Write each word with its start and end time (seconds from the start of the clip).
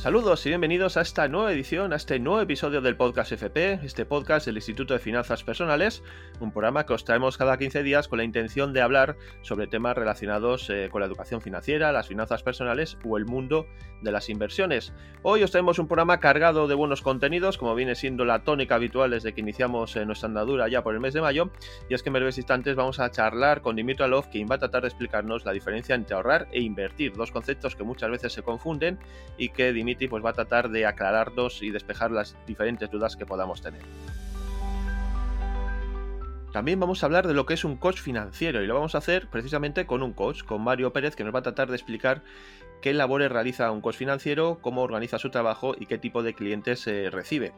Saludos 0.00 0.46
y 0.46 0.48
bienvenidos 0.48 0.96
a 0.96 1.02
esta 1.02 1.28
nueva 1.28 1.52
edición, 1.52 1.92
a 1.92 1.96
este 1.96 2.18
nuevo 2.18 2.40
episodio 2.40 2.80
del 2.80 2.96
podcast 2.96 3.32
FP, 3.32 3.80
este 3.84 4.06
podcast 4.06 4.46
del 4.46 4.56
Instituto 4.56 4.94
de 4.94 4.98
Finanzas 4.98 5.44
Personales, 5.44 6.02
un 6.40 6.52
programa 6.52 6.86
que 6.86 6.94
os 6.94 7.04
traemos 7.04 7.36
cada 7.36 7.58
15 7.58 7.82
días 7.82 8.08
con 8.08 8.16
la 8.16 8.24
intención 8.24 8.72
de 8.72 8.80
hablar 8.80 9.18
sobre 9.42 9.66
temas 9.66 9.94
relacionados 9.98 10.70
eh, 10.70 10.88
con 10.90 11.02
la 11.02 11.06
educación 11.06 11.42
financiera, 11.42 11.92
las 11.92 12.08
finanzas 12.08 12.42
personales 12.42 12.96
o 13.04 13.18
el 13.18 13.26
mundo 13.26 13.66
de 14.00 14.10
las 14.10 14.30
inversiones. 14.30 14.94
Hoy 15.20 15.42
os 15.42 15.50
traemos 15.50 15.78
un 15.78 15.86
programa 15.86 16.18
cargado 16.18 16.66
de 16.66 16.74
buenos 16.74 17.02
contenidos, 17.02 17.58
como 17.58 17.74
viene 17.74 17.94
siendo 17.94 18.24
la 18.24 18.42
tónica 18.42 18.76
habitual 18.76 19.10
desde 19.10 19.34
que 19.34 19.42
iniciamos 19.42 19.94
eh, 19.96 20.06
nuestra 20.06 20.28
andadura 20.28 20.66
ya 20.68 20.82
por 20.82 20.94
el 20.94 21.00
mes 21.00 21.12
de 21.12 21.20
mayo, 21.20 21.50
y 21.90 21.94
es 21.94 22.02
que 22.02 22.08
en 22.08 22.14
breves 22.14 22.38
instantes 22.38 22.74
vamos 22.74 23.00
a 23.00 23.10
charlar 23.10 23.60
con 23.60 23.76
Dimitri 23.76 24.04
Alov, 24.04 24.30
quien 24.30 24.48
va 24.50 24.54
a 24.54 24.60
tratar 24.60 24.80
de 24.80 24.88
explicarnos 24.88 25.44
la 25.44 25.52
diferencia 25.52 25.94
entre 25.94 26.16
ahorrar 26.16 26.48
e 26.52 26.62
invertir, 26.62 27.12
dos 27.12 27.30
conceptos 27.30 27.76
que 27.76 27.84
muchas 27.84 28.10
veces 28.10 28.32
se 28.32 28.42
confunden 28.42 28.98
y 29.36 29.50
que 29.50 29.74
Dimitri 29.74 29.89
pues 29.94 30.24
va 30.24 30.30
a 30.30 30.34
tratar 30.34 30.70
de 30.70 30.86
aclararnos 30.86 31.62
y 31.62 31.70
despejar 31.70 32.10
las 32.10 32.36
diferentes 32.46 32.90
dudas 32.90 33.16
que 33.16 33.26
podamos 33.26 33.60
tener. 33.62 33.82
También 36.52 36.80
vamos 36.80 37.02
a 37.02 37.06
hablar 37.06 37.28
de 37.28 37.34
lo 37.34 37.46
que 37.46 37.54
es 37.54 37.64
un 37.64 37.76
coach 37.76 38.00
financiero 38.00 38.62
y 38.62 38.66
lo 38.66 38.74
vamos 38.74 38.96
a 38.96 38.98
hacer 38.98 39.28
precisamente 39.28 39.86
con 39.86 40.02
un 40.02 40.12
coach, 40.12 40.42
con 40.42 40.62
Mario 40.62 40.92
Pérez, 40.92 41.14
que 41.14 41.22
nos 41.22 41.32
va 41.34 41.38
a 41.38 41.42
tratar 41.42 41.68
de 41.68 41.76
explicar 41.76 42.22
qué 42.82 42.92
labores 42.92 43.30
realiza 43.30 43.70
un 43.70 43.80
coach 43.80 43.96
financiero, 43.96 44.58
cómo 44.60 44.82
organiza 44.82 45.18
su 45.18 45.30
trabajo 45.30 45.74
y 45.78 45.86
qué 45.86 45.96
tipo 45.96 46.24
de 46.24 46.34
clientes 46.34 46.86
eh, 46.88 47.08
recibe. 47.10 47.52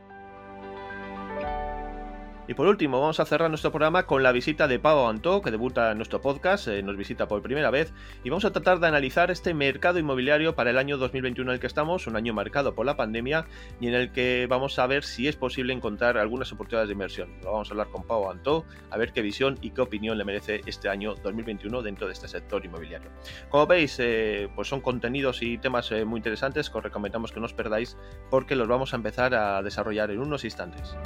Y 2.48 2.54
por 2.54 2.66
último, 2.66 3.00
vamos 3.00 3.20
a 3.20 3.24
cerrar 3.24 3.48
nuestro 3.50 3.70
programa 3.70 4.04
con 4.04 4.24
la 4.24 4.32
visita 4.32 4.66
de 4.66 4.80
Pau 4.80 5.06
Antó, 5.06 5.42
que 5.42 5.52
debuta 5.52 5.92
en 5.92 5.96
nuestro 5.96 6.20
podcast, 6.20 6.66
eh, 6.66 6.82
nos 6.82 6.96
visita 6.96 7.28
por 7.28 7.40
primera 7.40 7.70
vez, 7.70 7.94
y 8.24 8.30
vamos 8.30 8.44
a 8.44 8.50
tratar 8.50 8.80
de 8.80 8.88
analizar 8.88 9.30
este 9.30 9.54
mercado 9.54 10.00
inmobiliario 10.00 10.56
para 10.56 10.70
el 10.70 10.78
año 10.78 10.98
2021 10.98 11.52
en 11.52 11.54
el 11.54 11.60
que 11.60 11.68
estamos, 11.68 12.08
un 12.08 12.16
año 12.16 12.34
marcado 12.34 12.74
por 12.74 12.84
la 12.84 12.96
pandemia, 12.96 13.46
y 13.80 13.86
en 13.86 13.94
el 13.94 14.10
que 14.10 14.48
vamos 14.50 14.80
a 14.80 14.88
ver 14.88 15.04
si 15.04 15.28
es 15.28 15.36
posible 15.36 15.72
encontrar 15.72 16.18
algunas 16.18 16.50
oportunidades 16.50 16.88
de 16.88 16.94
inversión. 16.94 17.30
Lo 17.44 17.52
vamos 17.52 17.68
a 17.68 17.74
hablar 17.74 17.90
con 17.90 18.02
Pau 18.02 18.28
Antó, 18.28 18.64
a 18.90 18.98
ver 18.98 19.12
qué 19.12 19.22
visión 19.22 19.56
y 19.62 19.70
qué 19.70 19.80
opinión 19.80 20.18
le 20.18 20.24
merece 20.24 20.62
este 20.66 20.88
año 20.88 21.14
2021 21.14 21.80
dentro 21.80 22.08
de 22.08 22.12
este 22.12 22.26
sector 22.26 22.64
inmobiliario. 22.64 23.10
Como 23.50 23.68
veis, 23.68 23.96
eh, 24.00 24.48
pues 24.56 24.66
son 24.66 24.80
contenidos 24.80 25.42
y 25.42 25.58
temas 25.58 25.92
eh, 25.92 26.04
muy 26.04 26.18
interesantes 26.18 26.70
que 26.70 26.76
os 26.76 26.82
recomendamos 26.82 27.30
que 27.30 27.38
no 27.38 27.46
os 27.46 27.54
perdáis 27.54 27.96
porque 28.30 28.56
los 28.56 28.66
vamos 28.66 28.94
a 28.94 28.96
empezar 28.96 29.32
a 29.36 29.62
desarrollar 29.62 30.10
en 30.10 30.18
unos 30.18 30.44
instantes. 30.44 30.96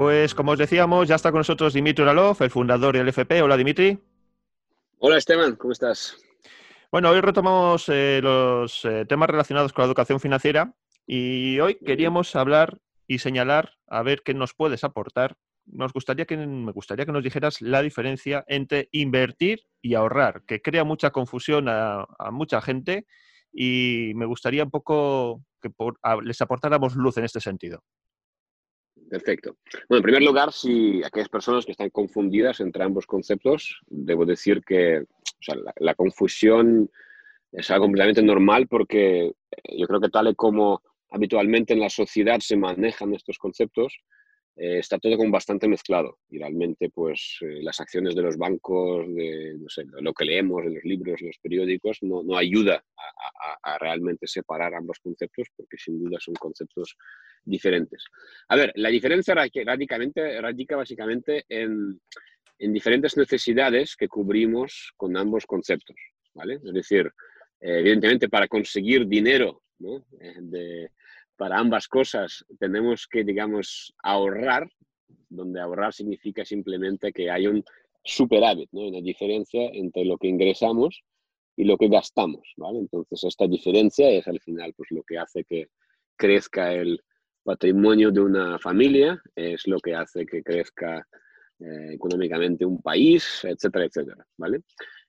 Pues 0.00 0.34
como 0.34 0.52
os 0.52 0.58
decíamos, 0.58 1.08
ya 1.08 1.16
está 1.16 1.30
con 1.30 1.40
nosotros 1.40 1.74
Dimitri 1.74 2.02
Uralov, 2.02 2.42
el 2.42 2.48
fundador 2.48 2.96
del 2.96 3.08
FP. 3.08 3.42
Hola 3.42 3.58
Dimitri. 3.58 3.98
Hola 4.98 5.18
Esteban, 5.18 5.56
¿cómo 5.56 5.72
estás? 5.72 6.16
Bueno, 6.90 7.10
hoy 7.10 7.20
retomamos 7.20 7.86
eh, 7.90 8.20
los 8.22 8.82
eh, 8.86 9.04
temas 9.04 9.28
relacionados 9.28 9.74
con 9.74 9.82
la 9.82 9.88
educación 9.88 10.18
financiera 10.18 10.74
y 11.06 11.60
hoy 11.60 11.74
queríamos 11.84 12.34
hablar 12.34 12.78
y 13.06 13.18
señalar 13.18 13.74
a 13.88 14.02
ver 14.02 14.22
qué 14.24 14.32
nos 14.32 14.54
puedes 14.54 14.84
aportar. 14.84 15.36
Nos 15.66 15.92
gustaría 15.92 16.24
que, 16.24 16.38
me 16.38 16.72
gustaría 16.72 17.04
que 17.04 17.12
nos 17.12 17.22
dijeras 17.22 17.60
la 17.60 17.82
diferencia 17.82 18.42
entre 18.48 18.88
invertir 18.92 19.66
y 19.82 19.96
ahorrar, 19.96 20.44
que 20.46 20.62
crea 20.62 20.82
mucha 20.82 21.10
confusión 21.10 21.68
a, 21.68 22.06
mucha 22.32 22.62
gente 22.62 23.04
y 23.52 24.12
me 24.14 24.24
gustaría 24.24 24.64
un 24.64 24.70
poco 24.70 25.42
que 25.60 25.70
les 26.22 26.40
aportáramos 26.40 26.96
luz 26.96 27.18
en 27.18 27.24
este 27.24 27.40
sentido. 27.40 27.84
Perfecto. 29.10 29.56
Bueno, 29.88 29.98
en 29.98 30.02
primer 30.04 30.22
lugar, 30.22 30.52
si 30.52 31.02
aquellas 31.02 31.28
personas 31.28 31.66
que 31.66 31.72
están 31.72 31.90
confundidas 31.90 32.60
entre 32.60 32.84
ambos 32.84 33.06
conceptos, 33.06 33.80
debo 33.88 34.24
decir 34.24 34.62
que 34.64 35.02
la, 35.78 35.94
confusión 35.96 36.88
es 37.50 37.68
algo 37.72 37.86
completamente 37.86 38.22
normal 38.22 38.68
porque 38.68 39.26
eh, 39.26 39.32
yo 39.76 39.88
creo 39.88 40.00
que 40.00 40.10
tal 40.10 40.28
y 40.28 40.34
como 40.36 40.80
habitualmente 41.10 41.72
en 41.72 41.80
la 41.80 41.90
sociedad 41.90 42.38
se 42.38 42.56
manejan 42.56 43.12
estos 43.12 43.36
conceptos, 43.38 43.98
eh, 44.62 44.78
está 44.78 44.98
todo 44.98 45.16
como 45.16 45.30
bastante 45.30 45.66
mezclado 45.66 46.18
y 46.28 46.36
realmente 46.36 46.90
pues 46.90 47.38
eh, 47.40 47.62
las 47.62 47.80
acciones 47.80 48.14
de 48.14 48.20
los 48.20 48.36
bancos, 48.36 49.06
de 49.08 49.56
lo 50.02 50.12
que 50.12 50.26
leemos 50.26 50.66
en 50.66 50.74
los 50.74 50.84
libros, 50.84 51.22
en 51.22 51.28
los 51.28 51.38
periódicos, 51.38 51.96
no, 52.02 52.22
no 52.22 52.36
ayuda 52.36 52.84
a, 53.62 53.78
realmente 53.78 54.26
separar 54.26 54.74
ambos 54.74 54.98
conceptos 54.98 55.48
porque 55.56 55.78
sin 55.78 55.98
duda 55.98 56.18
son 56.20 56.34
conceptos 56.34 56.94
diferentes. 57.42 58.04
A 58.48 58.56
ver, 58.56 58.70
la 58.74 58.90
diferencia 58.90 59.34
radicalmente, 59.34 60.38
radica 60.42 60.76
básicamente 60.76 61.46
en, 61.48 61.98
en 62.58 62.72
diferentes 62.74 63.16
necesidades 63.16 63.96
que 63.96 64.08
cubrimos 64.08 64.92
con 64.94 65.16
ambos 65.16 65.46
conceptos, 65.46 65.96
¿vale? 66.34 66.56
Es 66.62 66.74
decir, 66.74 67.06
eh, 67.60 67.78
evidentemente 67.78 68.28
para 68.28 68.46
conseguir 68.46 69.06
dinero 69.06 69.62
¿no? 69.78 70.04
de, 70.10 70.90
para 71.40 71.58
ambas 71.58 71.88
cosas 71.88 72.44
tenemos 72.58 73.08
que, 73.10 73.24
digamos, 73.24 73.94
ahorrar, 74.02 74.68
donde 75.30 75.58
ahorrar 75.58 75.94
significa 75.94 76.44
simplemente 76.44 77.14
que 77.14 77.30
hay 77.30 77.46
un 77.46 77.64
superávit, 78.04 78.68
¿no? 78.72 78.82
una 78.88 79.00
diferencia 79.00 79.70
entre 79.72 80.04
lo 80.04 80.18
que 80.18 80.28
ingresamos 80.28 81.02
y 81.56 81.64
lo 81.64 81.78
que 81.78 81.88
gastamos. 81.88 82.46
¿vale? 82.58 82.80
Entonces, 82.80 83.24
esta 83.24 83.46
diferencia 83.46 84.10
es 84.10 84.28
al 84.28 84.38
final 84.40 84.74
pues, 84.76 84.90
lo 84.90 85.02
que 85.02 85.16
hace 85.16 85.44
que 85.44 85.68
crezca 86.14 86.74
el 86.74 87.02
patrimonio 87.42 88.10
de 88.10 88.20
una 88.20 88.58
familia, 88.58 89.18
es 89.34 89.66
lo 89.66 89.80
que 89.80 89.94
hace 89.94 90.26
que 90.26 90.42
crezca 90.42 91.08
eh, 91.58 91.94
económicamente 91.94 92.66
un 92.66 92.82
país, 92.82 93.40
etcétera, 93.44 93.86
etcétera. 93.86 94.26
¿vale? 94.36 94.60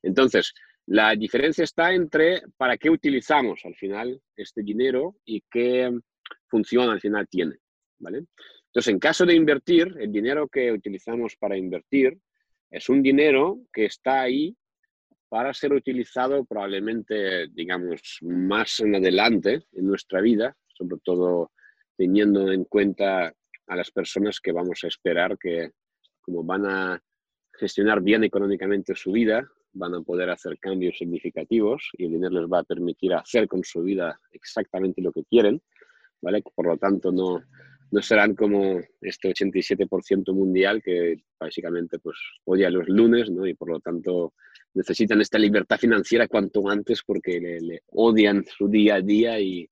Entonces, 0.01 0.53
la 0.85 1.13
diferencia 1.13 1.65
está 1.65 1.93
entre 1.93 2.43
para 2.55 2.77
qué 2.77 2.89
utilizamos 2.89 3.65
al 3.65 3.75
final 3.75 4.21
este 4.37 4.63
dinero 4.63 5.17
y 5.25 5.43
qué 5.51 5.91
función 6.47 6.89
al 6.89 6.99
final 6.99 7.27
tiene. 7.27 7.57
¿vale? 7.99 8.25
Entonces, 8.67 8.93
en 8.93 8.99
caso 8.99 9.25
de 9.25 9.35
invertir, 9.35 9.95
el 9.99 10.11
dinero 10.11 10.47
que 10.47 10.71
utilizamos 10.71 11.35
para 11.37 11.57
invertir 11.57 12.17
es 12.69 12.87
un 12.89 13.01
dinero 13.03 13.59
que 13.73 13.85
está 13.85 14.21
ahí 14.21 14.55
para 15.29 15.53
ser 15.53 15.73
utilizado 15.73 16.43
probablemente, 16.45 17.47
digamos, 17.47 18.17
más 18.21 18.79
en 18.81 18.95
adelante 18.95 19.63
en 19.73 19.87
nuestra 19.87 20.21
vida, 20.21 20.55
sobre 20.67 20.97
todo 21.03 21.51
teniendo 21.97 22.51
en 22.51 22.65
cuenta 22.65 23.33
a 23.67 23.75
las 23.75 23.91
personas 23.91 24.39
que 24.39 24.51
vamos 24.51 24.83
a 24.83 24.87
esperar 24.87 25.37
que, 25.37 25.71
como 26.21 26.43
van 26.43 26.65
a 26.65 27.01
gestionar 27.53 28.01
bien 28.01 28.23
económicamente 28.23 28.95
su 28.95 29.11
vida, 29.11 29.47
van 29.73 29.95
a 29.95 30.01
poder 30.01 30.29
hacer 30.29 30.57
cambios 30.59 30.97
significativos 30.97 31.89
y 31.93 32.05
el 32.05 32.11
dinero 32.11 32.41
les 32.41 32.51
va 32.51 32.59
a 32.59 32.63
permitir 32.63 33.13
hacer 33.13 33.47
con 33.47 33.63
su 33.63 33.83
vida 33.83 34.19
exactamente 34.31 35.01
lo 35.01 35.11
que 35.11 35.23
quieren. 35.23 35.61
¿Vale? 36.21 36.43
Por 36.55 36.67
lo 36.67 36.77
tanto, 36.77 37.11
no, 37.11 37.43
no 37.91 38.01
serán 38.01 38.35
como 38.35 38.79
este 39.01 39.33
87% 39.33 40.33
mundial 40.33 40.81
que 40.81 41.17
básicamente 41.39 41.99
pues, 41.99 42.17
odia 42.45 42.69
los 42.69 42.87
lunes 42.87 43.29
¿no? 43.29 43.45
y 43.45 43.53
por 43.53 43.69
lo 43.69 43.79
tanto 43.79 44.33
necesitan 44.73 45.19
esta 45.19 45.37
libertad 45.37 45.77
financiera 45.77 46.27
cuanto 46.27 46.67
antes 46.69 47.03
porque 47.05 47.39
le, 47.39 47.81
odian 47.87 48.45
su 48.45 48.69
día 48.69 48.95
a 48.95 49.01
día 49.01 49.39
y 49.39 49.69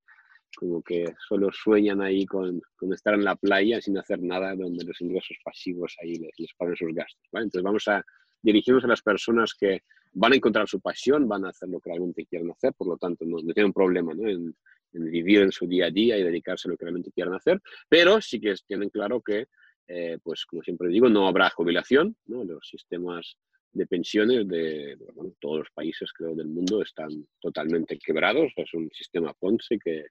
como 0.56 0.82
que 0.82 1.06
solo 1.28 1.50
sueñan 1.54 2.02
ahí 2.02 2.26
con, 2.26 2.60
con, 2.76 2.92
estar 2.92 3.14
en 3.14 3.24
la 3.24 3.36
playa 3.36 3.80
sin 3.80 3.98
hacer 3.98 4.22
nada 4.22 4.56
donde 4.56 4.84
los 4.84 5.00
ingresos 5.00 5.38
pasivos 5.44 5.96
ahí 6.02 6.16
les, 6.16 6.32
les 6.38 6.54
pagan 6.58 6.76
sus 6.76 6.94
gastos. 6.94 7.24
¿vale? 7.32 7.46
Entonces 7.46 7.64
vamos 7.64 7.88
a 7.88 8.04
dirigirnos 8.42 8.84
a 8.84 8.88
las 8.88 9.02
personas 9.02 9.54
que 9.54 9.84
van 10.12 10.34
a 10.34 10.36
encontrar 10.36 10.68
su 10.68 10.82
pasión, 10.82 11.28
van 11.28 11.46
a 11.46 11.50
hacer 11.50 11.70
lo 11.70 11.80
que 11.80 11.92
realmente 11.92 12.26
quieren 12.26 12.52
hacer, 12.52 12.74
por 12.74 12.88
lo 12.88 12.98
tanto 12.98 13.24
no, 13.26 13.38
no 13.42 13.54
tienen 13.54 13.72
problema 13.72 14.14
¿no? 14.14 14.28
En 14.28 14.54
vivir 14.92 15.42
en 15.42 15.52
su 15.52 15.68
día 15.68 15.88
a 15.88 15.92
día 15.92 16.18
y 16.18 16.24
dedicarse 16.24 16.68
a 16.68 16.72
lo 16.72 16.78
que 16.78 16.86
realmente 16.86 17.12
quieran 17.12 17.36
hacer, 17.36 17.62
pero 17.88 18.22
sí 18.22 18.40
que 18.40 18.54
tienen 18.68 18.90
claro 18.90 19.22
que, 19.22 19.48
eh, 19.88 20.18
pues 20.24 20.46
como 20.46 20.62
siempre 20.64 20.90
digo, 20.90 21.10
no 21.10 21.28
habrá 21.28 21.50
jubilación, 21.50 22.16
los 22.26 22.68
sistemas 22.68 23.38
de 23.72 23.86
pensiones 23.86 24.48
de 24.48 24.98
todos 25.40 25.60
los 25.60 25.70
países 25.72 26.12
creo 26.12 26.36
del 26.36 26.48
mundo 26.48 26.82
están 26.82 27.10
totalmente 27.40 28.00
quebrados, 28.00 28.52
es 28.56 28.74
un 28.74 28.90
sistema 28.92 29.34
Ponce 29.34 29.78
que 29.78 30.08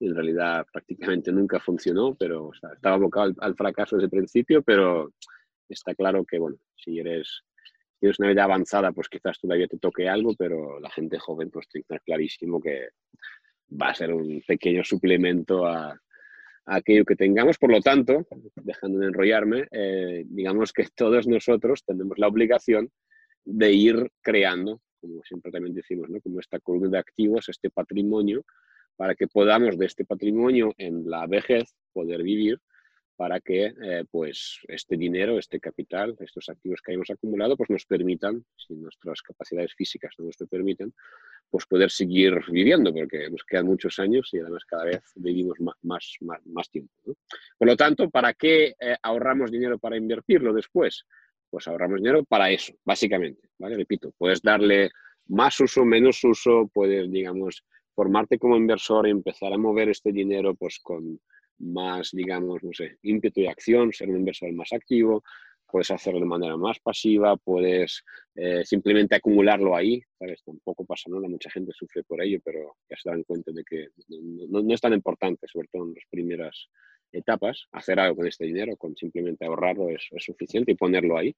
en 0.00 0.14
realidad 0.14 0.66
prácticamente 0.72 1.30
nunca 1.32 1.60
funcionó, 1.60 2.14
pero 2.14 2.50
estaba 2.54 2.94
abocado 2.94 3.34
al, 3.38 3.54
fracaso 3.54 3.96
desde 3.96 4.06
el 4.06 4.10
principio, 4.10 4.62
pero 4.62 5.12
está 5.68 5.94
claro 5.94 6.24
que, 6.24 6.38
bueno, 6.38 6.56
si 6.76 6.98
eres 6.98 7.42
tienes 7.98 8.18
una 8.18 8.30
vida 8.30 8.44
avanzada, 8.44 8.92
pues 8.92 9.10
quizás 9.10 9.38
todavía 9.38 9.68
te 9.68 9.78
toque 9.78 10.08
algo, 10.08 10.34
pero 10.34 10.80
la 10.80 10.90
gente 10.90 11.18
joven 11.18 11.50
pues 11.50 11.68
tiene 11.68 12.00
clarísimo 12.00 12.58
que 12.58 12.88
va 13.70 13.90
a 13.90 13.94
ser 13.94 14.12
un 14.12 14.42
pequeño 14.46 14.84
suplemento 14.84 15.66
a, 15.66 15.98
aquello 16.66 17.04
que 17.04 17.16
tengamos. 17.16 17.58
Por 17.58 17.70
lo 17.70 17.80
tanto, 17.80 18.26
dejando 18.54 19.00
de 19.00 19.06
enrollarme, 19.08 19.66
eh, 19.70 20.24
digamos 20.26 20.72
que 20.72 20.86
todos 20.94 21.26
nosotros 21.26 21.82
tenemos 21.84 22.18
la 22.18 22.28
obligación 22.28 22.90
de 23.44 23.72
ir 23.72 24.10
creando, 24.20 24.80
como 25.00 25.22
siempre 25.24 25.50
también 25.50 25.74
decimos, 25.74 26.08
¿no? 26.10 26.20
como 26.20 26.40
esta 26.40 26.60
columna 26.60 26.90
de 26.90 26.98
activos, 26.98 27.48
este 27.48 27.70
patrimonio, 27.70 28.44
para 28.96 29.14
que 29.14 29.26
podamos 29.26 29.78
de 29.78 29.86
este 29.86 30.04
patrimonio 30.04 30.74
en 30.76 31.08
la 31.08 31.26
vejez 31.26 31.74
poder 31.92 32.22
vivir 32.22 32.60
para 33.20 33.38
que 33.38 33.66
eh, 33.66 34.04
pues 34.10 34.60
este 34.66 34.96
dinero, 34.96 35.38
este 35.38 35.60
capital, 35.60 36.16
estos 36.20 36.48
activos 36.48 36.80
que 36.80 36.94
hemos 36.94 37.10
acumulado, 37.10 37.54
pues 37.54 37.68
nos 37.68 37.84
permitan, 37.84 38.42
si 38.56 38.72
nuestras 38.72 39.20
capacidades 39.20 39.74
físicas 39.74 40.14
no 40.16 40.24
nos 40.24 40.40
lo 40.40 40.46
permiten, 40.46 40.94
pues 41.50 41.66
poder 41.66 41.90
seguir 41.90 42.32
viviendo, 42.50 42.94
porque 42.94 43.28
nos 43.28 43.44
quedan 43.44 43.66
muchos 43.66 43.98
años 43.98 44.30
y 44.32 44.38
además 44.38 44.64
cada 44.64 44.84
vez 44.84 45.02
vivimos 45.16 45.58
más, 45.60 46.14
más, 46.22 46.46
más, 46.46 46.70
tiempo. 46.70 46.94
Por 47.58 47.68
lo 47.68 47.76
tanto, 47.76 48.08
¿para 48.08 48.32
qué 48.32 48.74
eh, 48.80 48.96
ahorramos 49.02 49.50
dinero 49.50 49.78
para 49.78 49.98
invertirlo 49.98 50.54
después? 50.54 51.04
Pues 51.50 51.68
ahorramos 51.68 51.98
dinero 51.98 52.24
para 52.24 52.50
eso, 52.50 52.72
básicamente. 52.86 53.50
¿vale? 53.58 53.76
Repito, 53.76 54.14
puedes 54.16 54.40
darle 54.40 54.92
más 55.26 55.60
uso, 55.60 55.84
menos 55.84 56.24
uso, 56.24 56.70
puedes, 56.72 57.12
digamos, 57.12 57.66
formarte 57.94 58.38
como 58.38 58.56
inversor 58.56 59.06
y 59.06 59.10
empezar 59.10 59.52
a 59.52 59.58
mover 59.58 59.90
este 59.90 60.10
dinero 60.10 60.54
pues 60.54 60.80
con 60.82 61.20
más, 61.60 62.10
digamos, 62.12 62.62
no 62.62 62.72
sé, 62.72 62.98
ímpetu 63.02 63.40
y 63.40 63.46
acción, 63.46 63.92
ser 63.92 64.10
un 64.10 64.18
inversor 64.18 64.52
más 64.52 64.72
activo, 64.72 65.22
puedes 65.70 65.90
hacerlo 65.90 66.20
de 66.20 66.26
manera 66.26 66.56
más 66.56 66.78
pasiva, 66.80 67.36
puedes 67.36 68.02
eh, 68.34 68.64
simplemente 68.64 69.14
acumularlo 69.14 69.76
ahí, 69.76 70.02
¿sabes? 70.18 70.42
Tampoco 70.44 70.84
pasa 70.84 71.10
nada, 71.10 71.28
mucha 71.28 71.50
gente 71.50 71.72
sufre 71.72 72.02
por 72.02 72.22
ello, 72.22 72.38
pero 72.44 72.76
ya 72.88 72.96
se 72.96 73.10
dan 73.10 73.22
cuenta 73.22 73.52
de 73.52 73.62
que 73.64 73.88
no, 74.08 74.74
es 74.74 74.80
tan 74.80 74.92
importante, 74.92 75.46
sobre 75.46 75.68
todo 75.68 75.84
en 75.84 75.94
las 75.94 76.04
primeras 76.10 76.68
etapas, 77.12 77.66
hacer 77.72 77.98
algo 77.98 78.16
con 78.16 78.26
este 78.26 78.44
dinero, 78.44 78.76
con 78.76 78.96
simplemente 78.96 79.44
ahorrarlo 79.44 79.88
es, 79.88 80.06
es, 80.10 80.24
suficiente 80.24 80.72
y 80.72 80.76
ponerlo 80.76 81.16
ahí, 81.16 81.34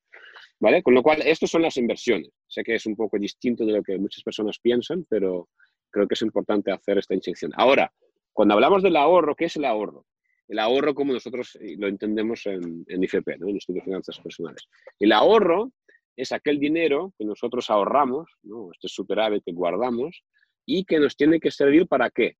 ¿vale? 0.61 0.83
Con 0.83 0.95
lo 0.95 1.03
cual, 1.03 1.23
estas 1.23 1.51
son 1.51 1.63
las 1.63 1.77
inversiones. 1.77 2.31
Sé 2.47 2.63
que 2.63 2.75
es 2.75 2.87
un 2.87 2.97
poco 2.97 3.19
distinto 3.19 3.65
de 3.65 3.73
lo 3.73 3.83
que 3.83 3.99
muchas 3.99 4.23
personas 4.23 4.59
piensan, 4.59 5.05
pero 5.09 5.49
creo 5.91 6.07
que 6.07 6.15
es 6.15 6.23
importante 6.23 6.73
hacer 6.73 6.99
esta 6.99 7.15
inyección. 7.15 7.53
Ahora, 7.55 7.93
cuando 8.33 8.55
hablamos 8.55 8.83
del 8.83 8.97
ahorro, 8.97 9.35
¿qué 9.35 9.47
es 9.47 9.57
el 9.57 9.65
ahorro? 9.65 10.07
El 10.49 10.59
ahorro 10.59 10.95
como 10.95 11.13
nosotros 11.13 11.57
eh, 11.61 11.77
lo 11.79 11.89
entendemos 11.89 12.47
en, 12.47 12.85
en 12.89 13.05
IFP, 13.05 13.39
¿no? 13.39 13.49
en 13.49 13.57
Estudio 13.57 13.81
de 13.81 13.85
Finanzas 13.85 14.19
Personales. 14.21 14.69
El 14.99 15.13
ahorro 15.13 15.73
es 16.17 16.33
aquel 16.33 16.59
dinero 16.59 17.15
que 17.19 17.25
nosotros 17.25 17.71
ahorramos, 17.71 18.31
¿no? 18.43 18.71
este 18.73 18.89
superávit 18.89 19.45
que 19.45 19.53
guardamos, 19.53 20.23
y 20.67 20.85
que 20.85 20.99
nos 20.99 21.17
tiene 21.17 21.41
que 21.41 21.51
servir 21.51 21.87
para 21.89 22.11
qué? 22.11 22.37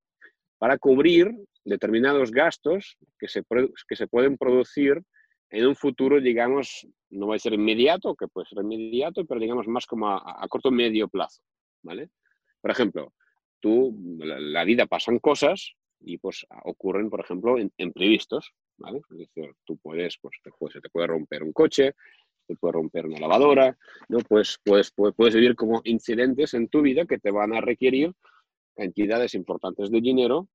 Para 0.57 0.77
cubrir 0.77 1.31
determinados 1.65 2.31
gastos 2.31 2.97
que 3.19 3.27
se, 3.27 3.43
que 3.87 3.95
se 3.95 4.07
pueden 4.07 4.37
producir 4.37 5.01
en 5.49 5.67
un 5.67 5.75
futuro, 5.75 6.19
digamos, 6.19 6.87
no 7.09 7.27
va 7.27 7.35
a 7.35 7.39
ser 7.39 7.53
inmediato, 7.53 8.15
que 8.15 8.27
puede 8.27 8.47
ser 8.47 8.63
inmediato, 8.63 9.25
pero 9.25 9.39
digamos 9.39 9.67
más 9.67 9.85
como 9.85 10.09
a, 10.09 10.43
a 10.43 10.47
corto 10.47 10.71
medio 10.71 11.07
plazo, 11.07 11.41
¿vale? 11.83 12.09
Por 12.61 12.71
ejemplo, 12.71 13.13
tú, 13.59 13.95
la, 14.17 14.39
la 14.39 14.63
vida 14.63 14.87
pasan 14.87 15.19
cosas 15.19 15.75
y 16.03 16.17
pues 16.17 16.45
ocurren, 16.65 17.09
por 17.09 17.21
ejemplo, 17.21 17.57
en, 17.57 17.71
imprevistos, 17.77 18.53
¿vale? 18.77 19.01
Es 19.11 19.17
decir, 19.17 19.53
tú 19.65 19.77
puedes, 19.77 20.17
pues 20.21 20.37
te 20.43 20.51
te 20.51 20.89
puede 20.89 21.07
romper 21.07 21.43
un 21.43 21.53
coche, 21.53 21.93
te 22.45 22.55
puede 22.55 22.73
romper 22.73 23.05
una 23.05 23.19
lavadora, 23.19 23.77
¿no? 24.09 24.19
Pues 24.19 24.59
puedes, 24.63 24.91
puedes, 24.91 25.15
puedes 25.15 25.35
vivir 25.35 25.55
como 25.55 25.81
incidentes 25.85 26.53
en 26.53 26.67
tu 26.67 26.81
vida 26.81 27.05
que 27.05 27.19
te 27.19 27.31
van 27.31 27.53
a 27.53 27.61
requerir 27.61 28.13
cantidades 28.75 29.33
importantes 29.35 29.91
de 29.91 30.01
dinero 30.01 30.47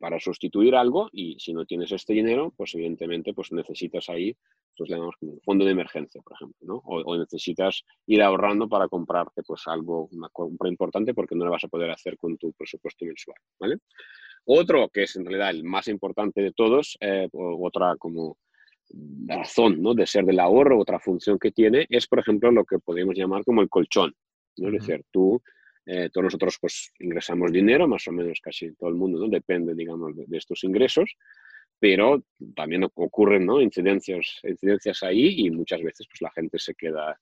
para 0.00 0.18
sustituir 0.20 0.74
algo 0.74 1.08
y 1.12 1.38
si 1.38 1.52
no 1.52 1.64
tienes 1.64 1.92
este 1.92 2.12
dinero, 2.12 2.52
pues 2.56 2.74
evidentemente 2.74 3.32
pues 3.34 3.52
necesitas 3.52 4.08
ahí, 4.08 4.36
pues 4.76 4.90
le 4.90 4.96
como 4.96 5.32
un 5.32 5.40
fondo 5.40 5.64
de 5.64 5.70
emergencia, 5.70 6.20
por 6.22 6.34
ejemplo, 6.34 6.58
¿no? 6.62 6.76
O, 6.84 7.00
o, 7.00 7.16
necesitas 7.16 7.84
ir 8.06 8.22
ahorrando 8.22 8.68
para 8.68 8.88
comprarte 8.88 9.42
pues 9.42 9.62
algo, 9.66 10.08
una 10.12 10.28
compra 10.30 10.68
importante 10.68 11.14
porque 11.14 11.34
no 11.34 11.44
lo 11.44 11.50
vas 11.50 11.64
a 11.64 11.68
poder 11.68 11.90
hacer 11.90 12.16
con 12.16 12.36
tu 12.36 12.52
presupuesto 12.52 13.04
mensual, 13.04 13.38
¿vale? 13.58 13.78
Otro, 14.48 14.88
que 14.90 15.02
es 15.02 15.16
en 15.16 15.24
realidad 15.24 15.50
el 15.50 15.64
más 15.64 15.88
importante 15.88 16.40
de 16.40 16.52
todos, 16.52 16.96
eh, 17.00 17.28
otra 17.32 17.96
como 17.98 18.38
razón 19.26 19.82
¿no? 19.82 19.92
de 19.92 20.06
ser 20.06 20.24
del 20.24 20.38
ahorro, 20.38 20.78
otra 20.78 21.00
función 21.00 21.36
que 21.36 21.50
tiene, 21.50 21.86
es, 21.90 22.06
por 22.06 22.20
ejemplo, 22.20 22.52
lo 22.52 22.64
que 22.64 22.78
podemos 22.78 23.16
llamar 23.16 23.44
como 23.44 23.60
el 23.60 23.68
colchón. 23.68 24.14
¿no? 24.58 24.68
Es 24.68 24.74
decir, 24.74 25.04
tú, 25.10 25.42
eh, 25.84 26.10
todos 26.12 26.26
nosotros 26.26 26.58
pues 26.60 26.92
ingresamos 27.00 27.50
dinero, 27.50 27.88
más 27.88 28.06
o 28.06 28.12
menos 28.12 28.40
casi 28.40 28.72
todo 28.76 28.88
el 28.88 28.94
mundo, 28.94 29.18
¿no? 29.18 29.28
depende, 29.28 29.74
digamos, 29.74 30.14
de, 30.14 30.38
estos 30.38 30.62
ingresos, 30.62 31.16
pero 31.80 32.22
también 32.54 32.84
ocurren 32.84 33.46
¿no? 33.46 33.60
incidencias, 33.60 34.38
incidencias 34.44 35.02
ahí 35.02 35.44
y 35.44 35.50
muchas 35.50 35.82
veces 35.82 36.06
pues 36.08 36.22
la 36.22 36.30
gente 36.30 36.60
se 36.60 36.74
queda 36.74 37.18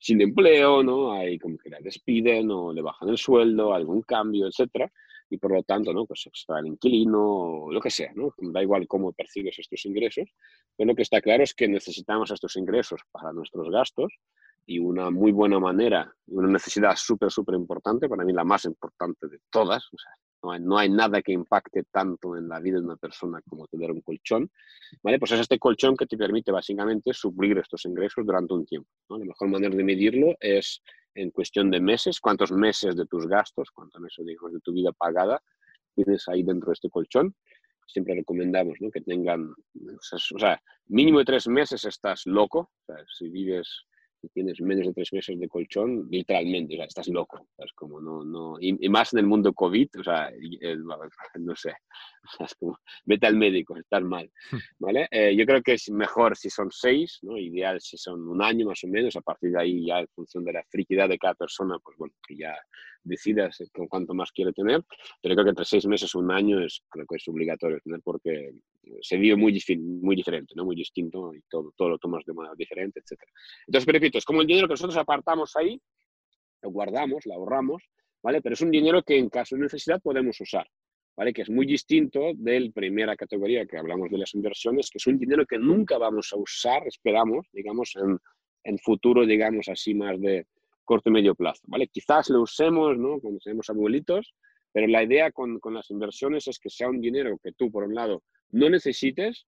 sin 0.00 0.20
empleo, 0.20 0.82
¿no? 0.82 1.12
Hay 1.12 1.38
como 1.38 1.56
que 1.56 1.70
la 1.70 1.80
despiden 1.80 2.50
o 2.50 2.74
le 2.74 2.82
bajan 2.82 3.08
el 3.08 3.16
sueldo, 3.16 3.72
algún 3.72 4.02
cambio, 4.02 4.46
etcétera 4.46 4.92
y 5.30 5.38
por 5.38 5.52
lo 5.52 5.62
tanto, 5.62 5.92
¿no? 5.92 6.06
Pues 6.06 6.28
está 6.32 6.58
el 6.58 6.66
inquilino 6.66 7.66
lo 7.70 7.80
que 7.80 7.90
sea, 7.90 8.12
¿no? 8.14 8.34
Da 8.38 8.62
igual 8.62 8.86
cómo 8.86 9.12
percibes 9.12 9.58
estos 9.58 9.84
ingresos, 9.86 10.28
pero 10.76 10.88
lo 10.88 10.94
que 10.94 11.02
está 11.02 11.20
claro 11.20 11.42
es 11.42 11.54
que 11.54 11.68
necesitamos 11.68 12.30
estos 12.30 12.56
ingresos 12.56 13.02
para 13.10 13.32
nuestros 13.32 13.68
gastos 13.70 14.12
y 14.66 14.78
una 14.78 15.10
muy 15.10 15.32
buena 15.32 15.58
manera, 15.58 16.12
una 16.26 16.48
necesidad 16.48 16.94
súper, 16.96 17.30
súper 17.30 17.54
importante, 17.54 18.08
para 18.08 18.24
mí 18.24 18.32
la 18.32 18.44
más 18.44 18.64
importante 18.64 19.26
de 19.28 19.40
todas, 19.50 19.86
o 19.92 19.98
sea, 19.98 20.12
no 20.42 20.52
hay, 20.52 20.60
no 20.60 20.78
hay, 20.78 20.88
nada 20.88 21.22
que 21.22 21.32
impacte 21.32 21.84
tanto 21.90 22.36
en 22.36 22.48
la 22.48 22.60
vida 22.60 22.78
de 22.78 22.84
una 22.84 22.96
persona 22.96 23.40
como 23.48 23.66
tener 23.66 23.90
un 23.90 24.00
colchón, 24.00 24.50
¿vale? 25.02 25.18
Pues 25.18 25.32
es 25.32 25.40
este 25.40 25.58
colchón 25.58 25.96
que 25.96 26.06
te 26.06 26.16
permite 26.16 26.52
básicamente 26.52 27.12
suplir 27.12 27.58
estos 27.58 27.84
ingresos 27.84 28.24
durante 28.24 28.54
un 28.54 28.64
tiempo, 28.64 28.88
¿no? 29.08 29.18
La 29.18 29.24
mejor 29.24 29.48
manera 29.48 29.74
de 29.74 29.84
medirlo 29.84 30.36
es 30.40 30.82
en 31.14 31.30
cuestión 31.30 31.70
de 31.70 31.80
meses, 31.80 32.20
cuántos 32.20 32.52
meses 32.52 32.96
de 32.96 33.06
tus 33.06 33.26
gastos, 33.26 33.70
cuántos 33.70 34.00
meses 34.00 34.24
digamos, 34.24 34.52
de 34.52 34.60
tu 34.60 34.72
vida 34.72 34.92
pagada 34.92 35.42
tienes 35.94 36.28
ahí 36.28 36.42
dentro 36.42 36.68
de 36.68 36.74
este 36.74 36.90
colchón. 36.90 37.34
Siempre 37.86 38.14
recomendamos 38.14 38.76
¿no? 38.80 38.90
que 38.90 39.00
tengan, 39.00 39.50
o 39.50 40.38
sea, 40.38 40.62
mínimo 40.86 41.18
de 41.18 41.24
tres 41.24 41.48
meses 41.48 41.84
estás 41.84 42.22
loco, 42.26 42.58
o 42.60 42.84
sea, 42.86 42.96
si 43.16 43.28
vives 43.28 43.86
y 44.22 44.28
tienes 44.28 44.60
menos 44.60 44.86
de 44.86 44.92
tres 44.92 45.12
meses 45.12 45.38
de 45.38 45.48
colchón, 45.48 46.08
literalmente, 46.10 46.74
o 46.74 46.76
sea, 46.76 46.86
estás 46.86 47.08
loco, 47.08 47.48
es 47.58 47.72
como 47.72 48.00
no, 48.00 48.24
no, 48.24 48.56
y, 48.60 48.88
más 48.88 49.12
en 49.12 49.20
el 49.20 49.26
mundo 49.26 49.52
COVID, 49.52 49.88
o 50.00 50.04
sea, 50.04 50.30
no 51.38 51.56
sé, 51.56 51.72
es 52.40 52.54
como, 52.54 52.78
vete 53.04 53.26
al 53.26 53.36
médico, 53.36 53.76
estás 53.76 54.02
mal. 54.02 54.30
¿vale? 54.78 55.08
Eh, 55.10 55.36
yo 55.36 55.46
creo 55.46 55.62
que 55.62 55.74
es 55.74 55.90
mejor 55.90 56.36
si 56.36 56.50
son 56.50 56.70
seis, 56.70 57.18
¿no? 57.22 57.36
Ideal 57.36 57.80
si 57.80 57.96
son 57.96 58.26
un 58.28 58.42
año 58.42 58.66
más 58.66 58.82
o 58.84 58.88
menos, 58.88 59.16
a 59.16 59.20
partir 59.20 59.52
de 59.52 59.60
ahí 59.60 59.86
ya 59.86 60.00
en 60.00 60.08
función 60.08 60.44
de 60.44 60.52
la 60.52 60.64
friquidad 60.68 61.08
de 61.08 61.18
cada 61.18 61.34
persona, 61.34 61.78
pues 61.82 61.96
bueno, 61.96 62.14
que 62.26 62.36
ya 62.36 62.56
decidas 63.04 63.58
con 63.72 63.86
cuánto 63.86 64.14
más 64.14 64.32
quiere 64.32 64.52
tener, 64.52 64.82
pero 65.22 65.34
creo 65.34 65.44
que 65.44 65.50
entre 65.50 65.64
seis 65.64 65.86
meses 65.86 66.14
o 66.14 66.18
un 66.18 66.30
año 66.30 66.60
es, 66.60 66.82
creo 66.88 67.06
que 67.06 67.16
es 67.16 67.28
obligatorio 67.28 67.78
tener 67.80 68.00
porque 68.02 68.52
se 69.00 69.16
vive 69.16 69.36
muy, 69.36 69.58
muy 69.78 70.16
diferente, 70.16 70.54
¿no? 70.56 70.64
muy 70.64 70.76
distinto 70.76 71.34
y 71.34 71.40
todo, 71.48 71.72
todo 71.76 71.90
lo 71.90 71.98
tomas 71.98 72.24
de 72.24 72.32
manera 72.32 72.54
diferente, 72.56 73.00
etc. 73.00 73.20
Entonces, 73.66 73.92
repito, 73.92 74.18
es 74.18 74.24
como 74.24 74.40
el 74.40 74.46
dinero 74.46 74.66
que 74.66 74.72
nosotros 74.72 74.96
apartamos 74.96 75.56
ahí, 75.56 75.80
lo 76.62 76.70
guardamos, 76.70 77.24
lo 77.26 77.34
ahorramos, 77.34 77.82
¿vale? 78.22 78.40
Pero 78.42 78.54
es 78.54 78.60
un 78.60 78.70
dinero 78.70 79.02
que 79.02 79.16
en 79.16 79.28
caso 79.28 79.56
de 79.56 79.62
necesidad 79.62 80.00
podemos 80.00 80.40
usar, 80.40 80.66
¿vale? 81.16 81.32
Que 81.32 81.42
es 81.42 81.50
muy 81.50 81.66
distinto 81.66 82.32
de 82.34 82.60
la 82.60 82.70
primera 82.70 83.16
categoría 83.16 83.66
que 83.66 83.78
hablamos 83.78 84.10
de 84.10 84.18
las 84.18 84.34
inversiones, 84.34 84.90
que 84.90 84.98
es 84.98 85.06
un 85.06 85.18
dinero 85.18 85.46
que 85.46 85.58
nunca 85.58 85.98
vamos 85.98 86.32
a 86.32 86.36
usar, 86.36 86.86
esperamos, 86.86 87.46
digamos, 87.52 87.94
en, 87.96 88.18
en 88.64 88.78
futuro, 88.78 89.24
digamos, 89.24 89.68
así 89.68 89.94
más 89.94 90.20
de 90.20 90.46
corto 90.84 91.10
y 91.10 91.12
medio 91.12 91.34
plazo, 91.34 91.62
¿vale? 91.66 91.88
Quizás 91.88 92.30
lo 92.30 92.42
usemos, 92.42 92.96
¿no? 92.96 93.20
Cuando 93.20 93.38
tenemos 93.40 93.68
abuelitos, 93.68 94.34
pero 94.72 94.86
la 94.86 95.02
idea 95.02 95.30
con, 95.32 95.58
con 95.60 95.74
las 95.74 95.90
inversiones 95.90 96.46
es 96.48 96.58
que 96.58 96.70
sea 96.70 96.88
un 96.88 97.00
dinero 97.00 97.38
que 97.42 97.52
tú, 97.52 97.70
por 97.70 97.84
un 97.84 97.94
lado, 97.94 98.22
no 98.50 98.70
necesites, 98.70 99.46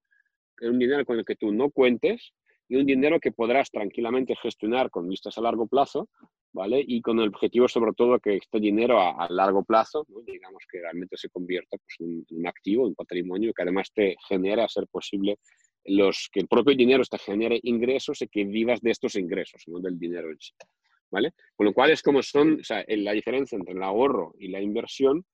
un 0.61 0.79
dinero 0.79 1.05
con 1.05 1.17
el 1.17 1.25
que 1.25 1.35
tú 1.35 1.51
no 1.51 1.71
cuentes 1.71 2.33
y 2.67 2.75
un 2.75 2.85
dinero 2.85 3.19
que 3.19 3.31
podrás 3.31 3.69
tranquilamente 3.69 4.35
gestionar 4.41 4.89
con 4.89 5.09
vistas 5.09 5.37
a 5.37 5.41
largo 5.41 5.67
plazo, 5.67 6.09
¿vale? 6.53 6.83
Y 6.85 7.01
con 7.01 7.19
el 7.19 7.29
objetivo 7.29 7.67
sobre 7.67 7.91
todo 7.93 8.19
que 8.19 8.37
este 8.37 8.59
dinero 8.59 9.01
a, 9.01 9.27
largo 9.29 9.63
plazo, 9.63 10.05
digamos 10.25 10.63
que 10.71 10.79
realmente 10.79 11.17
se 11.17 11.29
convierta 11.29 11.77
pues, 11.77 11.95
en 11.99 12.25
un 12.29 12.47
activo, 12.47 12.87
un 12.87 12.95
patrimonio 12.95 13.53
que 13.53 13.63
además 13.63 13.91
te 13.93 14.15
genere 14.27 14.61
a 14.63 14.69
ser 14.69 14.87
posible 14.87 15.37
los, 15.85 16.29
que 16.31 16.41
el 16.41 16.47
propio 16.47 16.75
dinero 16.75 17.03
te 17.03 17.17
genere 17.17 17.59
ingresos 17.63 18.21
y 18.21 18.27
que 18.27 18.45
vivas 18.45 18.81
de 18.81 18.91
estos 18.91 19.15
ingresos, 19.15 19.63
no 19.67 19.79
del 19.79 19.97
dinero 19.97 20.29
en 20.29 20.39
sí. 20.39 20.53
¿Vale? 21.09 21.33
Con 21.57 21.65
lo 21.65 21.73
cual 21.73 21.91
es 21.91 22.01
como 22.01 22.23
son, 22.23 22.61
o 22.61 22.63
sea, 22.63 22.85
la 22.87 23.11
diferencia 23.11 23.57
entre 23.57 23.73
el 23.73 23.83
ahorro 23.83 24.33
y 24.39 24.47
la 24.47 24.61
inversión 24.61 25.25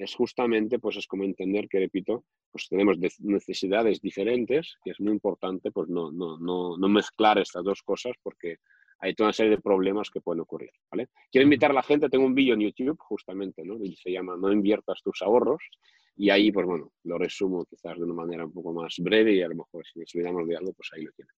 es 0.00 0.14
justamente, 0.14 0.78
pues 0.78 0.96
es 0.96 1.06
como 1.06 1.24
entender 1.24 1.68
que, 1.68 1.78
repito, 1.78 2.24
pues 2.50 2.68
tenemos 2.68 2.98
necesidades 3.18 4.00
diferentes, 4.00 4.76
que 4.82 4.92
es 4.92 5.00
muy 5.00 5.12
importante, 5.12 5.70
pues 5.70 5.88
no, 5.88 6.10
no, 6.10 6.38
no, 6.38 6.78
no 6.78 6.88
mezclar 6.88 7.38
estas 7.38 7.62
dos 7.64 7.82
cosas 7.82 8.14
porque 8.22 8.56
hay 8.98 9.14
toda 9.14 9.28
una 9.28 9.34
serie 9.34 9.50
de 9.50 9.62
problemas 9.62 10.10
que 10.10 10.20
pueden 10.20 10.40
ocurrir, 10.40 10.70
¿vale? 10.90 11.08
Quiero 11.30 11.44
invitar 11.44 11.70
a 11.70 11.74
la 11.74 11.82
gente, 11.82 12.08
tengo 12.08 12.24
un 12.24 12.34
vídeo 12.34 12.54
en 12.54 12.60
YouTube 12.60 12.98
justamente, 12.98 13.62
¿no? 13.64 13.76
Y 13.82 13.96
se 13.96 14.10
llama 14.10 14.36
No 14.38 14.50
inviertas 14.52 15.02
tus 15.02 15.22
ahorros 15.22 15.62
y 16.16 16.30
ahí, 16.30 16.50
pues 16.50 16.66
bueno, 16.66 16.92
lo 17.04 17.18
resumo 17.18 17.64
quizás 17.66 17.96
de 17.96 18.04
una 18.04 18.14
manera 18.14 18.44
un 18.44 18.52
poco 18.52 18.72
más 18.72 18.94
breve 18.98 19.34
y 19.34 19.42
a 19.42 19.48
lo 19.48 19.56
mejor 19.56 19.84
si 19.86 20.00
nos 20.00 20.14
olvidamos 20.14 20.48
de 20.48 20.56
algo, 20.56 20.72
pues 20.72 20.90
ahí 20.94 21.04
lo 21.04 21.12
tienen. 21.12 21.34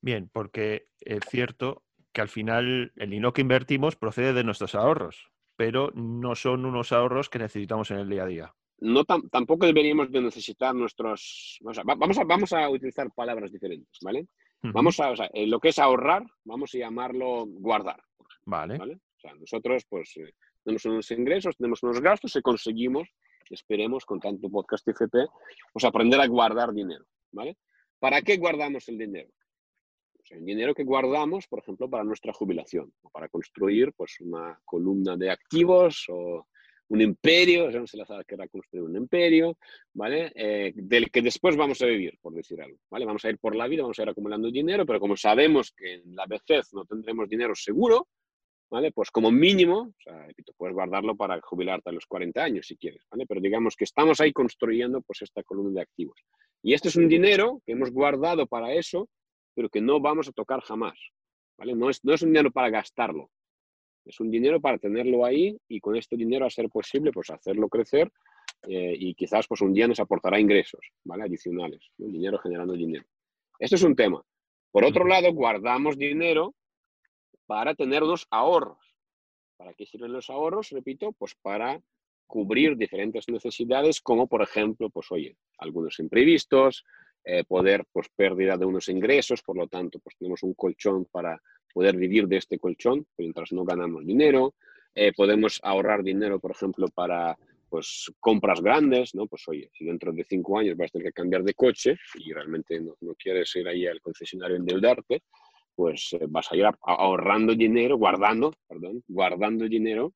Bien, 0.00 0.30
porque 0.32 0.88
es 1.00 1.20
cierto 1.28 1.84
que 2.12 2.20
al 2.20 2.28
final 2.28 2.92
el 2.96 3.10
dinero 3.10 3.32
que 3.32 3.42
invertimos 3.42 3.96
procede 3.96 4.32
de 4.32 4.44
nuestros 4.44 4.74
ahorros 4.74 5.30
pero 5.56 5.90
no 5.94 6.34
son 6.34 6.64
unos 6.64 6.92
ahorros 6.92 7.28
que 7.28 7.38
necesitamos 7.38 7.90
en 7.90 7.98
el 7.98 8.08
día 8.08 8.22
a 8.22 8.26
día. 8.26 8.54
no 8.78 9.04
tampoco 9.04 9.66
deberíamos 9.66 10.10
de 10.10 10.20
necesitar 10.20 10.74
nuestros... 10.74 11.58
vamos, 11.84 12.18
a, 12.18 12.24
vamos 12.24 12.52
a 12.52 12.68
utilizar 12.68 13.10
palabras 13.12 13.50
diferentes, 13.50 13.98
¿vale? 14.02 14.26
Vamos 14.62 14.98
a, 15.00 15.10
o 15.10 15.16
sea, 15.16 15.30
lo 15.32 15.60
que 15.60 15.68
es 15.68 15.78
ahorrar, 15.78 16.24
vamos 16.44 16.74
a 16.74 16.78
llamarlo 16.78 17.46
guardar. 17.46 18.00
Vale. 18.44 18.76
O 18.76 19.20
sea, 19.20 19.34
nosotros 19.34 19.84
pues 19.88 20.16
eh, 20.16 20.32
tenemos 20.64 20.84
unos 20.86 21.10
ingresos, 21.10 21.56
tenemos 21.56 21.82
unos 21.82 22.00
gastos 22.00 22.34
y 22.36 22.42
conseguimos, 22.42 23.08
esperemos 23.50 24.04
con 24.04 24.20
tanto 24.20 24.50
podcast 24.50 24.86
FP, 24.88 25.26
pues 25.72 25.84
aprender 25.84 26.20
a 26.20 26.26
guardar 26.26 26.72
dinero, 26.72 27.04
¿vale? 27.32 27.56
¿Para 27.98 28.22
qué 28.22 28.36
guardamos 28.36 28.88
el 28.88 28.98
dinero? 28.98 29.30
El 30.30 30.44
dinero 30.44 30.74
que 30.74 30.84
guardamos, 30.84 31.46
por 31.46 31.60
ejemplo, 31.60 31.88
para 31.88 32.04
nuestra 32.04 32.32
jubilación, 32.32 32.92
o 33.02 33.10
para 33.10 33.28
construir 33.28 33.92
pues, 33.94 34.20
una 34.20 34.58
columna 34.64 35.16
de 35.16 35.30
activos 35.30 36.06
o 36.08 36.46
un 36.88 37.00
imperio, 37.00 37.70
no 37.70 37.86
se 37.86 37.96
la 37.96 38.06
sabe 38.06 38.24
que 38.24 38.34
era 38.34 38.46
construir 38.48 38.84
un 38.84 38.96
imperio, 38.96 39.58
¿vale? 39.92 40.30
Eh, 40.34 40.72
del 40.74 41.10
que 41.10 41.22
después 41.22 41.56
vamos 41.56 41.82
a 41.82 41.86
vivir, 41.86 42.16
por 42.20 42.32
decir 42.32 42.60
algo, 42.62 42.78
¿vale? 42.90 43.04
Vamos 43.04 43.24
a 43.24 43.30
ir 43.30 43.38
por 43.38 43.56
la 43.56 43.66
vida, 43.66 43.82
vamos 43.82 43.98
a 43.98 44.02
ir 44.02 44.08
acumulando 44.08 44.50
dinero, 44.50 44.86
pero 44.86 45.00
como 45.00 45.16
sabemos 45.16 45.72
que 45.72 45.94
en 45.94 46.14
la 46.14 46.26
vejez 46.26 46.72
no 46.72 46.84
tendremos 46.84 47.28
dinero 47.28 47.54
seguro, 47.56 48.06
¿vale? 48.70 48.92
Pues 48.92 49.10
como 49.10 49.30
mínimo, 49.30 49.78
o 49.78 50.00
sea, 50.00 50.28
puedes 50.56 50.74
guardarlo 50.74 51.16
para 51.16 51.40
jubilarte 51.40 51.90
a 51.90 51.92
los 51.92 52.06
40 52.06 52.42
años 52.42 52.66
si 52.66 52.76
quieres, 52.76 53.02
¿vale? 53.10 53.26
Pero 53.26 53.40
digamos 53.40 53.74
que 53.76 53.84
estamos 53.84 54.20
ahí 54.20 54.32
construyendo 54.32 55.00
pues 55.02 55.22
esta 55.22 55.42
columna 55.42 55.74
de 55.74 55.80
activos. 55.82 56.20
Y 56.62 56.74
este 56.74 56.88
es 56.88 56.96
un 56.96 57.08
dinero 57.08 57.60
que 57.64 57.72
hemos 57.72 57.90
guardado 57.90 58.46
para 58.46 58.72
eso, 58.72 59.08
pero 59.56 59.70
que 59.70 59.80
no 59.80 59.98
vamos 59.98 60.28
a 60.28 60.32
tocar 60.32 60.60
jamás, 60.60 60.98
¿vale? 61.56 61.74
No 61.74 61.88
es, 61.88 62.04
no 62.04 62.12
es 62.12 62.22
un 62.22 62.28
dinero 62.28 62.50
para 62.52 62.68
gastarlo, 62.68 63.30
es 64.04 64.20
un 64.20 64.30
dinero 64.30 64.60
para 64.60 64.78
tenerlo 64.78 65.24
ahí 65.24 65.58
y 65.66 65.80
con 65.80 65.96
este 65.96 66.16
dinero 66.16 66.44
a 66.44 66.50
ser 66.50 66.68
posible, 66.68 67.10
pues 67.10 67.30
hacerlo 67.30 67.68
crecer 67.68 68.12
eh, 68.68 68.94
y 68.96 69.14
quizás 69.14 69.46
pues 69.48 69.62
un 69.62 69.72
día 69.72 69.88
nos 69.88 69.98
aportará 69.98 70.38
ingresos, 70.38 70.86
¿vale? 71.04 71.24
Adicionales, 71.24 71.80
dinero 71.96 72.38
generando 72.38 72.74
dinero. 72.74 73.06
Esto 73.58 73.76
es 73.76 73.82
un 73.82 73.96
tema. 73.96 74.22
Por 74.70 74.84
otro 74.84 75.06
lado, 75.06 75.32
guardamos 75.32 75.96
dinero 75.96 76.54
para 77.46 77.74
tener 77.74 78.02
unos 78.02 78.26
ahorros. 78.30 78.78
¿Para 79.56 79.72
qué 79.72 79.86
sirven 79.86 80.12
los 80.12 80.28
ahorros? 80.28 80.70
Repito, 80.70 81.12
pues 81.12 81.34
para 81.40 81.80
cubrir 82.26 82.76
diferentes 82.76 83.28
necesidades, 83.28 84.00
como 84.02 84.26
por 84.26 84.42
ejemplo, 84.42 84.90
pues 84.90 85.10
oye, 85.10 85.36
algunos 85.58 85.98
imprevistos, 85.98 86.84
eh, 87.28 87.42
poder, 87.42 87.84
pues 87.92 88.06
pérdida 88.14 88.56
de 88.56 88.64
unos 88.64 88.88
ingresos, 88.88 89.42
por 89.42 89.56
lo 89.56 89.66
tanto, 89.66 89.98
pues 89.98 90.16
tenemos 90.16 90.44
un 90.44 90.54
colchón 90.54 91.06
para 91.06 91.42
poder 91.74 91.96
vivir 91.96 92.28
de 92.28 92.36
este 92.36 92.56
colchón 92.56 93.04
mientras 93.18 93.50
no 93.52 93.64
ganamos 93.64 94.06
dinero. 94.06 94.54
Eh, 94.94 95.12
podemos 95.12 95.58
ahorrar 95.64 96.04
dinero, 96.04 96.38
por 96.38 96.52
ejemplo, 96.52 96.86
para 96.94 97.36
pues, 97.68 98.12
compras 98.20 98.60
grandes, 98.60 99.12
¿no? 99.16 99.26
Pues 99.26 99.42
oye, 99.48 99.68
si 99.72 99.84
dentro 99.84 100.12
de 100.12 100.22
cinco 100.22 100.56
años 100.56 100.76
vas 100.76 100.90
a 100.90 100.92
tener 100.92 101.08
que 101.08 101.20
cambiar 101.20 101.42
de 101.42 101.54
coche 101.54 101.96
y 102.14 102.32
realmente 102.32 102.80
no, 102.80 102.94
no 103.00 103.14
quieres 103.16 103.54
ir 103.56 103.66
ahí 103.66 103.88
al 103.88 104.00
concesionario 104.00 104.54
a 104.54 104.60
endeudarte, 104.60 105.22
pues 105.74 106.12
eh, 106.12 106.26
vas 106.28 106.50
a 106.52 106.56
ir 106.56 106.64
ahorrando 106.80 107.56
dinero, 107.56 107.96
guardando, 107.96 108.54
perdón, 108.68 109.02
guardando 109.08 109.68
dinero 109.68 110.14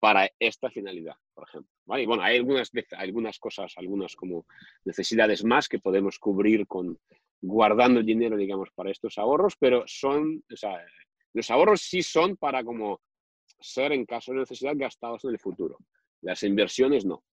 para 0.00 0.30
esta 0.38 0.70
finalidad, 0.70 1.14
por 1.34 1.46
ejemplo. 1.46 1.70
Y 1.98 2.06
bueno, 2.06 2.22
hay 2.22 2.38
algunas, 2.38 2.70
algunas 2.96 3.38
cosas, 3.38 3.74
algunas 3.76 4.16
como 4.16 4.46
necesidades 4.84 5.44
más 5.44 5.68
que 5.68 5.78
podemos 5.78 6.18
cubrir 6.18 6.66
con, 6.66 6.98
guardando 7.40 8.00
el 8.00 8.06
dinero, 8.06 8.36
digamos, 8.36 8.70
para 8.74 8.90
estos 8.90 9.18
ahorros, 9.18 9.54
pero 9.58 9.84
son, 9.86 10.42
o 10.50 10.56
sea, 10.56 10.84
los 11.34 11.50
ahorros 11.50 11.82
sí 11.82 12.02
son 12.02 12.36
para 12.36 12.64
como 12.64 13.00
ser 13.60 13.92
en 13.92 14.06
caso 14.06 14.32
de 14.32 14.40
necesidad 14.40 14.72
gastados 14.74 15.24
en 15.24 15.30
el 15.30 15.38
futuro. 15.38 15.76
Las 16.22 16.42
inversiones 16.42 17.04
no. 17.04 17.24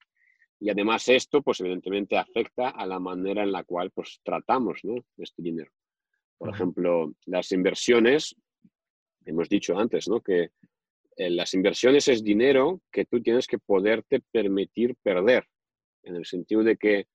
Y 0.60 0.70
además 0.70 1.08
esto, 1.08 1.42
pues 1.42 1.60
evidentemente 1.62 2.18
afecta 2.18 2.70
a 2.70 2.86
la 2.86 3.00
manera 3.00 3.44
en 3.44 3.52
la 3.52 3.64
cual 3.64 3.92
pues 3.92 4.20
tratamos 4.24 4.80
¿no? 4.84 4.96
este 5.18 5.42
dinero. 5.42 5.72
Por 6.38 6.50
ejemplo, 6.50 7.14
las 7.26 7.52
inversiones, 7.52 8.36
hemos 9.26 9.50
dicho 9.50 9.78
antes, 9.78 10.08
¿no? 10.08 10.22
Que 10.22 10.50
las 11.18 11.54
inversiones 11.54 12.08
es 12.08 12.24
dinero 12.24 12.82
que 12.92 13.06
tú 13.06 13.22
tienes 13.22 13.48
que 13.48 13.58
poderte 13.58 14.22
permitir 14.32 14.96
perder, 15.02 15.46
en 16.04 16.16
el 16.16 16.26
sentido 16.26 16.64
de 16.64 16.78
que 16.78 17.08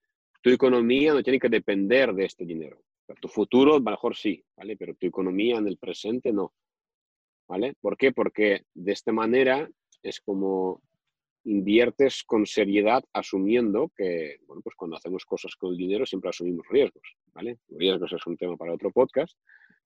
tu 0.42 0.50
economía 0.50 1.14
no 1.14 1.22
tiene 1.22 1.38
que 1.38 1.48
depender 1.48 2.12
de 2.12 2.24
este 2.24 2.44
dinero. 2.44 2.82
tu 3.20 3.28
futuro, 3.28 3.74
a 3.74 3.78
lo 3.78 3.84
mejor 3.84 4.16
sí, 4.16 4.42
¿vale? 4.56 4.76
Pero 4.76 4.94
tu 4.94 5.06
economía 5.06 5.58
en 5.58 5.68
el 5.68 5.76
presente 5.76 6.32
no. 6.32 6.52
¿Vale? 7.46 7.74
¿Por 7.80 7.96
qué? 7.96 8.12
Porque 8.12 8.62
de 8.74 8.92
esta 8.92 9.12
manera 9.12 9.68
es 10.02 10.20
como 10.20 10.82
inviertes 11.44 12.22
con 12.24 12.46
seriedad 12.46 13.04
asumiendo 13.12 13.92
que, 13.96 14.38
bueno, 14.46 14.62
pues 14.62 14.74
cuando 14.76 14.96
hacemos 14.96 15.24
cosas 15.24 15.54
con 15.56 15.72
el 15.72 15.76
dinero 15.76 16.06
siempre 16.06 16.30
asumimos 16.30 16.66
riesgos, 16.70 17.16
¿vale? 17.34 17.58
Riesgos 17.68 18.12
es 18.12 18.26
un 18.26 18.36
tema 18.36 18.56
para 18.56 18.72
otro 18.72 18.90
podcast. 18.90 19.36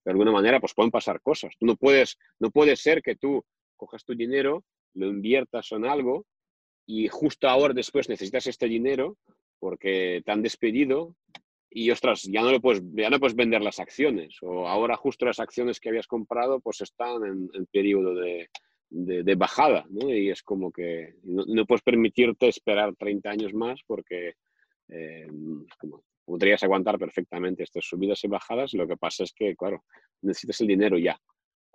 De 0.05 0.13
alguna 0.13 0.31
manera, 0.31 0.61
pues 0.61 0.75
pueden 0.75 0.93
pasar 0.93 1.21
cosas. 1.21 1.53
Tú 1.59 1.67
no 1.67 1.77
puedes, 1.77 2.17
no 2.39 2.51
puede 2.51 2.77
ser 2.77 3.03
que 3.03 3.17
tú 3.17 3.45
cojas 3.77 4.05
tu 4.05 4.15
dinero, 4.15 4.65
lo 4.95 5.07
inviertas 5.07 5.73
en 5.73 5.85
algo 5.85 6.27
y 6.87 7.09
justo 7.09 7.49
ahora 7.49 7.75
después 7.75 8.09
necesitas 8.09 8.47
este 8.47 8.67
dinero 8.67 9.17
porque 9.59 10.23
te 10.25 10.33
han 10.33 10.43
despedido 10.43 11.15
y 11.71 11.93
ya 11.93 12.43
no, 12.43 12.61
puedes, 12.61 12.83
ya 12.95 13.11
no 13.11 13.19
puedes 13.19 13.37
vender 13.37 13.61
las 13.61 13.81
acciones 13.81 14.37
o 14.41 14.67
ahora 14.67 14.97
justo 14.97 15.27
las 15.27 15.41
acciones 15.41 15.81
que 15.81 15.89
habías 15.89 16.07
comprado 16.07 16.61
pues 16.61 16.81
están 16.81 17.25
en, 17.25 17.51
en 17.53 17.67
periodo 17.67 18.15
de, 18.15 18.49
bajada 19.37 19.85
y 19.91 20.31
es 20.31 20.43
como 20.43 20.71
que 20.71 21.17
no, 21.25 21.67
puedes 21.67 21.83
permitirte 21.83 22.49
esperar 22.49 22.95
30 22.97 23.31
años 23.31 23.53
más 23.53 23.81
porque 23.87 24.35
eh, 24.89 25.27
podrías 26.25 26.63
aguantar 26.63 26.99
perfectamente 26.99 27.63
estas 27.63 27.85
subidas 27.85 28.23
y 28.25 28.29
bajadas, 28.29 28.75
lo 28.75 28.87
que 28.87 28.97
pasa 28.97 29.25
es 29.25 29.33
que, 29.33 29.55
claro, 29.57 29.85
necesitas 30.23 30.61
el 30.61 30.67
dinero 30.67 30.99
ya. 30.99 31.19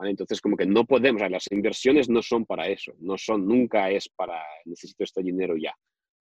Entonces, 0.04 0.42
como 0.42 0.58
que 0.58 0.66
no 0.66 0.86
podemos, 0.86 1.22
las 1.30 1.52
inversiones 1.52 2.10
no 2.10 2.22
son 2.22 2.46
para 2.46 2.68
eso, 2.68 2.94
no 3.00 3.18
son, 3.18 3.46
nunca 3.48 3.90
es 3.90 4.10
para, 4.10 4.42
necesito 4.66 5.04
este 5.04 5.22
dinero 5.22 5.56
ya. 5.58 5.74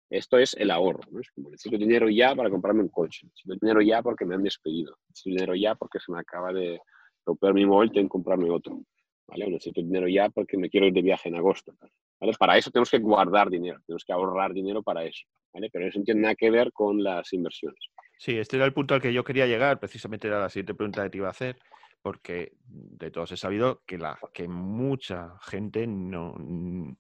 Esto 0.10 0.38
es 0.38 0.53
el 0.55 0.72
ahorro. 0.72 1.01
Es 1.19 1.29
como 1.31 1.50
necesito 1.50 1.77
dinero 1.77 2.10
ya 2.10 2.36
para 2.36 2.50
comprarme 2.50 2.81
un 2.81 2.89
coche, 2.89 3.25
necesito 3.27 3.55
dinero 3.62 3.81
ya 3.81 4.01
porque 4.01 4.25
me 4.25 4.36
han 4.36 4.43
despedido, 4.43 4.96
necesito 5.10 5.36
dinero 5.36 5.55
ya 5.55 5.75
porque 5.75 6.00
se 6.00 6.12
me 6.12 6.19
acaba 6.19 6.53
de 6.53 6.79
romper 7.25 7.53
mi 7.53 7.65
móvil, 7.65 7.91
tengo 7.91 8.07
que 8.07 8.12
comprarme 8.12 8.50
otro, 8.50 8.81
necesito 9.36 9.81
dinero 9.81 10.07
ya 10.07 10.29
porque 10.29 10.57
me 10.57 10.69
quiero 10.69 10.88
ir 10.88 10.93
de 10.93 11.01
viaje 11.01 11.29
en 11.29 11.36
agosto. 11.36 11.74
Para 12.39 12.57
eso 12.57 12.72
tenemos 12.72 12.89
que 12.89 13.00
guardar 13.00 13.50
dinero, 13.50 13.79
tenemos 13.86 14.03
que 14.05 14.13
ahorrar 14.13 14.53
dinero 14.53 14.81
para 14.81 15.03
eso. 15.03 15.25
Pero 15.51 15.88
eso 15.88 16.00
no 16.00 16.05
tiene 16.05 16.22
nada 16.22 16.36
que 16.36 16.50
ver 16.50 16.72
con 16.72 17.03
las 17.03 17.34
inversiones. 17.34 17.79
Sí, 18.18 18.38
este 18.38 18.56
era 18.56 18.66
el 18.66 18.74
punto 18.74 18.94
al 18.94 19.02
que 19.02 19.14
yo 19.14 19.24
quería 19.24 19.46
llegar, 19.46 19.80
precisamente 19.80 20.28
era 20.28 20.40
la 20.40 20.50
siguiente 20.50 20.74
pregunta 20.74 21.04
que 21.04 21.10
te 21.10 21.18
iba 21.18 21.28
a 21.28 21.32
hacer, 21.32 21.58
porque 22.02 22.54
de 22.66 23.12
todos 23.12 23.32
he 23.32 23.38
sabido 23.38 23.84
que, 23.86 23.98
la, 23.98 24.18
que 24.34 24.48
mucha 24.48 25.38
gente 25.42 25.86
no, 25.88 26.36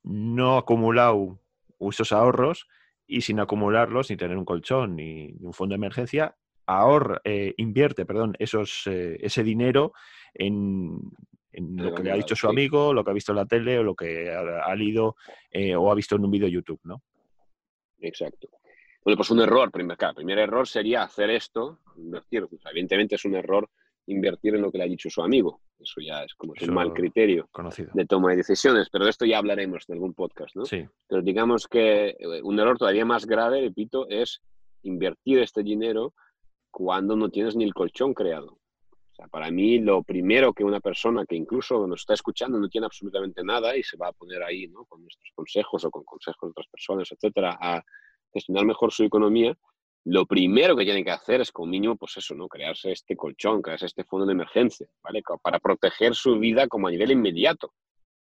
no 0.03 0.55
ha 0.55 0.59
acumulado 0.59 1.39
esos 1.79 2.11
ahorros 2.11 2.67
y 3.07 3.21
sin 3.21 3.39
acumularlos, 3.39 4.09
ni 4.09 4.17
tener 4.17 4.37
un 4.37 4.45
colchón, 4.45 4.95
ni, 4.95 5.33
un 5.39 5.53
fondo 5.53 5.73
de 5.73 5.77
emergencia, 5.77 6.35
ahorra, 6.65 7.21
eh, 7.23 7.53
invierte 7.57 8.05
perdón, 8.05 8.35
esos, 8.39 8.85
eh, 8.87 9.17
ese 9.21 9.43
dinero 9.43 9.93
en, 10.33 10.99
lo 11.53 11.95
que 11.95 12.03
le 12.03 12.11
ha 12.11 12.15
dicho 12.15 12.35
su 12.35 12.47
amigo, 12.47 12.93
lo 12.93 13.03
que 13.03 13.11
ha 13.11 13.13
visto 13.13 13.31
en 13.31 13.37
la 13.37 13.45
tele 13.45 13.79
o 13.79 13.83
lo 13.83 13.95
que 13.95 14.29
ha, 14.29 14.75
leído 14.75 15.15
eh, 15.49 15.75
o 15.75 15.89
ha 15.91 15.95
visto 15.95 16.15
en 16.15 16.25
un 16.25 16.29
vídeo 16.29 16.47
YouTube, 16.47 16.79
¿no? 16.83 17.01
Exacto. 17.99 18.49
Bueno, 19.07 19.19
pues 19.19 19.31
un 19.31 19.39
error, 19.39 19.71
primer, 19.71 19.97
el 19.97 20.15
primer 20.15 20.37
error 20.37 20.67
sería 20.67 21.03
hacer 21.03 21.29
esto, 21.29 21.79
invertir. 21.95 22.45
evidentemente 22.69 23.15
es 23.15 23.23
un 23.23 23.35
error 23.35 23.69
invertir 24.05 24.55
en 24.55 24.63
lo 24.63 24.69
que 24.69 24.79
le 24.79 24.83
ha 24.83 24.87
dicho 24.87 25.09
su 25.09 25.21
amigo. 25.21 25.61
Eso 25.79 26.01
ya 26.01 26.25
es 26.25 26.35
como 26.35 26.51
un 26.61 26.73
mal 26.73 26.91
criterio 26.91 27.47
de 27.93 28.05
toma 28.05 28.31
de 28.31 28.35
decisiones, 28.35 28.89
pero 28.91 29.05
de 29.05 29.11
esto 29.11 29.25
ya 29.25 29.37
hablaremos 29.37 29.85
en 29.87 29.93
algún 29.93 30.13
podcast, 30.13 30.57
¿no? 30.57 30.65
Sí. 30.65 30.85
Pero 31.07 31.21
digamos 31.21 31.69
que 31.69 32.17
eh, 32.19 32.41
un 32.43 32.59
error 32.59 32.77
todavía 32.77 33.05
más 33.05 33.25
grave, 33.25 33.61
repito, 33.61 34.09
es 34.09 34.41
invertir 34.83 35.39
este 35.39 35.63
dinero 35.63 36.13
cuando 36.69 37.15
no 37.15 37.29
tienes 37.29 37.55
ni 37.55 37.63
el 37.63 37.73
colchón 37.73 38.13
creado. 38.13 38.59
O 38.59 39.15
sea, 39.15 39.29
para 39.29 39.49
mí 39.51 39.79
lo 39.79 40.03
primero 40.03 40.51
que 40.51 40.65
una 40.65 40.81
persona 40.81 41.25
que 41.25 41.37
incluso 41.37 41.87
nos 41.87 42.01
está 42.01 42.13
escuchando 42.13 42.59
no 42.59 42.67
tiene 42.67 42.87
absolutamente 42.87 43.41
nada 43.41 43.77
y 43.77 43.83
se 43.83 43.95
va 43.95 44.09
a 44.09 44.11
poner 44.11 44.43
ahí, 44.43 44.67
¿no? 44.67 44.83
Con 44.83 45.01
nuestros 45.01 45.31
consejos 45.33 45.85
o 45.85 45.91
con 45.91 46.03
consejos 46.03 46.49
de 46.49 46.51
otras 46.51 46.67
personas, 46.67 47.09
etcétera, 47.09 47.57
a 47.57 47.81
gestionar 48.33 48.65
mejor 48.65 48.91
su 48.91 49.03
economía, 49.03 49.57
lo 50.09 50.25
primero 50.25 50.77
que 50.77 50.85
tienen 50.85 51.03
que 51.03 51.11
hacer 51.11 51.41
es, 51.41 51.51
como 51.51 51.69
mínimo, 51.69 51.97
pues 51.97 52.15
eso, 52.15 52.33
¿no? 52.33 52.47
Crearse 52.47 52.93
este 52.93 53.17
colchón, 53.17 53.61
crearse 53.61 53.87
este 53.87 54.05
fondo 54.05 54.25
de 54.25 54.31
emergencia, 54.31 54.87
¿vale? 55.03 55.21
Para 55.41 55.59
proteger 55.59 56.15
su 56.15 56.39
vida 56.39 56.69
como 56.69 56.87
a 56.87 56.91
nivel 56.91 57.11
inmediato. 57.11 57.73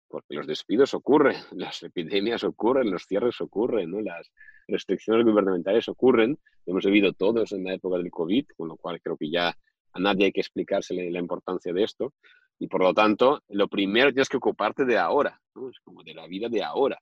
Porque 0.07 0.33
los 0.33 0.47
despidos 0.47 0.95
ocurren, 0.95 1.35
las 1.51 1.83
epidemias 1.83 2.43
ocurren, 2.43 2.89
los 2.89 3.05
cierres 3.05 3.39
ocurren, 3.41 3.91
¿no? 3.91 4.01
Las 4.01 4.31
restricciones 4.67 5.23
gubernamentales 5.23 5.87
ocurren. 5.87 6.39
Hemos 6.65 6.83
vivido 6.83 7.13
todos 7.13 7.51
en 7.51 7.63
la 7.63 7.75
época 7.75 7.97
del 7.97 8.09
COVID, 8.09 8.47
con 8.57 8.69
lo 8.69 8.77
cual 8.77 8.99
creo 8.99 9.15
que 9.15 9.29
ya 9.29 9.49
a 9.49 9.99
nadie 9.99 10.25
hay 10.25 10.31
que 10.31 10.41
explicarse 10.41 10.95
la 10.95 11.19
importancia 11.19 11.71
de 11.73 11.83
esto. 11.83 12.15
Y 12.57 12.67
por 12.67 12.81
lo 12.81 12.91
tanto, 12.95 13.43
lo 13.49 13.67
primero 13.67 14.11
tienes 14.11 14.29
que 14.29 14.37
ocuparte 14.37 14.83
de 14.83 14.97
ahora, 14.97 15.39
¿no? 15.53 15.69
Es 15.69 15.79
como 15.81 16.01
de 16.01 16.15
la 16.15 16.25
vida 16.25 16.49
de 16.49 16.63
ahora. 16.63 16.99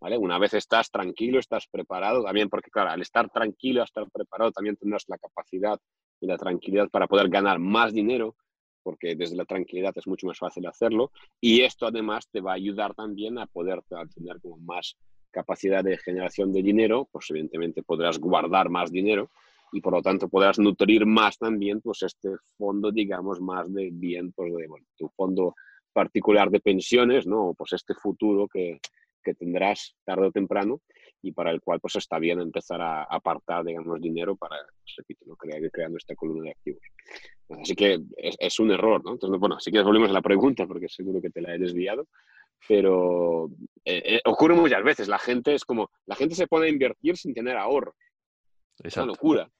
¿Vale? 0.00 0.18
Una 0.18 0.38
vez 0.38 0.54
estás 0.54 0.90
tranquilo, 0.90 1.38
estás 1.38 1.66
preparado, 1.70 2.22
también 2.22 2.48
porque, 2.48 2.70
claro, 2.70 2.90
al 2.90 3.00
estar 3.00 3.30
tranquilo, 3.30 3.82
estar 3.82 4.08
preparado, 4.10 4.52
también 4.52 4.76
tendrás 4.76 5.04
la 5.08 5.18
capacidad 5.18 5.78
y 6.20 6.26
la 6.26 6.36
tranquilidad 6.36 6.88
para 6.88 7.06
poder 7.06 7.28
ganar 7.28 7.58
más 7.58 7.92
dinero, 7.92 8.36
porque 8.82 9.14
desde 9.14 9.36
la 9.36 9.44
tranquilidad 9.44 9.92
es 9.96 10.06
mucho 10.06 10.26
más 10.26 10.38
fácil 10.38 10.66
hacerlo. 10.66 11.12
Y 11.40 11.62
esto 11.62 11.86
además 11.86 12.28
te 12.30 12.40
va 12.40 12.52
a 12.52 12.54
ayudar 12.54 12.94
también 12.94 13.38
a 13.38 13.46
poder 13.46 13.82
tener 14.14 14.40
como 14.40 14.56
más 14.58 14.96
capacidad 15.30 15.84
de 15.84 15.98
generación 15.98 16.52
de 16.52 16.62
dinero, 16.62 17.08
pues 17.12 17.30
evidentemente 17.30 17.82
podrás 17.82 18.18
guardar 18.18 18.70
más 18.70 18.90
dinero 18.90 19.30
y 19.72 19.80
por 19.80 19.92
lo 19.92 20.02
tanto 20.02 20.28
podrás 20.28 20.58
nutrir 20.58 21.04
más 21.04 21.36
también 21.38 21.80
pues 21.80 22.02
este 22.02 22.30
fondo, 22.56 22.90
digamos, 22.90 23.40
más 23.40 23.72
de 23.72 23.90
bien, 23.92 24.32
pues 24.32 24.52
de 24.54 24.66
tu 24.96 25.08
fondo 25.10 25.54
particular 25.92 26.50
de 26.50 26.60
pensiones, 26.60 27.26
¿no? 27.26 27.54
Pues 27.56 27.72
este 27.74 27.94
futuro 27.94 28.48
que, 28.48 28.80
que 29.22 29.34
tendrás 29.34 29.96
tarde 30.04 30.26
o 30.26 30.32
temprano 30.32 30.80
y 31.22 31.32
para 31.32 31.50
el 31.50 31.60
cual 31.60 31.80
pues 31.80 31.96
está 31.96 32.18
bien 32.18 32.40
empezar 32.40 32.80
a 32.80 33.02
apartar, 33.04 33.64
digamos, 33.64 34.00
dinero 34.00 34.36
para, 34.36 34.56
pues, 34.56 34.94
repito, 34.96 35.24
¿no? 35.26 35.36
crear, 35.36 35.60
creando 35.70 35.98
esta 35.98 36.14
columna 36.14 36.44
de 36.44 36.50
activos. 36.50 36.82
Así 37.60 37.74
que 37.74 38.00
es, 38.16 38.36
es, 38.38 38.58
un 38.60 38.70
error, 38.70 39.04
¿no? 39.04 39.12
Entonces, 39.12 39.40
bueno, 39.40 39.58
si 39.58 39.70
quieres 39.70 39.86
volvemos 39.86 40.10
a 40.10 40.12
la 40.12 40.22
pregunta 40.22 40.66
porque 40.66 40.88
seguro 40.88 41.20
que 41.20 41.30
te 41.30 41.40
la 41.40 41.54
he 41.54 41.58
desviado, 41.58 42.06
pero 42.66 43.50
eh, 43.84 44.02
eh, 44.04 44.20
ocurre 44.24 44.54
muchas 44.54 44.82
veces, 44.82 45.08
la 45.08 45.18
gente 45.18 45.54
es 45.54 45.64
como, 45.64 45.90
la 46.06 46.16
gente 46.16 46.34
se 46.34 46.46
pone 46.46 46.66
a 46.66 46.70
invertir 46.70 47.16
sin 47.16 47.34
tener 47.34 47.56
ahorro. 47.56 47.94
Es 48.82 48.96
una 48.96 49.06
locura. 49.06 49.50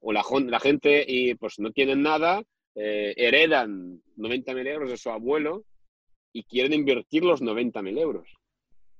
O 0.00 0.12
la, 0.12 0.22
la 0.46 0.60
gente 0.60 1.04
y 1.06 1.34
pues 1.34 1.58
no 1.58 1.72
tienen 1.72 2.02
nada, 2.02 2.42
eh, 2.74 3.14
heredan 3.16 4.00
90.000 4.16 4.68
euros 4.68 4.90
de 4.90 4.96
su 4.96 5.10
abuelo 5.10 5.64
y 6.32 6.44
quieren 6.44 6.72
invertir 6.72 7.24
los 7.24 7.42
90.000 7.42 7.98
euros. 7.98 8.28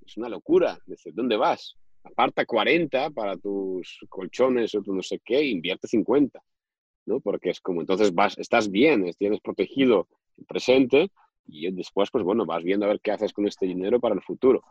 Es 0.09 0.17
una 0.17 0.31
locura. 0.31 0.79
Dice, 0.87 1.11
¿dónde 1.13 1.37
vas? 1.37 1.77
Aparta 2.03 2.47
40 2.47 3.11
para 3.11 3.37
tus 3.37 4.01
colchones 4.09 4.75
o 4.75 4.81
tu 4.81 4.95
no 4.95 5.03
sé 5.03 5.21
qué, 5.23 5.45
invierte 5.45 5.87
50. 5.87 6.43
¿no? 7.05 7.21
Porque 7.21 7.51
es 7.51 7.61
como, 7.61 7.83
entonces 7.83 8.15
vas, 8.15 8.39
estás 8.39 8.71
bien, 8.71 9.05
tienes 9.19 9.41
protegido 9.41 10.09
el 10.39 10.47
presente 10.47 11.11
y 11.47 11.71
después, 11.73 12.11
pues 12.11 12.25
bueno, 12.25 12.47
vas 12.47 12.65
viendo 12.65 12.87
a 12.87 12.89
ver 12.89 13.01
qué 13.03 13.11
haces 13.11 13.35
con 13.35 13.47
este 13.47 13.67
dinero 13.67 14.01
para 14.01 14.15
el 14.15 14.23
futuro. 14.23 14.63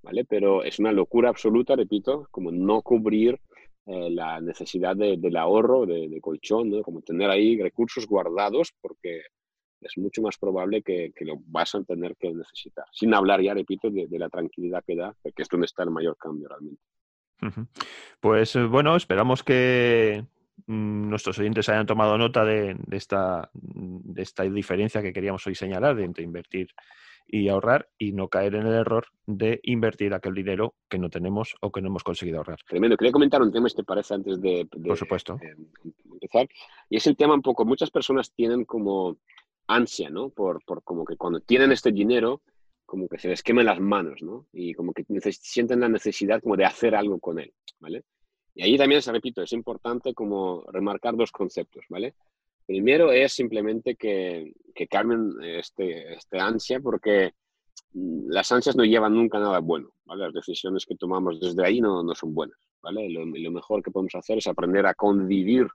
¿Vale? 0.00 0.24
Pero 0.24 0.64
es 0.64 0.78
una 0.78 0.92
locura 0.92 1.28
absoluta, 1.28 1.76
repito, 1.76 2.26
como 2.30 2.50
no 2.50 2.80
cubrir 2.80 3.38
eh, 3.84 4.08
la 4.08 4.40
necesidad 4.40 4.96
del 4.96 5.36
ahorro, 5.36 5.84
de, 5.84 6.18
colchón, 6.22 6.70
¿no? 6.70 6.82
como 6.82 7.02
tener 7.02 7.28
ahí 7.28 7.60
recursos 7.60 8.06
guardados, 8.06 8.72
porque 8.80 9.20
es 9.80 9.96
mucho 9.98 10.22
más 10.22 10.36
probable 10.38 10.82
que, 10.82 11.12
lo 11.20 11.36
vas 11.46 11.74
a 11.74 11.82
tener 11.82 12.16
que 12.16 12.32
necesitar. 12.32 12.84
Sin 12.92 13.14
hablar 13.14 13.40
ya, 13.42 13.54
repito, 13.54 13.90
de, 13.90 14.06
la 14.18 14.28
tranquilidad 14.28 14.84
que 14.86 14.96
da, 14.96 15.14
que 15.22 15.42
es 15.42 15.48
donde 15.48 15.66
está 15.66 15.82
el 15.82 15.90
mayor 15.90 16.16
cambio 16.16 16.48
realmente. 16.48 16.82
Pues 18.20 18.56
eh, 18.56 18.64
bueno, 18.64 18.96
esperamos 18.96 19.44
que 19.44 20.24
mm, 20.66 21.08
nuestros 21.08 21.38
oyentes 21.38 21.68
hayan 21.68 21.86
tomado 21.86 22.18
nota 22.18 22.44
de, 22.44 22.76
esta, 22.90 23.50
de 23.52 24.22
esta 24.22 24.42
diferencia 24.44 25.02
que 25.02 25.12
queríamos 25.12 25.46
hoy 25.46 25.54
señalar 25.54 25.98
entre 26.00 26.24
invertir 26.24 26.68
y 27.28 27.48
ahorrar 27.48 27.88
y 27.98 28.12
no 28.12 28.28
caer 28.28 28.54
en 28.54 28.66
el 28.66 28.72
error 28.72 29.06
de 29.26 29.60
invertir 29.62 30.14
aquel 30.14 30.34
dinero 30.34 30.74
que 30.88 30.98
no 30.98 31.10
tenemos 31.10 31.54
o 31.60 31.70
que 31.70 31.82
no 31.82 31.88
hemos 31.88 32.02
conseguido 32.02 32.38
ahorrar. 32.38 32.58
Tremendo. 32.66 32.96
Quería 32.96 33.12
comentar 33.12 33.42
un 33.42 33.52
tema, 33.52 33.68
si 33.68 33.76
te 33.76 33.84
parece, 33.84 34.14
antes 34.14 34.40
de, 34.40 34.66
Por 34.66 34.96
supuesto. 34.96 35.38
empezar. 36.10 36.48
Y 36.88 36.96
es 36.96 37.06
el 37.06 37.16
tema 37.16 37.34
un 37.34 37.42
poco, 37.42 37.66
muchas 37.66 37.90
personas 37.90 38.32
tienen 38.32 38.64
como 38.64 39.18
ansia, 39.68 40.10
¿no? 40.10 40.30
Por, 40.30 40.64
por 40.64 40.82
como 40.82 41.04
que 41.04 41.16
cuando 41.16 41.40
tienen 41.40 41.72
este 41.72 41.92
dinero, 41.92 42.42
como 42.84 43.06
que 43.06 43.18
se 43.18 43.28
les 43.28 43.42
queman 43.42 43.66
las 43.66 43.78
manos, 43.80 44.22
¿no? 44.22 44.46
Y 44.52 44.74
como 44.74 44.92
que 44.92 45.04
sienten 45.32 45.80
la 45.80 45.88
necesidad 45.88 46.40
como 46.42 46.56
de 46.56 46.64
hacer 46.64 46.94
algo 46.94 47.20
con 47.20 47.38
él, 47.38 47.52
¿vale? 47.80 48.04
Y 48.54 48.62
ahí 48.62 48.76
también, 48.76 49.02
se 49.02 49.12
repito, 49.12 49.42
es 49.42 49.52
importante 49.52 50.14
como 50.14 50.64
remarcar 50.72 51.14
dos 51.14 51.30
conceptos, 51.30 51.84
¿vale? 51.90 52.14
Primero 52.66 53.12
es 53.12 53.32
simplemente 53.32 53.94
que, 53.94 54.52
que 54.74 54.88
calmen 54.88 55.32
este, 55.42 56.14
este 56.14 56.40
ansia 56.40 56.80
porque 56.80 57.34
mm, 57.92 58.30
las 58.30 58.50
ansias 58.50 58.74
no 58.74 58.84
llevan 58.84 59.14
nunca 59.14 59.38
nada 59.38 59.58
bueno, 59.60 59.92
¿vale? 60.06 60.24
Las 60.24 60.34
decisiones 60.34 60.86
que 60.86 60.96
tomamos 60.96 61.38
desde 61.40 61.64
ahí 61.64 61.80
no, 61.80 62.02
no 62.02 62.14
son 62.14 62.34
buenas, 62.34 62.58
¿vale? 62.82 63.08
Lo, 63.10 63.24
lo, 63.24 63.50
mejor 63.50 63.82
que 63.82 63.90
podemos 63.90 64.14
hacer 64.14 64.38
es 64.38 64.46
aprender 64.46 64.86
a 64.86 64.94
convivir 64.94 65.66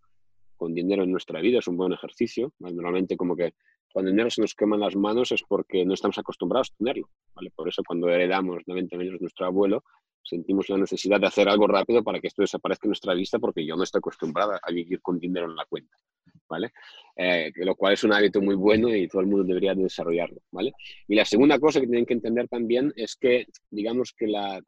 con 0.57 0.73
dinero 0.73 1.03
en 1.03 1.11
nuestra 1.11 1.41
vida, 1.41 1.59
es 1.59 1.67
un 1.67 1.77
buen 1.77 1.93
ejercicio, 1.93 2.53
Normalmente 2.59 3.15
como 3.15 3.35
que 3.35 3.53
cuando 3.91 4.09
el 4.09 4.15
dinero 4.15 4.29
se 4.29 4.41
nos 4.41 4.55
quema 4.55 4.75
en 4.75 4.81
las 4.81 4.95
manos 4.95 5.31
es 5.31 5.43
porque 5.47 5.85
no 5.85 5.93
estamos 5.93 6.17
acostumbrados 6.17 6.71
a 6.71 6.77
tenerlo, 6.77 7.09
¿vale? 7.33 7.51
Por 7.51 7.67
eso 7.67 7.83
cuando 7.85 8.09
heredamos 8.09 8.63
90 8.65 8.97
millones 8.97 9.19
de 9.19 9.23
nuestro 9.23 9.45
abuelo, 9.45 9.83
sentimos 10.23 10.69
la 10.69 10.77
necesidad 10.77 11.19
de 11.19 11.27
hacer 11.27 11.49
algo 11.49 11.67
rápido 11.67 12.03
para 12.03 12.19
que 12.19 12.27
esto 12.27 12.41
desaparezca 12.41 12.87
en 12.87 12.91
nuestra 12.91 13.13
vista 13.13 13.39
porque 13.39 13.65
yo 13.65 13.75
no 13.75 13.83
estoy 13.83 13.99
acostumbrada 13.99 14.59
a 14.61 14.71
vivir 14.71 15.01
con 15.01 15.19
dinero 15.19 15.45
en 15.45 15.55
la 15.55 15.65
cuenta, 15.65 15.97
¿vale? 16.49 16.71
Eh, 17.15 17.51
lo 17.57 17.75
cual 17.75 17.93
es 17.93 18.03
un 18.03 18.13
hábito 18.13 18.41
muy 18.41 18.55
bueno 18.55 18.93
y 18.93 19.07
todo 19.07 19.21
el 19.21 19.27
mundo 19.27 19.43
debería 19.43 19.75
desarrollarlo, 19.75 20.41
¿vale? 20.51 20.73
Y 21.07 21.15
la 21.15 21.25
segunda 21.25 21.59
cosa 21.59 21.79
que 21.79 21.87
tienen 21.87 22.05
que 22.05 22.13
entender 22.13 22.47
también 22.47 22.93
es 22.95 23.15
que, 23.15 23.47
digamos 23.69 24.13
que 24.13 24.27
la, 24.27 24.61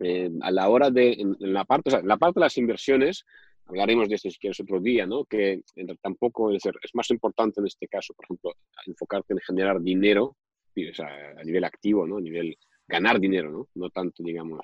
eh, 0.00 0.30
a 0.40 0.50
la 0.50 0.68
hora 0.68 0.90
de, 0.90 1.12
en, 1.12 1.36
la 1.38 1.64
parte, 1.64 1.88
o 1.88 1.92
sea, 1.92 2.02
la 2.02 2.16
parte 2.16 2.40
de 2.40 2.46
las 2.46 2.58
inversiones, 2.58 3.24
hablaremos 3.66 4.08
de 4.08 4.16
esto 4.16 4.30
si 4.30 4.38
quieres 4.38 4.60
otro 4.60 4.80
día, 4.80 5.06
¿no? 5.06 5.24
Que 5.24 5.62
tampoco 6.02 6.52
es, 6.52 6.62
más 6.94 7.10
importante 7.10 7.60
en 7.60 7.66
este 7.66 7.88
caso, 7.88 8.14
por 8.14 8.24
ejemplo, 8.24 8.52
enfocarte 8.86 9.32
en 9.34 9.40
generar 9.40 9.80
dinero 9.80 10.36
o 10.76 11.02
a 11.02 11.44
nivel 11.44 11.64
activo, 11.64 12.06
¿no? 12.06 12.18
A 12.18 12.20
nivel 12.20 12.56
ganar 12.86 13.20
dinero, 13.20 13.50
¿no? 13.50 13.68
No 13.74 13.90
tanto, 13.90 14.22
digamos. 14.22 14.60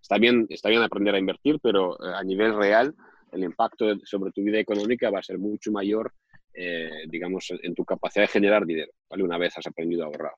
Está 0.00 0.18
bien, 0.18 0.46
está 0.48 0.68
bien 0.68 0.82
aprender 0.82 1.14
a 1.14 1.18
invertir, 1.18 1.58
pero 1.62 1.94
eh, 1.94 2.12
a 2.14 2.22
nivel 2.22 2.56
real 2.56 2.94
el 3.32 3.44
impacto 3.44 3.94
sobre 4.04 4.32
tu 4.32 4.42
vida 4.42 4.58
económica 4.58 5.10
va 5.10 5.18
a 5.18 5.22
ser 5.22 5.38
mucho 5.38 5.70
mayor, 5.70 6.14
eh, 6.54 7.04
digamos, 7.08 7.52
en 7.62 7.74
tu 7.74 7.84
capacidad 7.84 8.24
de 8.24 8.32
generar 8.32 8.64
dinero, 8.64 8.92
¿vale? 9.08 9.22
Una 9.22 9.38
vez 9.38 9.56
has 9.58 9.66
aprendido 9.66 10.04
a 10.04 10.06
ahorrar. 10.06 10.32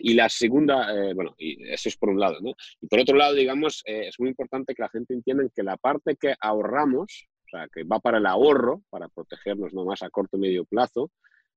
Y 0.00 0.14
la 0.14 0.28
segunda, 0.28 0.92
eh, 0.94 1.14
bueno, 1.14 1.34
y 1.38 1.68
eso 1.70 1.88
es 1.88 1.96
por 1.96 2.08
un 2.08 2.20
lado, 2.20 2.38
¿no? 2.40 2.54
Y 2.80 2.86
por 2.86 3.00
otro 3.00 3.16
lado, 3.16 3.34
digamos, 3.34 3.82
es 3.84 4.18
muy 4.18 4.28
importante 4.28 4.74
que 4.74 4.82
la 4.82 4.88
gente 4.88 5.14
entienda 5.14 5.44
que 5.54 5.62
la 5.62 5.76
parte 5.76 6.16
que 6.16 6.34
ahorramos 6.40 7.28
o 7.46 7.48
sea, 7.48 7.68
que 7.68 7.84
va 7.84 8.00
para 8.00 8.18
el 8.18 8.26
ahorro, 8.26 8.82
para 8.90 9.08
protegernos 9.08 9.72
no 9.72 9.84
más 9.84 10.02
a 10.02 10.10
corto 10.10 10.36
y 10.36 10.40
medio 10.40 10.64
plazo, 10.64 11.10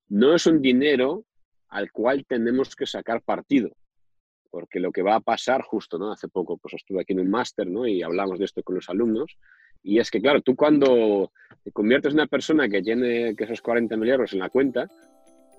no 0.08 0.34
es 0.34 0.46
un 0.46 0.62
dinero 0.62 1.24
al 1.68 1.90
cual 1.90 2.24
tenemos 2.26 2.76
que 2.76 2.86
sacar 2.86 3.22
partido. 3.22 3.70
Porque 4.50 4.80
lo 4.80 4.90
que 4.90 5.02
va 5.02 5.16
a 5.16 5.20
pasar 5.20 5.62
justo, 5.62 5.98
¿no? 5.98 6.12
Hace 6.12 6.28
poco 6.28 6.58
pues 6.58 6.74
estuve 6.74 7.02
aquí 7.02 7.12
en 7.12 7.20
un 7.20 7.30
máster, 7.30 7.66
¿no? 7.66 7.86
Y 7.86 8.02
hablamos 8.02 8.38
de 8.38 8.44
esto 8.44 8.62
con 8.62 8.76
los 8.76 8.88
alumnos. 8.88 9.36
Y 9.82 9.98
es 9.98 10.10
que, 10.10 10.20
claro, 10.20 10.42
tú 10.42 10.56
cuando 10.56 11.32
te 11.62 11.72
conviertes 11.72 12.12
en 12.12 12.20
una 12.20 12.26
persona 12.26 12.68
que 12.68 12.82
tiene 12.82 13.34
esos 13.36 13.62
40 13.62 13.96
mil 13.96 14.10
euros 14.10 14.32
en 14.32 14.40
la 14.40 14.50
cuenta, 14.50 14.88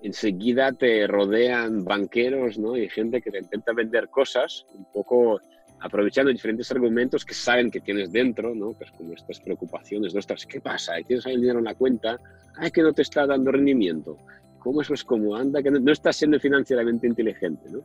enseguida 0.01 0.71
te 0.71 1.07
rodean 1.07 1.83
banqueros, 1.83 2.57
¿no? 2.57 2.75
Y 2.75 2.89
gente 2.89 3.21
que 3.21 3.31
te 3.31 3.39
intenta 3.39 3.73
vender 3.73 4.09
cosas 4.09 4.65
un 4.73 4.85
poco 4.85 5.39
aprovechando 5.79 6.31
diferentes 6.31 6.71
argumentos 6.71 7.25
que 7.25 7.33
saben 7.33 7.71
que 7.71 7.81
tienes 7.81 8.11
dentro, 8.11 8.53
¿no? 8.53 8.73
Pues 8.73 8.91
como 8.91 9.13
estas 9.13 9.39
preocupaciones, 9.39 10.13
nuestras, 10.13 10.45
¿qué 10.45 10.61
pasa? 10.61 10.93
Tienes 11.05 11.25
ahí 11.25 11.33
el 11.33 11.41
dinero 11.41 11.59
en 11.59 11.65
la 11.65 11.75
cuenta, 11.75 12.19
ay, 12.57 12.71
que 12.71 12.81
no 12.81 12.93
te 12.93 13.01
está 13.01 13.25
dando 13.25 13.51
rendimiento. 13.51 14.17
¿Cómo 14.59 14.81
eso 14.81 14.93
es 14.93 15.03
como 15.03 15.35
anda? 15.35 15.63
Que 15.63 15.71
no, 15.71 15.79
no 15.79 15.91
estás 15.91 16.17
siendo 16.17 16.39
financieramente 16.39 17.07
inteligente, 17.07 17.67
¿no? 17.71 17.79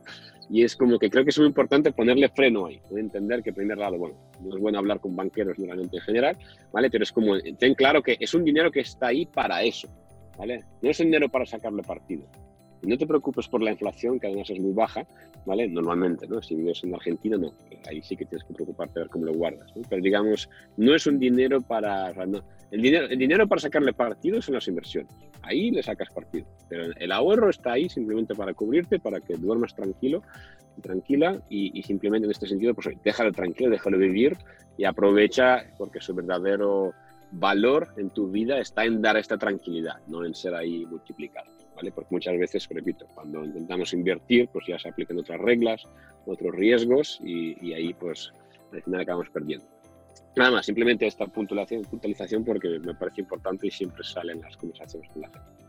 Y 0.47 0.63
es 0.63 0.75
como 0.75 0.99
que 0.99 1.09
creo 1.09 1.23
que 1.23 1.31
es 1.31 1.39
muy 1.39 1.47
importante 1.47 1.91
ponerle 1.91 2.29
freno 2.29 2.67
ahí, 2.67 2.79
entender 2.95 3.41
que, 3.41 3.49
en 3.49 3.55
primer 3.55 3.79
lado, 3.79 3.97
bueno, 3.97 4.15
no 4.41 4.55
es 4.55 4.61
bueno 4.61 4.77
hablar 4.77 4.99
con 4.99 5.15
banqueros 5.15 5.57
normalmente 5.57 5.97
en 5.97 6.03
general, 6.03 6.37
¿vale? 6.71 6.91
Pero 6.91 7.03
es 7.03 7.11
como, 7.11 7.39
ten 7.57 7.73
claro 7.73 8.03
que 8.03 8.15
es 8.19 8.33
un 8.35 8.43
dinero 8.43 8.71
que 8.71 8.81
está 8.81 9.07
ahí 9.07 9.25
para 9.25 9.63
eso, 9.63 9.89
No 10.37 10.89
es 10.89 10.97
dinero 10.97 11.29
para 11.29 11.45
sacarle 11.45 11.83
partido. 11.83 12.25
No 12.83 12.97
te 12.97 13.07
preocupes 13.07 13.47
por 13.47 13.63
la 13.63 13.71
inflación, 13.71 14.19
que 14.19 14.27
además 14.27 14.49
es 14.51 14.59
muy 14.59 14.71
baja, 14.71 15.05
¿vale? 15.45 15.67
Normalmente, 15.67 16.27
¿no? 16.27 16.41
Si 16.41 16.55
vives 16.55 16.83
en 16.83 16.93
Argentina, 16.93 17.35
no. 17.35 17.51
Ahí 17.89 18.01
sí 18.03 18.15
que 18.15 18.25
tienes 18.25 18.45
que 18.45 18.53
preocuparte 18.53 18.99
a 18.99 19.03
ver 19.03 19.09
cómo 19.09 19.25
lo 19.25 19.33
guardas. 19.33 19.73
Pero 19.89 20.01
digamos, 20.01 20.47
no 20.77 20.93
es 20.93 21.07
un 21.07 21.17
dinero 21.17 21.59
para... 21.61 22.11
el, 22.11 22.81
dinero, 22.81 23.07
el 23.07 23.17
dinero 23.17 23.47
para 23.47 23.61
sacarle 23.61 23.93
partido 23.93 24.41
son 24.41 24.55
las 24.55 24.67
inversiones. 24.67 25.11
Ahí 25.41 25.71
le 25.71 25.81
sacas 25.81 26.09
partido. 26.11 26.45
Pero 26.69 26.85
el 26.95 27.11
ahorro 27.11 27.49
está 27.49 27.73
ahí 27.73 27.89
simplemente 27.89 28.35
para 28.35 28.53
cubrirte, 28.53 28.99
para 28.99 29.19
que 29.21 29.35
duermas 29.35 29.73
tranquilo, 29.73 30.21
tranquila 30.81 31.41
y, 31.49 31.81
simplemente 31.83 32.25
en 32.25 32.31
este 32.31 32.47
sentido, 32.47 32.73
pues 32.73 32.89
déjalo 33.03 33.31
tranquilo, 33.31 33.71
déjalo 33.71 33.97
vivir 33.97 34.37
y 34.77 34.85
aprovecha 34.85 35.63
porque 35.77 36.01
su 36.01 36.13
verdadero 36.13 36.93
valor 37.31 37.93
en 37.97 38.09
tu 38.09 38.29
vida 38.29 38.59
está 38.59 38.85
en 38.85 39.01
dar 39.01 39.17
esta 39.17 39.37
tranquilidad, 39.37 39.95
no 40.07 40.25
en 40.25 40.33
ser 40.33 40.55
ahí 40.55 40.85
multiplicado. 40.85 41.49
Porque 41.93 42.07
muchas 42.09 42.37
veces, 42.37 42.67
repito, 42.69 43.05
cuando 43.13 43.43
intentamos 43.43 43.93
invertir, 43.93 44.49
pues 44.51 44.65
ya 44.67 44.79
se 44.79 44.89
aplican 44.89 45.19
otras 45.19 45.39
reglas, 45.39 45.83
otros 46.25 46.53
riesgos 46.55 47.19
y, 47.23 47.73
ahí, 47.73 47.93
pues, 47.93 48.33
al 48.73 48.81
final 48.81 49.01
acabamos 49.01 49.29
perdiendo. 49.29 49.65
Nada 50.35 50.51
más, 50.51 50.65
simplemente 50.65 51.05
esta 51.05 51.27
puntualización, 51.27 51.83
puntualización 51.83 52.43
porque 52.43 52.79
me 52.79 52.95
parece 52.95 53.21
importante 53.21 53.67
y 53.67 53.71
siempre 53.71 54.03
salen 54.03 54.41
las 54.41 54.57
conversaciones 54.57 55.09
con 55.11 55.21
la 55.21 55.29
gente. 55.29 55.67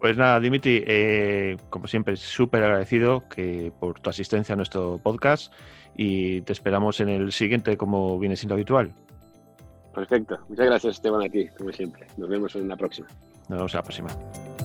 Pues 0.00 0.16
nada, 0.16 0.40
Dimitri, 0.40 0.82
eh, 0.86 1.56
como 1.70 1.86
siempre, 1.86 2.16
súper 2.16 2.64
agradecido 2.64 3.28
que, 3.28 3.72
por 3.78 4.00
tu 4.00 4.10
asistencia 4.10 4.54
a 4.54 4.56
nuestro 4.56 4.98
podcast 4.98 5.52
y 5.96 6.40
te 6.42 6.52
esperamos 6.52 7.00
en 7.00 7.08
el 7.08 7.30
siguiente 7.30 7.76
como 7.76 8.18
viene 8.18 8.36
siendo 8.36 8.54
habitual. 8.54 8.94
Perfecto. 9.94 10.38
Muchas 10.48 10.66
gracias 10.66 10.94
Esteban 10.96 11.22
a 11.22 11.28
ti, 11.28 11.48
como 11.56 11.72
siempre. 11.72 12.06
Nos 12.16 12.28
vemos 12.28 12.54
en 12.56 12.68
la 12.68 12.76
próxima. 12.76 13.08
Nos 13.48 13.58
vemos 13.58 13.74
en 13.74 13.78
la 13.78 13.82
próxima. 13.82 14.61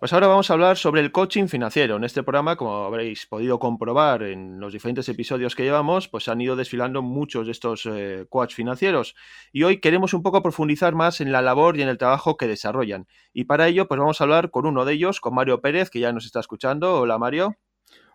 Pues 0.00 0.14
ahora 0.14 0.28
vamos 0.28 0.48
a 0.48 0.54
hablar 0.54 0.78
sobre 0.78 1.02
el 1.02 1.12
coaching 1.12 1.46
financiero. 1.46 1.96
En 1.96 2.04
este 2.04 2.22
programa, 2.22 2.56
como 2.56 2.86
habréis 2.86 3.26
podido 3.26 3.58
comprobar 3.58 4.22
en 4.22 4.58
los 4.58 4.72
diferentes 4.72 5.06
episodios 5.10 5.54
que 5.54 5.62
llevamos, 5.62 6.08
pues 6.08 6.26
han 6.28 6.40
ido 6.40 6.56
desfilando 6.56 7.02
muchos 7.02 7.44
de 7.44 7.52
estos 7.52 7.84
eh, 7.84 8.24
coach 8.30 8.54
financieros. 8.54 9.14
Y 9.52 9.64
hoy 9.64 9.78
queremos 9.78 10.14
un 10.14 10.22
poco 10.22 10.42
profundizar 10.42 10.94
más 10.94 11.20
en 11.20 11.32
la 11.32 11.42
labor 11.42 11.76
y 11.76 11.82
en 11.82 11.90
el 11.90 11.98
trabajo 11.98 12.38
que 12.38 12.48
desarrollan. 12.48 13.08
Y 13.34 13.44
para 13.44 13.68
ello, 13.68 13.88
pues 13.88 14.00
vamos 14.00 14.18
a 14.22 14.24
hablar 14.24 14.50
con 14.50 14.64
uno 14.64 14.86
de 14.86 14.94
ellos, 14.94 15.20
con 15.20 15.34
Mario 15.34 15.60
Pérez, 15.60 15.90
que 15.90 16.00
ya 16.00 16.14
nos 16.14 16.24
está 16.24 16.40
escuchando. 16.40 16.94
Hola, 16.94 17.18
Mario. 17.18 17.56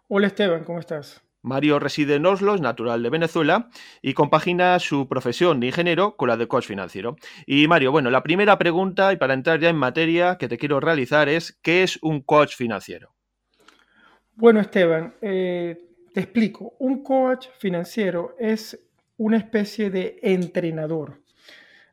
Hola, 0.07 0.25
Esteban, 0.25 0.63
¿cómo 0.63 0.79
estás? 0.79 1.21
Mario 1.45 1.79
reside 1.79 2.15
en 2.15 2.25
Oslo, 2.25 2.55
es 2.55 2.61
natural 2.61 3.03
de 3.03 3.09
Venezuela 3.09 3.69
y 4.01 4.13
compagina 4.13 4.77
su 4.79 5.07
profesión 5.07 5.59
de 5.59 5.67
ingeniero 5.67 6.17
con 6.17 6.27
la 6.27 6.37
de 6.37 6.47
coach 6.47 6.65
financiero. 6.65 7.15
Y 7.45 7.67
Mario, 7.67 7.91
bueno, 7.91 8.09
la 8.09 8.23
primera 8.23 8.57
pregunta 8.57 9.13
y 9.13 9.17
para 9.17 9.35
entrar 9.35 9.59
ya 9.59 9.69
en 9.69 9.77
materia 9.77 10.37
que 10.37 10.47
te 10.47 10.57
quiero 10.57 10.79
realizar 10.79 11.29
es, 11.29 11.57
¿qué 11.61 11.83
es 11.83 11.99
un 12.01 12.21
coach 12.21 12.55
financiero? 12.55 13.13
Bueno, 14.33 14.59
Esteban, 14.59 15.13
eh, 15.21 15.77
te 16.13 16.21
explico. 16.21 16.73
Un 16.79 17.03
coach 17.03 17.47
financiero 17.59 18.35
es 18.39 18.79
una 19.17 19.37
especie 19.37 19.91
de 19.91 20.19
entrenador. 20.23 21.21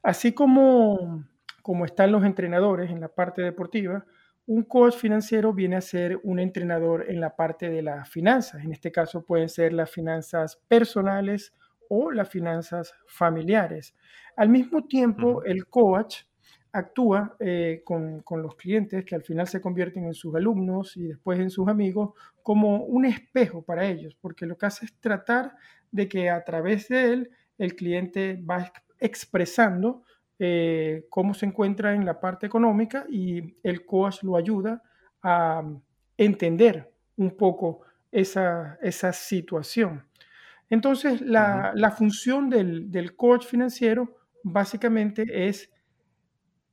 Así 0.03 0.33
como, 0.33 1.25
como 1.61 1.85
están 1.85 2.11
los 2.11 2.25
entrenadores 2.25 2.91
en 2.91 3.01
la 3.01 3.09
parte 3.09 3.43
deportiva, 3.43 4.07
un 4.53 4.65
coach 4.65 4.97
financiero 4.97 5.55
viene 5.55 5.77
a 5.77 5.81
ser 5.81 6.21
un 6.25 6.39
entrenador 6.39 7.07
en 7.09 7.21
la 7.21 7.35
parte 7.35 7.71
de 7.71 7.81
las 7.81 8.07
finanzas. 8.11 8.63
En 8.63 8.71
este 8.71 8.93
caso 8.93 9.25
pueden 9.25 9.49
ser 9.49 9.73
las 9.73 9.91
finanzas 9.91 10.61
personales 10.69 11.55
o 11.89 12.11
las 12.11 12.29
finanzas 12.29 12.93
familiares. 13.07 13.95
Al 14.37 14.51
mismo 14.51 14.87
tiempo, 14.87 15.43
el 15.45 15.67
coach 15.69 16.25
actúa 16.71 17.35
eh, 17.41 17.81
con, 17.83 18.23
los 18.43 18.57
clientes 18.57 19.07
que 19.07 19.15
al 19.15 19.23
final 19.23 19.49
se 19.49 19.63
convierten 19.63 20.05
en 20.05 20.15
sus 20.15 20.35
alumnos 20.35 20.99
y 20.99 21.05
después 21.05 21.41
en 21.41 21.49
sus 21.49 21.67
amigos 21.69 22.11
como 22.43 22.85
un 22.85 23.07
espejo 23.07 23.63
para 23.63 23.87
ellos, 23.87 24.15
porque 24.21 24.45
lo 24.45 24.59
que 24.59 24.67
hace 24.67 24.85
es 24.85 24.95
tratar 25.01 25.57
de 25.91 26.09
que 26.09 26.29
a 26.29 26.45
través 26.45 26.89
de 26.89 27.13
él 27.13 27.31
el 27.57 27.75
cliente 27.75 28.43
va 28.49 28.71
expresando 29.01 30.03
eh, 30.45 31.07
cómo 31.09 31.35
se 31.35 31.47
encuentra 31.47 31.95
en 31.95 32.05
la 32.05 32.19
parte 32.19 32.47
económica 32.47 33.07
y 33.09 33.55
el 33.63 33.87
coach 33.87 34.25
lo 34.25 34.37
ayuda 34.37 34.83
a 35.23 35.63
entender 36.17 36.91
un 37.17 37.37
poco 37.37 37.83
esa, 38.11 38.77
situación. 39.13 40.05
Entonces, 40.69 41.21
la, 41.21 41.95
función 41.97 42.51
del, 42.51 42.91
del, 42.91 43.15
coach 43.15 43.47
financiero 43.47 44.17
básicamente 44.43 45.47
es 45.47 45.71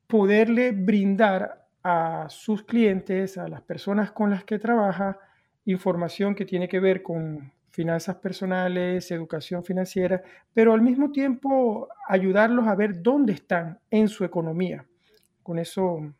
poderle 0.08 0.72
brindar 0.72 1.68
a 1.84 2.26
sus 2.28 2.64
clientes, 2.64 3.38
a 3.38 3.48
las 3.48 3.62
personas 3.62 4.12
con 4.12 4.32
las 4.32 4.46
que 4.46 4.58
trabaja, 4.58 5.20
información 5.66 6.34
que 6.34 6.46
tiene 6.46 6.68
que 6.68 6.80
ver 6.80 7.04
con 7.04 7.54
finanzas 7.72 8.16
personales, 8.18 9.12
educación 9.12 9.64
financiera, 9.64 10.22
pero 10.54 10.74
al 10.74 10.82
mismo 10.82 11.12
tiempo 11.12 11.88
ayudarlos 12.08 12.68
a 12.68 12.76
ver 12.76 13.02
dónde 13.02 13.34
están 13.34 13.80
en 13.90 14.08
su 14.08 14.24
economía. 14.24 14.86
Con 15.44 15.60
eso 15.60 16.14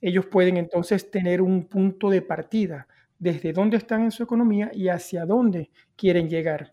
ellos 0.00 0.26
pueden 0.26 0.56
entonces 0.56 1.10
tener 1.10 1.40
un 1.40 1.64
punto 1.64 2.10
de 2.10 2.22
partida 2.22 2.86
desde 3.18 3.52
dónde 3.52 3.76
están 3.76 4.02
en 4.02 4.10
su 4.10 4.22
economía 4.24 4.70
y 4.74 4.88
hacia 4.88 5.24
dónde 5.24 5.70
quieren 5.96 6.28
llegar. 6.28 6.72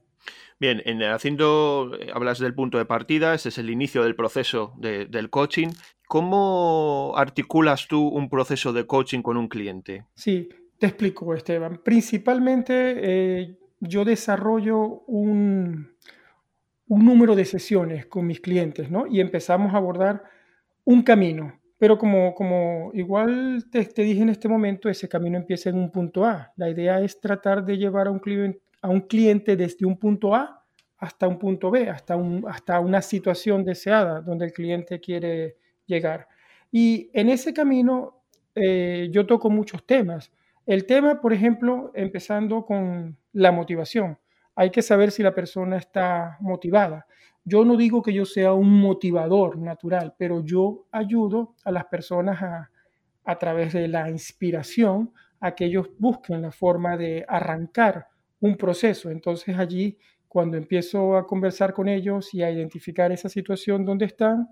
Bien, 0.60 0.82
en, 0.86 1.02
haciendo, 1.04 1.92
eh, 2.00 2.12
hablas 2.14 2.40
del 2.40 2.54
punto 2.54 2.78
de 2.78 2.86
partida, 2.86 3.34
ese 3.34 3.50
es 3.50 3.58
el 3.58 3.70
inicio 3.70 4.04
del 4.04 4.16
proceso 4.16 4.74
del 4.78 5.30
coaching. 5.30 5.70
¿Cómo 6.08 7.14
articulas 7.16 7.88
tú 7.88 8.08
un 8.08 8.30
proceso 8.30 8.74
de 8.74 8.86
coaching 8.86 9.22
con 9.22 9.38
un 9.38 9.48
cliente? 9.48 10.06
Sí, 10.16 10.50
te 10.78 10.88
explico, 10.88 11.34
Esteban. 11.34 11.82
Principalmente 11.84 12.96
eh, 12.98 13.60
yo 13.80 14.06
desarrollo 14.06 15.04
un, 15.08 15.92
un 16.88 17.06
número 17.06 17.36
de 17.36 17.46
sesiones 17.46 18.06
con 18.06 18.28
mis 18.28 18.42
clientes, 18.42 18.90
¿no? 18.90 19.08
Y 19.08 19.22
empezamos 19.22 19.74
a 19.74 19.78
abordar 19.78 20.24
un 20.84 21.02
camino. 21.04 21.60
Pero 21.78 21.98
como, 21.98 22.36
como 22.36 22.92
igual 22.94 23.66
te, 23.72 23.86
te, 23.86 24.02
dije 24.02 24.22
en 24.22 24.30
este 24.30 24.50
momento, 24.50 24.90
ese 24.90 25.08
camino 25.08 25.38
empieza 25.38 25.70
en 25.70 25.78
un 25.78 25.92
punto 25.92 26.26
A. 26.26 26.52
La 26.58 26.70
idea 26.70 27.00
es 27.00 27.22
tratar 27.22 27.64
de 27.64 27.78
llevar 27.78 28.08
a 28.08 28.12
un 28.12 28.20
cliente, 28.20 28.62
a 28.82 28.90
un 28.90 29.02
cliente 29.02 29.56
desde 29.56 29.86
un 29.86 29.98
punto 29.98 30.36
A 30.36 30.60
hasta 30.98 31.28
un 31.28 31.40
punto 31.40 31.72
B, 31.72 31.90
hasta, 31.90 32.18
un, 32.18 32.46
hasta 32.48 32.80
una 32.82 33.02
situación 33.02 33.64
deseada 33.64 34.20
donde 34.20 34.46
el 34.46 34.52
cliente 34.52 35.00
quiere 35.00 35.56
llegar. 35.86 36.28
Y 36.72 37.10
en 37.14 37.30
ese 37.30 37.54
camino 37.54 38.24
eh, 38.54 39.08
yo 39.12 39.26
toco 39.26 39.50
muchos 39.50 39.86
temas. 39.86 40.32
El 40.66 40.86
tema, 40.86 41.22
por 41.22 41.34
ejemplo, 41.34 41.92
empezando 41.96 42.66
con 42.66 43.18
la 43.34 43.52
motivación. 43.52 44.18
Hay 44.56 44.72
que 44.72 44.82
saber 44.82 45.12
si 45.12 45.24
la 45.24 45.34
persona 45.34 45.78
está 45.78 46.38
motivada. 46.42 47.06
Yo 47.44 47.64
no 47.64 47.78
digo 47.78 48.02
que 48.02 48.14
yo 48.14 48.26
sea 48.26 48.54
un 48.54 48.80
motivador 48.80 49.58
natural, 49.58 50.14
pero 50.18 50.44
yo 50.44 50.86
ayudo 50.92 51.56
a 51.64 51.72
las 51.72 51.86
personas 51.86 52.42
a, 52.42 52.70
a 53.24 53.38
través 53.38 53.74
de 53.74 53.88
la 53.88 54.10
inspiración 54.10 55.14
a 55.40 55.56
que 55.56 55.66
ellos 55.66 55.90
busquen 55.98 56.42
la 56.42 56.52
forma 56.52 56.98
de 56.98 57.26
arrancar 57.28 58.08
un 58.40 58.58
proceso. 58.58 59.10
Entonces 59.10 59.58
allí, 59.58 59.98
cuando 60.28 60.58
empiezo 60.58 61.16
a 61.16 61.26
conversar 61.26 61.74
con 61.74 61.88
ellos 61.88 62.34
y 62.34 62.44
a 62.44 62.52
identificar 62.52 63.12
esa 63.12 63.30
situación 63.30 63.86
donde 63.86 64.06
están, 64.06 64.50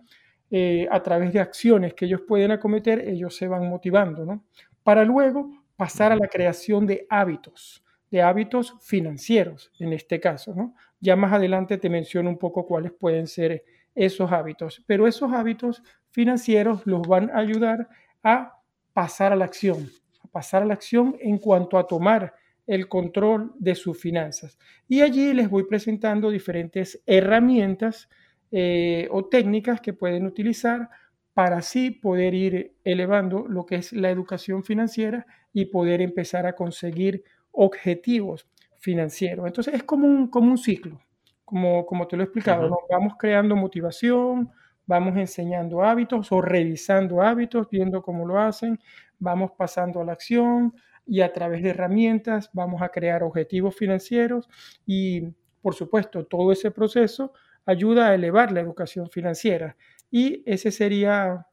eh, 0.50 0.88
a 0.90 1.04
través 1.04 1.34
de 1.34 1.40
acciones 1.40 1.94
que 1.94 2.06
ellos 2.06 2.22
pueden 2.28 2.52
acometer, 2.52 3.00
ellos 3.08 3.36
se 3.36 3.48
van 3.48 3.68
motivando, 3.68 4.26
¿no? 4.26 4.46
Para 4.82 5.04
luego 5.04 5.50
pasar 5.76 6.12
a 6.14 6.16
la 6.16 6.28
creación 6.28 6.88
de 6.88 7.06
hábitos, 7.10 7.84
de 8.12 8.22
hábitos 8.22 8.76
financieros 8.82 9.72
en 9.80 9.94
este 9.94 10.20
caso. 10.20 10.54
¿no? 10.56 10.76
Ya 11.00 11.16
más 11.16 11.34
adelante 11.34 11.78
te 11.78 11.90
menciono 11.90 12.30
un 12.30 12.38
poco 12.38 12.66
cuáles 12.66 12.92
pueden 12.92 13.28
ser 13.28 13.64
esos 13.96 14.32
hábitos, 14.32 14.84
pero 14.86 15.08
esos 15.08 15.34
hábitos 15.34 15.82
financieros 16.12 16.86
los 16.86 17.08
van 17.08 17.32
a 17.32 17.40
ayudar 17.40 17.90
a 18.24 18.60
pasar 18.94 19.34
a 19.34 19.36
la 19.36 19.46
acción, 19.46 19.90
a 20.24 20.28
pasar 20.28 20.62
a 20.62 20.66
la 20.66 20.74
acción 20.74 21.16
en 21.20 21.38
cuanto 21.40 21.78
a 21.78 21.88
tomar 21.88 22.34
el 22.68 22.88
control 22.88 23.54
de 23.58 23.76
sus 23.76 24.00
finanzas. 24.00 24.58
Y 24.88 25.02
allí 25.02 25.34
les 25.34 25.50
voy 25.50 25.64
presentando 25.64 26.30
diferentes 26.30 27.02
herramientas 27.06 28.10
eh, 28.52 29.08
o 29.12 29.26
técnicas 29.26 29.82
que 29.82 29.94
pueden 29.94 30.26
utilizar 30.26 30.90
para 31.34 31.58
así 31.58 31.92
poder 31.92 32.34
ir 32.34 32.74
elevando 32.84 33.48
lo 33.48 33.66
que 33.66 33.76
es 33.76 33.94
la 33.94 34.10
educación 34.10 34.64
financiera 34.64 35.26
y 35.54 35.66
poder 35.66 36.02
empezar 36.02 36.46
a 36.48 36.54
conseguir 36.54 37.24
objetivos 37.58 38.48
financieros. 38.78 39.48
Entonces 39.48 39.74
es 39.74 39.84
como 39.84 40.08
un, 40.08 40.28
como 40.28 40.52
un 40.52 40.58
ciclo, 40.58 41.02
como, 41.44 41.86
como 41.86 42.08
te 42.08 42.16
lo 42.16 42.24
he 42.24 42.26
explicado, 42.26 42.70
vamos 42.90 43.14
creando 43.18 43.56
motivación, 43.56 44.52
vamos 44.86 45.18
enseñando 45.18 45.84
hábitos 45.84 46.32
o 46.32 46.40
revisando 46.40 47.22
hábitos, 47.22 47.68
viendo 47.70 48.02
cómo 48.02 48.26
lo 48.28 48.40
hacen, 48.40 48.80
vamos 49.18 49.52
pasando 49.58 50.02
a 50.02 50.06
la 50.06 50.14
acción 50.14 50.74
y 51.06 51.22
a 51.22 51.34
través 51.34 51.64
de 51.64 51.70
herramientas 51.70 52.50
vamos 52.54 52.82
a 52.82 52.90
crear 52.90 53.24
objetivos 53.24 53.76
financieros 53.76 54.48
y 54.86 55.24
por 55.62 55.74
supuesto 55.74 56.26
todo 56.26 56.52
ese 56.52 56.70
proceso 56.70 57.34
ayuda 57.66 58.08
a 58.08 58.16
elevar 58.16 58.52
la 58.52 58.62
educación 58.62 59.10
financiera. 59.10 59.76
Y 60.12 60.44
esa 60.46 60.70
sería 60.70 61.48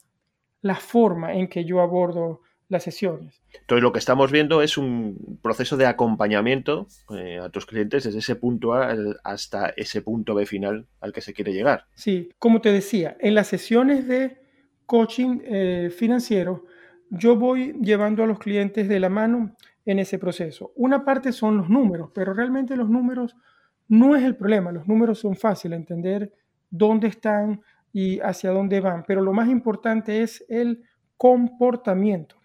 la 0.61 0.75
forma 0.77 1.33
en 1.35 1.49
que 1.49 1.64
yo 1.64 1.81
abordo 1.81 2.43
las 2.68 2.83
sesiones. 2.83 3.42
Entonces 3.61 3.83
lo 3.83 3.92
que 3.92 3.98
estamos 3.98 4.33
viendo 4.33 4.62
es 4.62 4.79
un 4.79 5.38
proceso 5.42 5.77
de 5.77 5.87
acompañamiento 5.87 6.87
eh, 7.16 7.38
a 7.38 7.48
tus 7.50 7.66
clientes 7.66 8.05
desde 8.05 8.18
ese 8.18 8.37
punto 8.37 8.74
A 8.74 8.94
hasta 9.22 9.68
ese 9.77 10.03
punto 10.03 10.35
B 10.35 10.46
final 10.46 10.87
al 11.00 11.12
que 11.12 11.20
se 11.20 11.35
quiere 11.35 11.53
llegar. 11.53 11.87
Sí, 11.94 12.31
como 12.38 12.61
te 12.61 12.72
decía, 12.72 13.16
en 13.20 13.35
las 13.35 13.48
sesiones 13.48 14.09
de 14.09 14.38
coaching 14.87 15.40
eh, 15.44 15.90
financiero, 15.96 16.64
yo 17.11 17.37
voy 17.37 17.74
llevando 17.81 18.24
a 18.24 18.27
los 18.27 18.38
clientes 18.38 18.88
de 18.88 19.00
la 19.00 19.09
mano 19.09 19.55
en 19.85 19.98
ese 19.98 20.18
proceso. 20.18 20.72
Una 20.74 21.05
parte 21.05 21.33
son 21.33 21.59
los 21.59 21.68
números, 21.68 22.11
pero 22.14 22.33
realmente 22.33 22.77
los 22.77 22.88
números 22.88 23.37
no 23.88 24.16
es 24.16 24.24
el 24.24 24.37
problema. 24.37 24.72
Los 24.72 24.88
números 24.88 25.18
son 25.18 25.37
fáciles, 25.37 25.79
entender 25.79 26.33
dónde 26.70 27.09
están, 27.09 27.61
y 27.94 28.18
hacia 28.18 28.50
dónde 28.50 28.81
van, 28.81 29.05
pero 29.07 29.22
lo 29.22 29.33
más 29.33 29.48
importante 29.48 30.20
es 30.20 30.44
el 30.48 30.83
comportamiento. 31.16 32.37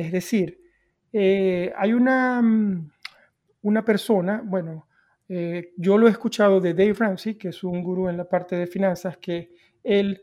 Es 0.00 0.12
decir, 0.12 0.60
eh, 1.12 1.72
hay 1.76 1.92
una, 1.92 2.40
mm, 2.42 2.90
una 3.62 3.84
persona, 3.84 4.42
bueno, 4.44 4.86
Eh, 5.32 5.74
yo 5.76 5.96
lo 5.96 6.08
he 6.08 6.10
escuchado 6.10 6.60
de 6.60 6.74
Dave 6.74 6.92
Ramsey, 6.94 7.36
que 7.36 7.50
es 7.50 7.62
un 7.62 7.84
gurú 7.84 8.08
en 8.08 8.16
la 8.16 8.28
parte 8.28 8.56
de 8.56 8.66
finanzas, 8.66 9.16
que 9.18 9.50
el 9.84 10.20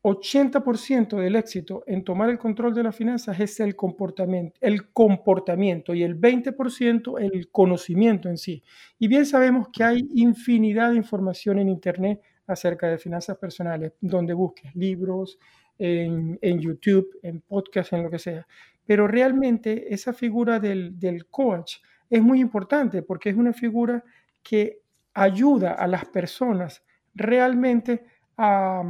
80% 0.00 1.18
del 1.18 1.36
éxito 1.36 1.84
en 1.86 2.02
tomar 2.04 2.30
el 2.30 2.38
control 2.38 2.72
de 2.74 2.82
las 2.82 2.96
finanzas 2.96 3.38
es 3.38 3.60
el 3.60 3.76
comportamiento, 3.76 4.56
el 4.62 4.92
comportamiento 4.92 5.94
y 5.94 6.02
el 6.04 6.14
20% 6.18 7.18
el 7.18 7.50
conocimiento 7.50 8.30
en 8.30 8.38
sí. 8.38 8.62
Y 8.98 9.08
bien 9.08 9.26
sabemos 9.26 9.68
que 9.70 9.84
hay 9.84 10.08
infinidad 10.14 10.90
de 10.92 10.96
información 10.96 11.58
en 11.58 11.68
Internet 11.68 12.22
acerca 12.46 12.88
de 12.88 12.96
finanzas 12.96 13.36
personales, 13.36 13.92
donde 14.00 14.32
busques 14.32 14.74
libros, 14.74 15.38
en, 15.78 16.60
YouTube, 16.60 17.08
en 17.22 17.40
podcast, 17.40 17.92
en 17.92 18.02
lo 18.02 18.10
que 18.10 18.18
sea. 18.18 18.46
Pero 18.86 19.06
realmente 19.06 19.92
esa 19.92 20.12
figura 20.12 20.60
del, 20.60 20.98
del 20.98 21.26
coach 21.26 21.76
es 22.08 22.22
muy 22.22 22.40
importante 22.40 23.02
porque 23.02 23.30
es 23.30 23.36
una 23.36 23.52
figura 23.52 24.02
que 24.42 24.80
ayuda 25.14 25.72
a 25.72 25.86
las 25.86 26.04
personas 26.04 26.84
realmente 27.14 28.04
a, 28.36 28.82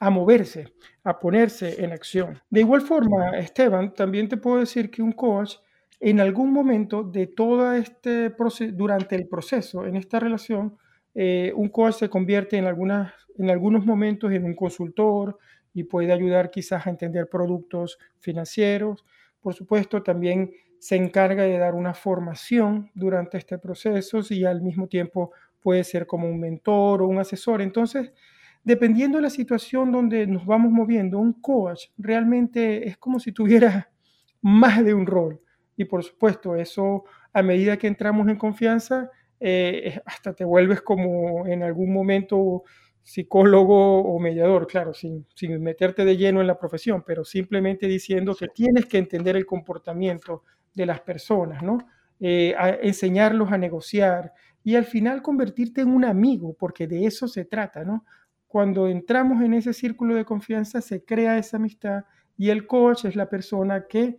a, 0.00 0.10
moverse, 0.10 0.72
a 1.04 1.18
ponerse 1.18 1.84
en 1.84 1.92
acción. 1.92 2.40
De 2.48 2.60
igual 2.60 2.80
forma, 2.82 3.36
Esteban, 3.38 3.92
también 3.92 4.28
te 4.28 4.36
puedo 4.36 4.60
decir 4.60 4.90
que 4.90 5.02
un 5.02 5.12
coach 5.12 5.56
en 6.00 6.20
algún 6.20 6.52
momento 6.52 7.02
de 7.02 7.26
todo 7.26 7.72
este 7.72 8.30
proceso, 8.30 8.72
durante 8.74 9.16
el 9.16 9.26
proceso, 9.26 9.84
en 9.84 9.96
esta 9.96 10.20
relación, 10.20 10.76
eh, 11.14 11.52
un 11.56 11.68
coach 11.68 11.94
se 11.94 12.08
convierte 12.08 12.56
en, 12.56 12.66
algunas, 12.66 13.12
en 13.36 13.50
algunos 13.50 13.84
momentos 13.84 14.30
en 14.32 14.44
un 14.44 14.54
consultor 14.54 15.38
y 15.74 15.84
puede 15.84 16.12
ayudar 16.12 16.50
quizás 16.50 16.86
a 16.86 16.90
entender 16.90 17.28
productos 17.28 17.98
financieros. 18.18 19.04
Por 19.40 19.54
supuesto, 19.54 20.02
también 20.02 20.52
se 20.78 20.96
encarga 20.96 21.42
de 21.42 21.58
dar 21.58 21.74
una 21.74 21.94
formación 21.94 22.90
durante 22.94 23.38
este 23.38 23.58
proceso 23.58 24.20
y 24.30 24.44
al 24.44 24.62
mismo 24.62 24.86
tiempo 24.86 25.32
puede 25.60 25.84
ser 25.84 26.06
como 26.06 26.28
un 26.28 26.40
mentor 26.40 27.02
o 27.02 27.06
un 27.06 27.18
asesor. 27.18 27.60
Entonces, 27.62 28.12
dependiendo 28.62 29.18
de 29.18 29.22
la 29.22 29.30
situación 29.30 29.90
donde 29.90 30.26
nos 30.26 30.46
vamos 30.46 30.70
moviendo, 30.70 31.18
un 31.18 31.32
coach 31.34 31.86
realmente 31.96 32.86
es 32.86 32.96
como 32.96 33.18
si 33.18 33.32
tuviera 33.32 33.90
más 34.42 34.84
de 34.84 34.94
un 34.94 35.06
rol. 35.06 35.40
Y 35.76 35.84
por 35.84 36.02
supuesto, 36.02 36.56
eso 36.56 37.04
a 37.32 37.42
medida 37.42 37.76
que 37.76 37.86
entramos 37.86 38.28
en 38.28 38.36
confianza, 38.36 39.10
eh, 39.40 40.00
hasta 40.04 40.34
te 40.34 40.44
vuelves 40.44 40.82
como 40.82 41.46
en 41.46 41.62
algún 41.62 41.92
momento 41.92 42.64
psicólogo 43.08 44.00
o 44.02 44.18
mediador, 44.18 44.66
claro, 44.66 44.92
sin, 44.92 45.26
sin, 45.34 45.62
meterte 45.62 46.04
de 46.04 46.18
lleno 46.18 46.42
en 46.42 46.46
la 46.46 46.58
profesión, 46.58 47.02
pero 47.06 47.24
simplemente 47.24 47.86
diciendo 47.86 48.34
que 48.34 48.48
tienes 48.48 48.84
que 48.84 48.98
entender 48.98 49.34
el 49.34 49.46
comportamiento 49.46 50.44
de 50.74 50.84
las 50.84 51.00
personas, 51.00 51.62
¿no? 51.62 51.78
Eh, 52.20 52.54
enseñarlos 52.82 53.50
a 53.50 53.56
negociar 53.56 54.34
y 54.62 54.74
al 54.74 54.84
final 54.84 55.22
convertirte 55.22 55.80
en 55.80 55.88
un 55.88 56.04
amigo, 56.04 56.54
porque 56.58 56.86
de 56.86 57.06
eso 57.06 57.28
se 57.28 57.46
trata, 57.46 57.82
¿no? 57.82 58.04
Cuando 58.46 58.88
entramos 58.88 59.42
en 59.42 59.54
ese 59.54 59.72
círculo 59.72 60.14
de 60.14 60.26
confianza 60.26 60.82
se 60.82 61.02
crea 61.02 61.38
esa 61.38 61.56
amistad 61.56 62.04
y 62.36 62.50
el 62.50 62.66
coach 62.66 63.06
es 63.06 63.16
la 63.16 63.30
persona 63.30 63.86
que 63.88 64.18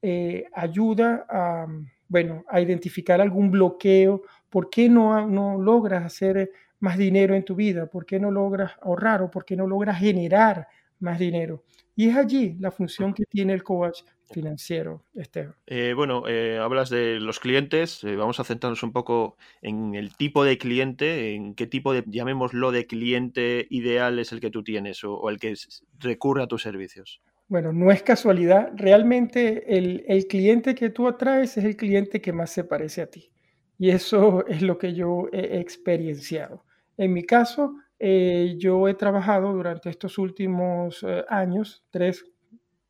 eh, 0.00 0.44
ayuda 0.52 1.26
a, 1.28 1.66
bueno, 2.06 2.44
a 2.48 2.60
identificar 2.60 3.20
algún 3.20 3.50
bloqueo, 3.50 4.22
por 4.48 4.70
qué 4.70 4.88
no, 4.88 5.26
no 5.26 5.60
logras 5.60 6.04
hacer 6.04 6.52
más 6.82 6.98
dinero 6.98 7.34
en 7.36 7.44
tu 7.44 7.54
vida, 7.54 7.86
por 7.86 8.04
qué 8.04 8.18
no 8.18 8.30
logras 8.30 8.72
ahorrar 8.82 9.22
o 9.22 9.30
por 9.30 9.44
qué 9.44 9.56
no 9.56 9.68
logras 9.68 10.00
generar 10.00 10.66
más 10.98 11.18
dinero. 11.18 11.62
Y 11.94 12.08
es 12.08 12.16
allí 12.16 12.56
la 12.58 12.72
función 12.72 13.14
que 13.14 13.24
tiene 13.24 13.52
el 13.52 13.62
coach 13.62 14.00
financiero, 14.32 15.04
Esteban. 15.14 15.54
Eh, 15.66 15.92
bueno, 15.94 16.26
eh, 16.26 16.58
hablas 16.58 16.90
de 16.90 17.20
los 17.20 17.38
clientes, 17.38 18.02
eh, 18.02 18.16
vamos 18.16 18.40
a 18.40 18.44
centrarnos 18.44 18.82
un 18.82 18.92
poco 18.92 19.36
en 19.60 19.94
el 19.94 20.16
tipo 20.16 20.42
de 20.42 20.58
cliente, 20.58 21.34
en 21.34 21.54
qué 21.54 21.68
tipo 21.68 21.92
de, 21.92 22.02
llamémoslo, 22.06 22.72
de 22.72 22.86
cliente 22.86 23.68
ideal 23.70 24.18
es 24.18 24.32
el 24.32 24.40
que 24.40 24.50
tú 24.50 24.64
tienes 24.64 25.04
o, 25.04 25.30
el 25.30 25.38
que 25.38 25.54
recurre 26.00 26.42
a 26.42 26.48
tus 26.48 26.62
servicios. 26.62 27.22
Bueno, 27.46 27.72
no 27.72 27.92
es 27.92 28.02
casualidad, 28.02 28.72
realmente 28.74 29.76
el, 29.76 30.04
el 30.08 30.26
cliente 30.26 30.74
que 30.74 30.90
tú 30.90 31.06
atraes 31.06 31.56
es 31.58 31.64
el 31.64 31.76
cliente 31.76 32.20
que 32.20 32.32
más 32.32 32.50
se 32.50 32.64
parece 32.64 33.02
a 33.02 33.06
ti. 33.06 33.30
Y 33.78 33.90
eso 33.90 34.44
es 34.46 34.62
lo 34.62 34.78
que 34.78 34.94
yo 34.94 35.28
he 35.32 35.60
experienciado. 35.60 36.64
En 37.02 37.12
mi 37.12 37.24
caso, 37.24 37.74
eh, 37.98 38.54
yo 38.58 38.86
he 38.86 38.94
trabajado 38.94 39.52
durante 39.52 39.90
estos 39.90 40.18
últimos 40.18 41.02
eh, 41.02 41.24
años, 41.28 41.84
tres, 41.90 42.24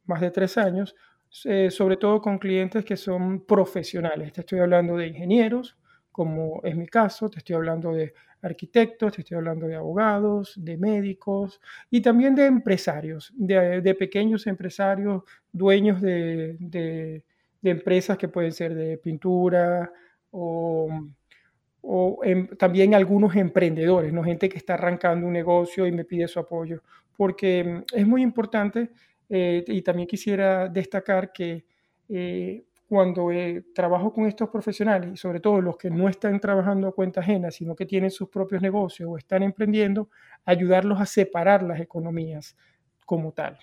más 0.04 0.20
de 0.20 0.30
tres 0.30 0.58
años, 0.58 0.94
eh, 1.46 1.70
sobre 1.70 1.96
todo 1.96 2.20
con 2.20 2.38
clientes 2.38 2.84
que 2.84 2.98
son 2.98 3.46
profesionales. 3.46 4.34
Te 4.34 4.42
estoy 4.42 4.58
hablando 4.58 4.98
de 4.98 5.06
ingenieros, 5.06 5.78
como 6.10 6.60
es 6.62 6.76
mi 6.76 6.86
caso, 6.86 7.30
te 7.30 7.38
estoy 7.38 7.56
hablando 7.56 7.92
de 7.92 8.12
arquitectos, 8.42 9.14
te 9.14 9.22
estoy 9.22 9.38
hablando 9.38 9.66
de 9.66 9.76
abogados, 9.76 10.52
de 10.62 10.76
médicos 10.76 11.58
y 11.88 12.02
también 12.02 12.34
de 12.34 12.44
empresarios, 12.44 13.32
de, 13.34 13.96
pequeños 13.98 14.46
empresarios, 14.46 15.22
dueños 15.50 16.02
de, 16.02 16.58
de, 16.60 17.24
empresas 17.62 18.18
que 18.18 18.28
pueden 18.28 18.52
ser 18.52 18.74
de 18.74 18.98
pintura 18.98 19.90
o 20.32 20.90
o 21.82 22.20
también 22.58 22.94
algunos 22.94 23.34
emprendedores, 23.34 24.12
¿no? 24.12 24.22
gente 24.22 24.48
que 24.48 24.56
está 24.56 24.74
arrancando 24.74 25.26
un 25.26 25.32
negocio 25.32 25.86
y 25.86 25.92
me 25.92 26.04
pide 26.04 26.28
su 26.28 26.38
apoyo, 26.38 26.82
porque 27.16 27.64
mm, 27.64 27.96
es 27.96 28.06
muy 28.06 28.22
importante 28.22 28.90
eh, 29.28 29.64
y 29.66 29.82
también 29.82 30.06
quisiera 30.06 30.68
destacar 30.68 31.32
que 31.32 31.64
eh, 32.08 32.64
cuando 32.88 33.32
eh, 33.32 33.64
trabajo 33.74 34.12
con 34.12 34.26
estos 34.26 34.48
profesionales 34.50 35.18
sobre 35.18 35.40
todo 35.40 35.60
los 35.60 35.76
que 35.76 35.90
no 35.90 36.08
están 36.08 36.38
trabajando 36.38 36.86
a 36.86 36.94
cuenta 36.94 37.20
ajena, 37.20 37.50
sino 37.50 37.74
que 37.74 37.86
tienen 37.86 38.10
sus 38.10 38.28
propios 38.28 38.62
negocios 38.62 39.08
o 39.10 39.18
están 39.18 39.42
emprendiendo, 39.42 40.08
ayudarlos 40.44 41.00
a 41.00 41.06
separar 41.06 41.62
las 41.62 41.80
economías 41.80 42.56
como 43.04 43.32
tal 43.32 43.58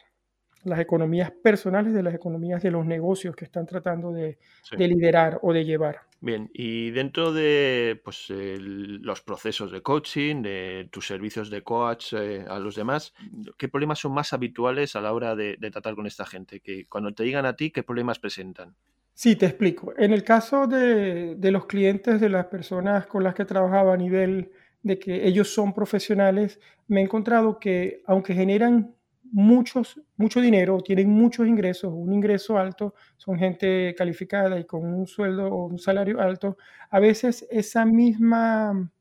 las 0.63 0.79
economías 0.79 1.31
personales 1.31 1.93
de 1.93 2.03
las 2.03 2.13
economías 2.13 2.61
de 2.61 2.71
los 2.71 2.85
negocios 2.85 3.35
que 3.35 3.45
están 3.45 3.65
tratando 3.65 4.11
de, 4.11 4.37
liderar 4.77 5.39
o 5.41 5.53
de 5.53 5.65
llevar. 5.65 6.01
Bien, 6.21 6.49
y 6.53 6.91
dentro 6.91 7.31
de 7.31 7.99
pues, 8.03 8.27
los 8.29 9.21
procesos 9.21 9.71
de 9.71 9.81
coaching, 9.81 10.41
de 10.41 10.89
tus 10.91 11.07
servicios 11.07 11.49
de 11.49 11.61
coach 11.61 12.13
eh, 12.13 12.45
a 12.47 12.59
los 12.59 12.75
demás, 12.75 13.13
¿qué 13.57 13.69
problemas 13.69 13.99
son 13.99 14.13
más 14.13 14.33
habituales 14.33 14.95
a 14.95 15.01
la 15.01 15.13
hora 15.13 15.35
de, 15.35 15.57
tratar 15.71 15.95
con 15.95 16.07
esta 16.07 16.25
gente? 16.25 16.59
Que 16.59 16.87
cuando 16.87 17.13
te 17.13 17.23
digan 17.23 17.45
a 17.45 17.55
ti, 17.55 17.71
¿qué 17.71 17.83
problemas 17.83 18.19
presentan? 18.19 18.75
Sí, 19.13 19.35
te 19.35 19.45
explico. 19.45 19.93
En 19.97 20.13
el 20.13 20.23
caso 20.23 20.67
de, 20.67 21.35
de 21.35 21.51
los 21.51 21.65
clientes, 21.65 22.21
de 22.21 22.29
las 22.29 22.45
personas 22.45 23.07
con 23.07 23.23
las 23.23 23.33
que 23.35 23.45
trabajaba 23.45 23.93
a 23.93 23.97
nivel 23.97 24.51
de 24.81 24.97
que 24.97 25.27
ellos 25.27 25.53
son 25.53 25.73
profesionales, 25.73 26.59
me 26.87 27.01
he 27.01 27.03
encontrado 27.03 27.59
que 27.59 28.01
aunque 28.05 28.33
generan 28.33 28.95
muchos, 29.31 30.01
mucho 30.17 30.41
dinero, 30.41 30.79
tienen 30.81 31.09
muchos 31.09 31.47
ingresos, 31.47 31.91
un 31.93 32.13
ingreso 32.13 32.57
alto, 32.57 32.93
son 33.17 33.37
gente 33.37 33.93
calificada 33.97 34.59
y 34.59 34.65
con 34.65 34.85
un 34.85 35.07
sueldo 35.07 35.47
o 35.47 35.65
un 35.65 35.79
salario 35.79 36.19
alto, 36.19 36.57
a 36.89 36.99
veces 36.99 37.47
esa 37.49 37.85
misma 37.85 38.91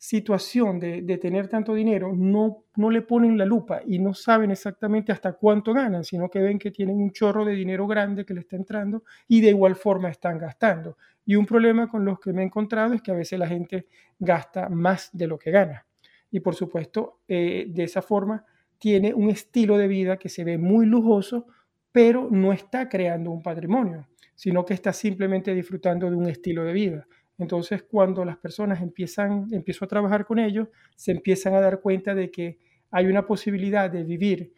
situación 0.00 0.80
de, 0.80 1.18
tener 1.18 1.46
tanto 1.48 1.74
dinero 1.74 2.14
no, 2.16 2.64
no 2.76 2.90
le 2.90 3.02
ponen 3.02 3.36
la 3.36 3.44
lupa 3.44 3.82
y 3.86 3.98
no 3.98 4.14
saben 4.14 4.50
exactamente 4.50 5.12
hasta 5.12 5.34
cuánto 5.34 5.74
ganan, 5.74 6.04
sino 6.04 6.30
que 6.30 6.38
ven 6.38 6.58
que 6.58 6.70
tienen 6.70 6.96
un 6.96 7.10
chorro 7.10 7.44
de 7.44 7.52
dinero 7.52 7.86
grande 7.86 8.24
que 8.24 8.32
le 8.32 8.40
está 8.40 8.56
entrando 8.56 9.04
y 9.28 9.42
de 9.42 9.50
igual 9.50 9.76
forma 9.76 10.08
están 10.08 10.38
gastando. 10.38 10.96
Y 11.26 11.36
un 11.36 11.44
problema 11.44 11.86
con 11.86 12.06
los 12.06 12.18
que 12.18 12.32
me 12.32 12.40
he 12.40 12.46
encontrado 12.46 12.94
es 12.94 13.02
que 13.02 13.10
a 13.10 13.14
veces 13.14 13.38
la 13.38 13.46
gente 13.46 13.88
gasta 14.18 14.70
más 14.70 15.10
de 15.12 15.26
lo 15.26 15.38
que 15.38 15.50
gana. 15.50 15.86
Y 16.30 16.40
por 16.40 16.54
supuesto, 16.54 17.20
eh, 17.28 17.66
de 17.68 17.84
esa 17.84 18.00
forma 18.00 18.42
tiene 18.80 19.14
un 19.14 19.30
estilo 19.30 19.78
de 19.78 19.86
vida 19.86 20.16
que 20.16 20.30
se 20.30 20.42
ve 20.42 20.58
muy 20.58 20.86
lujoso, 20.86 21.46
pero 21.92 22.28
no 22.30 22.52
está 22.52 22.88
creando 22.88 23.30
un 23.30 23.42
patrimonio, 23.42 24.08
sino 24.34 24.64
que 24.64 24.74
está 24.74 24.92
simplemente 24.92 25.54
disfrutando 25.54 26.10
de 26.10 26.16
un 26.16 26.28
estilo 26.28 26.64
de 26.64 26.72
vida. 26.72 27.06
Entonces, 27.38 27.82
cuando 27.82 28.24
las 28.24 28.38
personas 28.38 28.80
empiezan, 28.80 29.46
empiezo 29.52 29.84
a 29.84 29.88
trabajar 29.88 30.24
con 30.24 30.38
ellos, 30.38 30.68
se 30.96 31.12
empiezan 31.12 31.54
a 31.54 31.60
dar 31.60 31.80
cuenta 31.80 32.14
de 32.14 32.30
que 32.30 32.58
hay 32.90 33.06
una 33.06 33.26
posibilidad 33.26 33.90
de 33.90 34.02
vivir 34.02 34.52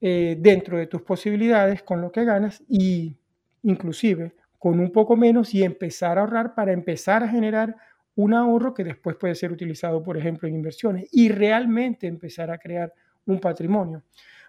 eh, 0.00 0.36
dentro 0.40 0.76
de 0.76 0.88
tus 0.88 1.02
posibilidades 1.02 1.84
con 1.84 2.00
lo 2.00 2.10
que 2.10 2.24
ganas 2.24 2.64
y 2.68 3.16
inclusive 3.62 4.34
con 4.58 4.80
un 4.80 4.90
poco 4.90 5.16
menos 5.16 5.54
y 5.54 5.62
empezar 5.62 6.18
a 6.18 6.22
ahorrar 6.22 6.56
para 6.56 6.72
empezar 6.72 7.22
a 7.22 7.28
generar 7.28 7.76
un 8.16 8.34
ahorro 8.34 8.74
que 8.74 8.82
después 8.82 9.16
puede 9.16 9.36
ser 9.36 9.52
utilizado, 9.52 10.02
por 10.02 10.16
ejemplo, 10.18 10.48
en 10.48 10.56
inversiones 10.56 11.08
y 11.12 11.28
realmente 11.28 12.08
empezar 12.08 12.50
a 12.50 12.58
crear 12.58 12.92
un 13.26 13.40
patrimonio. 13.40 14.02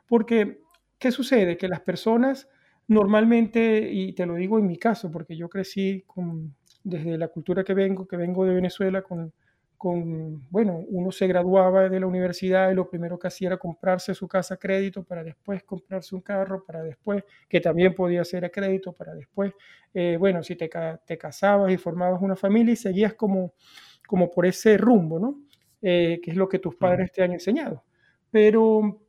Porque, 0.08 0.62
¿qué 1.00 1.12
sucede? 1.12 1.58
Que 1.58 1.68
las 1.68 1.82
personas 1.82 2.50
normalmente, 2.88 3.90
y 3.92 4.14
te 4.14 4.26
lo 4.26 4.36
digo 4.36 4.60
en 4.60 4.68
mi 4.68 4.78
caso, 4.78 5.12
porque 5.12 5.36
yo 5.36 5.50
crecí 5.50 6.04
con, 6.06 6.56
desde 6.84 7.18
la 7.18 7.30
cultura 7.30 7.64
que 7.64 7.74
vengo, 7.74 8.08
que 8.08 8.18
vengo 8.18 8.46
de 8.46 8.54
Venezuela, 8.54 9.02
con, 9.02 9.34
con, 9.78 10.50
bueno, 10.50 10.84
uno 10.90 11.12
se 11.12 11.28
graduaba 11.28 11.90
de 11.90 12.00
la 12.00 12.08
universidad 12.08 12.72
y 12.72 12.76
lo 12.76 12.90
primero 12.90 13.18
que 13.18 13.28
hacía 13.28 13.48
era 13.50 13.58
comprarse 13.58 14.14
su 14.14 14.28
casa 14.28 14.56
a 14.56 14.58
crédito 14.58 15.04
para 15.04 15.24
después 15.24 15.64
comprarse 15.64 16.16
un 16.16 16.22
carro, 16.22 16.64
para 16.66 16.84
después, 16.84 17.24
que 17.50 17.62
también 17.62 17.94
podía 17.94 18.24
ser 18.26 18.46
a 18.46 18.50
crédito, 18.50 18.94
para 18.94 19.14
después, 19.16 19.54
eh, 19.94 20.18
bueno, 20.20 20.44
si 20.44 20.56
te, 20.56 20.70
te 21.06 21.18
casabas 21.18 21.72
y 21.72 21.78
formabas 21.78 22.22
una 22.22 22.36
familia 22.36 22.74
y 22.74 22.78
seguías 22.78 23.14
como 23.14 23.54
como 24.08 24.30
por 24.30 24.46
ese 24.46 24.78
rumbo, 24.78 25.20
¿no? 25.20 25.42
Eh, 25.82 26.20
que 26.24 26.32
es 26.32 26.38
lo 26.38 26.48
que 26.48 26.60
tus 26.60 26.76
padres 26.76 27.12
te 27.12 27.24
han 27.24 27.32
enseñado. 27.32 27.84
Pero 28.34 29.00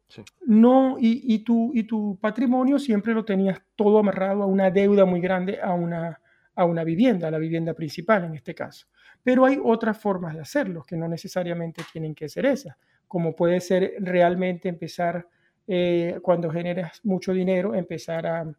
no, 0.46 0.98
y, 1.00 1.38
tu, 1.38 1.70
y 1.72 1.84
tu 1.84 2.18
patrimonio 2.20 2.78
siempre 2.78 3.14
lo 3.14 3.24
tenías 3.24 3.58
todo 3.74 3.98
amarrado 3.98 4.42
a 4.42 4.46
una 4.46 4.70
deuda 4.70 5.06
muy 5.06 5.18
grande, 5.18 5.58
a 5.62 5.72
una, 5.72 6.20
a 6.54 6.64
una 6.66 6.84
vivienda, 6.84 7.28
a 7.28 7.30
la 7.30 7.38
vivienda 7.38 7.72
principal 7.72 8.24
en 8.24 8.34
este 8.34 8.54
caso. 8.54 8.86
Pero 9.22 9.46
hay 9.46 9.58
otras 9.64 9.96
formas 9.96 10.34
de 10.34 10.42
hacerlo, 10.42 10.84
que 10.86 10.94
no 10.98 11.08
necesariamente 11.08 11.82
tienen 11.90 12.14
que 12.14 12.28
ser 12.28 12.44
esas, 12.44 12.76
como 13.08 13.34
puede 13.34 13.62
ser 13.62 13.94
realmente 14.00 14.68
empezar, 14.68 15.26
eh, 15.66 16.18
cuando 16.20 16.50
generas 16.50 17.00
mucho 17.02 17.32
dinero, 17.32 17.74
empezar 17.74 18.26
a, 18.26 18.54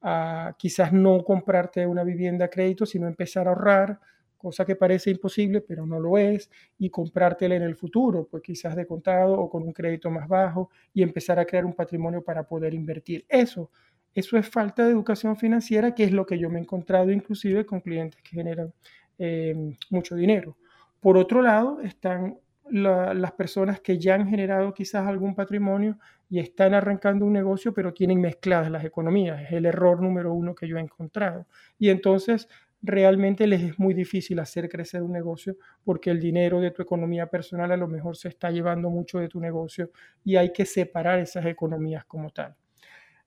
a 0.00 0.54
quizás 0.56 0.92
no 0.92 1.24
comprarte 1.24 1.84
una 1.88 2.04
vivienda 2.04 2.44
a 2.44 2.50
crédito, 2.50 2.86
sino 2.86 3.08
empezar 3.08 3.48
a 3.48 3.50
ahorrar, 3.50 3.98
cosa 4.44 4.66
que 4.66 4.76
parece 4.76 5.10
imposible, 5.10 5.62
pero 5.62 5.86
no 5.86 5.98
lo 5.98 6.18
es, 6.18 6.50
y 6.78 6.90
comprártela 6.90 7.56
en 7.56 7.62
el 7.62 7.76
futuro, 7.76 8.28
pues 8.30 8.42
quizás 8.42 8.76
de 8.76 8.86
contado 8.86 9.40
o 9.40 9.48
con 9.48 9.62
un 9.62 9.72
crédito 9.72 10.10
más 10.10 10.28
bajo, 10.28 10.68
y 10.92 11.02
empezar 11.02 11.38
a 11.38 11.46
crear 11.46 11.64
un 11.64 11.72
patrimonio 11.72 12.22
para 12.22 12.42
poder 12.42 12.74
invertir. 12.74 13.24
Eso, 13.26 13.70
eso 14.14 14.36
es 14.36 14.46
falta 14.46 14.84
de 14.84 14.92
educación 14.92 15.34
financiera, 15.36 15.94
que 15.94 16.04
es 16.04 16.12
lo 16.12 16.26
que 16.26 16.38
yo 16.38 16.50
me 16.50 16.58
he 16.58 16.62
encontrado 16.62 17.10
inclusive 17.10 17.64
con 17.64 17.80
clientes 17.80 18.20
que 18.20 18.36
generan 18.36 18.70
eh, 19.18 19.74
mucho 19.88 20.14
dinero. 20.14 20.58
Por 21.00 21.16
otro 21.16 21.40
lado, 21.40 21.80
están 21.80 22.38
las 22.70 23.32
personas 23.32 23.80
que 23.80 23.98
ya 23.98 24.14
han 24.14 24.28
generado 24.28 24.72
quizás 24.72 25.06
algún 25.06 25.34
patrimonio 25.34 25.98
y 26.30 26.38
están 26.38 26.74
arrancando 26.74 27.26
un 27.26 27.32
negocio, 27.32 27.74
pero 27.74 27.92
tienen 27.92 28.20
mezcladas 28.20 28.70
las 28.70 28.84
economías. 28.84 29.42
Es 29.42 29.52
el 29.52 29.66
error 29.66 30.00
número 30.00 30.32
uno 30.32 30.54
que 30.54 30.66
yo 30.66 30.78
he 30.78 30.80
encontrado. 30.80 31.46
Y 31.78 31.90
entonces 31.90 32.48
realmente 32.84 33.46
les 33.46 33.62
es 33.62 33.78
muy 33.78 33.94
difícil 33.94 34.38
hacer 34.38 34.68
crecer 34.68 35.02
un 35.02 35.12
negocio 35.12 35.56
porque 35.84 36.10
el 36.10 36.20
dinero 36.20 36.60
de 36.60 36.70
tu 36.70 36.82
economía 36.82 37.26
personal 37.26 37.72
a 37.72 37.76
lo 37.76 37.88
mejor 37.88 38.16
se 38.16 38.28
está 38.28 38.50
llevando 38.50 38.90
mucho 38.90 39.18
de 39.18 39.28
tu 39.28 39.40
negocio 39.40 39.90
y 40.22 40.36
hay 40.36 40.52
que 40.52 40.66
separar 40.66 41.18
esas 41.18 41.46
economías 41.46 42.04
como 42.04 42.30
tal. 42.30 42.54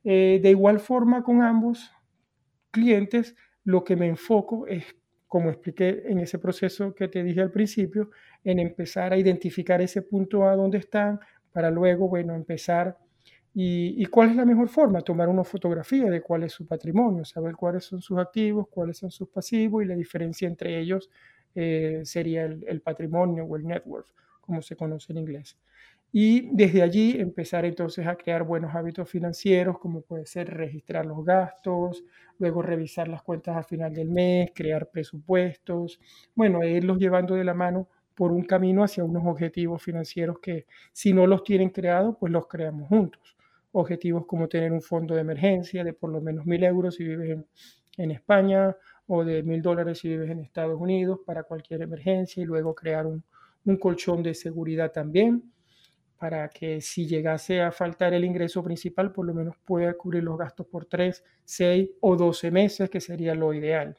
Eh, 0.04 0.40
de 0.42 0.50
igual 0.52 0.80
forma 0.80 1.24
con 1.24 1.42
ambos 1.42 1.92
clientes, 2.70 3.36
lo 3.64 3.84
que 3.84 3.96
me 3.96 4.08
enfoco 4.08 4.68
es, 4.68 4.96
como 5.28 5.50
expliqué 5.50 6.04
en 6.06 6.20
ese 6.20 6.38
proceso 6.38 6.94
que 6.94 7.08
te 7.08 7.24
dije 7.24 7.42
al 7.42 7.52
principio, 7.52 8.12
en 8.44 8.60
empezar 8.60 9.12
a 9.12 9.18
identificar 9.18 9.82
ese 9.82 10.04
punto 10.04 10.48
a 10.48 10.56
donde 10.56 10.78
están 10.78 11.20
para 11.52 11.72
luego, 11.72 12.08
bueno, 12.08 12.36
empezar 12.36 12.98
¿Y, 13.60 14.06
cuál 14.06 14.30
es 14.30 14.36
la 14.36 14.46
mejor 14.46 14.70
forma? 14.70 15.02
Tomar 15.02 15.30
una 15.30 15.44
fotografía 15.44 16.12
de 16.12 16.22
cuál 16.22 16.44
es 16.44 16.54
su 16.54 16.68
patrimonio, 16.68 17.26
saber 17.26 17.56
cuáles 17.56 17.86
son 17.86 18.02
sus 18.04 18.20
activos, 18.20 18.68
cuáles 18.70 18.98
son 19.00 19.10
sus 19.10 19.30
pasivos 19.30 19.84
y 19.84 19.88
la 19.88 19.96
diferencia 19.96 20.48
entre 20.48 20.80
ellos 20.80 21.10
eh, 21.56 22.02
sería 22.04 22.46
el, 22.46 22.82
patrimonio 22.82 23.46
o 23.46 23.58
el 23.58 23.66
net 23.66 23.82
worth, 23.88 24.10
como 24.42 24.62
se 24.62 24.76
conoce 24.76 25.12
en 25.12 25.18
inglés. 25.18 25.58
Y 26.12 26.56
desde 26.56 26.84
allí 26.84 27.20
empezar 27.20 27.66
entonces 27.66 28.06
a 28.06 28.16
crear 28.16 28.44
buenos 28.44 28.76
hábitos 28.76 29.10
financieros, 29.10 29.80
como 29.80 30.02
puede 30.02 30.28
ser 30.28 30.54
registrar 30.54 31.08
los 31.08 31.26
gastos, 31.26 32.04
luego 32.38 32.62
revisar 32.62 33.08
las 33.08 33.24
cuentas 33.24 33.58
al 33.58 33.66
final 33.66 33.92
del 33.92 34.12
mes, 34.12 34.52
crear 34.54 34.92
presupuestos, 34.92 36.00
bueno, 36.36 36.62
e 36.62 36.74
irlos 36.74 37.00
llevando 37.00 37.34
de 37.34 37.44
la 37.44 37.56
mano 37.56 37.90
por 38.14 38.32
un 38.32 38.44
camino 38.44 38.84
hacia 38.84 39.04
unos 39.04 39.26
objetivos 39.26 39.82
financieros 39.82 40.38
que 40.40 40.68
si 40.94 41.12
no 41.12 41.26
los 41.26 41.44
tienen 41.44 41.72
creados, 41.72 42.18
pues 42.20 42.32
los 42.32 42.46
creamos 42.46 42.88
juntos 42.88 43.37
objetivos 43.72 44.26
como 44.26 44.48
tener 44.48 44.72
un 44.72 44.82
fondo 44.82 45.16
de 45.16 45.22
emergencia 45.22 45.84
de 45.84 45.94
por 45.94 46.12
lo 46.12 46.22
menos 46.22 46.46
mil 46.46 46.64
euros 46.64 46.96
si 46.96 47.04
vives 47.04 47.38
en, 47.98 48.12
España 48.12 48.76
o 49.08 49.24
de 49.24 49.42
mil 49.44 49.62
dólares 49.62 50.00
si 50.00 50.10
vives 50.10 50.30
en 50.30 50.40
Estados 50.40 50.80
Unidos 50.80 51.20
para 51.26 51.44
cualquier 51.44 51.82
emergencia 51.82 52.42
y 52.42 52.46
luego 52.46 52.76
crear 52.76 53.06
un, 53.06 53.24
colchón 53.80 54.24
de 54.24 54.34
seguridad 54.34 54.92
también 54.92 55.52
para 56.18 56.50
que 56.50 56.80
si 56.80 57.06
llegase 57.06 57.62
a 57.62 57.72
faltar 57.72 58.14
el 58.14 58.24
ingreso 58.24 58.64
principal, 58.64 59.12
por 59.12 59.26
lo 59.26 59.34
menos 59.34 59.56
pueda 59.66 59.94
cubrir 59.94 60.24
los 60.24 60.38
gastos 60.38 60.66
por 60.66 60.86
3, 60.86 61.24
6 61.44 61.90
o 62.00 62.16
12 62.16 62.50
meses, 62.50 62.90
que 62.90 63.02
sería 63.02 63.36
lo 63.36 63.54
ideal. 63.54 63.96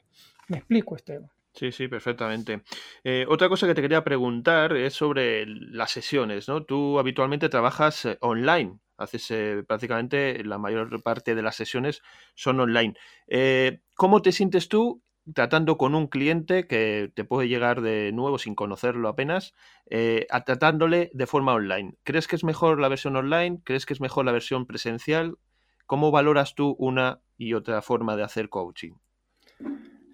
¿Me 0.49 0.57
explico, 0.57 0.95
Esteban? 0.95 1.29
Sí, 1.53 1.71
sí, 1.71 1.87
perfectamente. 1.87 2.61
Eh, 3.03 3.25
otra 3.27 3.49
cosa 3.49 3.67
que 3.67 3.75
te 3.75 3.81
quería 3.81 4.03
preguntar 4.03 4.75
es 4.75 4.93
sobre 4.93 5.45
las 5.45 5.91
sesiones, 5.91 6.47
¿no? 6.47 6.63
Tú 6.63 6.99
habitualmente 6.99 7.49
trabajas 7.49 8.05
eh, 8.05 8.17
online, 8.21 8.79
haces 8.99 9.31
eh, 9.31 9.63
prácticamente 9.67 10.43
la 10.43 10.57
mayor 10.57 11.01
parte 11.01 11.35
de 11.35 11.41
las 11.41 11.55
sesiones 11.55 12.01
son 12.35 12.59
online. 12.59 12.93
Eh, 13.27 13.79
¿Cómo 13.95 14.21
te 14.21 14.31
sientes 14.31 14.69
tú 14.69 15.01
tratando 15.33 15.77
con 15.77 15.95
un 15.95 16.07
cliente 16.07 16.67
que 16.67 17.11
te 17.13 17.23
puede 17.23 17.47
llegar 17.47 17.81
de 17.81 18.11
nuevo 18.11 18.39
sin 18.39 18.55
conocerlo 18.55 19.09
apenas, 19.09 19.53
eh, 19.89 20.27
tratándole 20.45 21.11
de 21.13 21.27
forma 21.27 21.53
online? 21.53 21.95
¿Crees 22.03 22.27
que 22.27 22.35
es 22.35 22.43
mejor 22.43 22.79
la 22.79 22.89
versión 22.89 23.15
online? 23.15 23.61
¿Crees 23.63 23.85
que 23.85 23.93
es 23.93 24.01
mejor 24.01 24.25
la 24.25 24.31
versión 24.31 24.65
presencial? 24.65 25.37
¿Cómo 25.85 26.11
valoras 26.11 26.55
tú 26.55 26.75
una 26.77 27.21
y 27.37 27.53
otra 27.53 27.81
forma 27.81 28.15
de 28.15 28.23
hacer 28.23 28.49
coaching? 28.49 28.93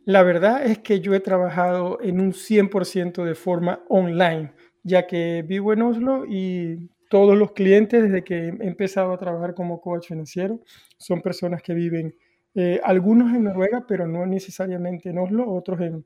La 0.06 0.22
verdad 0.22 0.64
es 0.64 0.80
que 0.80 1.00
yo 1.00 1.16
he 1.16 1.20
trabajado 1.20 2.00
en 2.02 2.20
un 2.20 2.32
100% 2.32 3.24
de 3.24 3.34
forma 3.34 3.84
online, 3.90 4.54
ya 4.84 5.08
que 5.08 5.44
vivo 5.46 5.74
en 5.74 5.82
Oslo 5.82 6.26
y 6.28 6.92
todos 7.10 7.38
los 7.38 7.52
clientes 7.52 8.04
desde 8.04 8.24
que 8.24 8.36
he 8.36 8.68
empezado 8.68 9.14
a 9.14 9.18
trabajar 9.18 9.54
como 9.54 9.82
coach 9.82 10.08
financiero 10.08 10.62
son 10.98 11.22
personas 11.22 11.62
que 11.62 11.74
viven, 11.74 12.16
eh, 12.54 12.80
algunos 12.84 13.34
en 13.34 13.44
Noruega, 13.44 13.86
pero 13.88 14.08
no 14.08 14.26
necesariamente 14.26 15.10
en 15.10 15.18
Oslo, 15.20 15.50
otros 15.52 15.82
en 15.82 16.06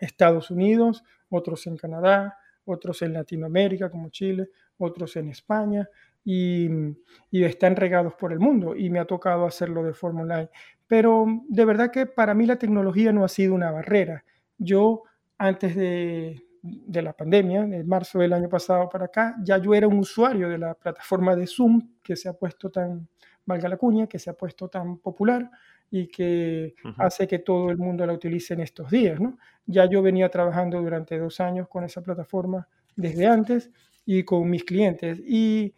Estados 0.00 0.50
Unidos, 0.50 1.04
otros 1.28 1.66
en 1.66 1.76
Canadá, 1.76 2.38
otros 2.64 3.02
en 3.02 3.12
Latinoamérica 3.12 3.90
como 3.90 4.08
Chile, 4.10 4.48
otros 4.78 5.16
en 5.16 5.28
España 5.28 5.88
y, 6.24 6.68
y 7.30 7.44
están 7.44 7.76
regados 7.76 8.14
por 8.14 8.32
el 8.32 8.40
mundo 8.40 8.74
y 8.74 8.90
me 8.90 8.98
ha 8.98 9.04
tocado 9.04 9.46
hacerlo 9.46 9.82
de 9.84 9.94
forma 9.94 10.22
online. 10.22 10.48
Pero 10.86 11.26
de 11.48 11.64
verdad 11.64 11.90
que 11.90 12.06
para 12.06 12.34
mí 12.34 12.46
la 12.46 12.56
tecnología 12.56 13.12
no 13.12 13.24
ha 13.24 13.28
sido 13.28 13.54
una 13.54 13.70
barrera. 13.70 14.24
Yo 14.58 15.04
antes 15.38 15.76
de, 15.76 16.44
de 16.62 17.02
la 17.02 17.12
pandemia, 17.12 17.64
de 17.64 17.84
marzo 17.84 18.18
del 18.18 18.32
año 18.32 18.48
pasado 18.48 18.88
para 18.88 19.06
acá, 19.06 19.36
ya 19.42 19.58
yo 19.58 19.74
era 19.74 19.88
un 19.88 19.98
usuario 19.98 20.48
de 20.48 20.58
la 20.58 20.74
plataforma 20.74 21.34
de 21.34 21.46
Zoom 21.46 21.80
que 22.02 22.16
se 22.16 22.28
ha 22.28 22.34
puesto 22.34 22.70
tan, 22.70 23.08
valga 23.46 23.68
la 23.68 23.76
cuña, 23.76 24.06
que 24.06 24.18
se 24.18 24.30
ha 24.30 24.34
puesto 24.34 24.68
tan 24.68 24.98
popular 24.98 25.50
y 25.90 26.06
que 26.08 26.74
hace 26.98 27.26
que 27.26 27.40
todo 27.40 27.70
el 27.70 27.78
mundo 27.78 28.06
la 28.06 28.12
utilice 28.12 28.54
en 28.54 28.60
estos 28.60 28.90
días. 28.90 29.18
¿no? 29.18 29.38
Ya 29.66 29.86
yo 29.86 30.02
venía 30.02 30.28
trabajando 30.28 30.80
durante 30.80 31.18
dos 31.18 31.40
años 31.40 31.66
con 31.68 31.84
esa 31.84 32.02
plataforma 32.02 32.68
desde 32.94 33.26
antes 33.26 33.70
y 34.04 34.22
con 34.24 34.48
mis 34.48 34.64
clientes. 34.64 35.18
Y 35.26 35.74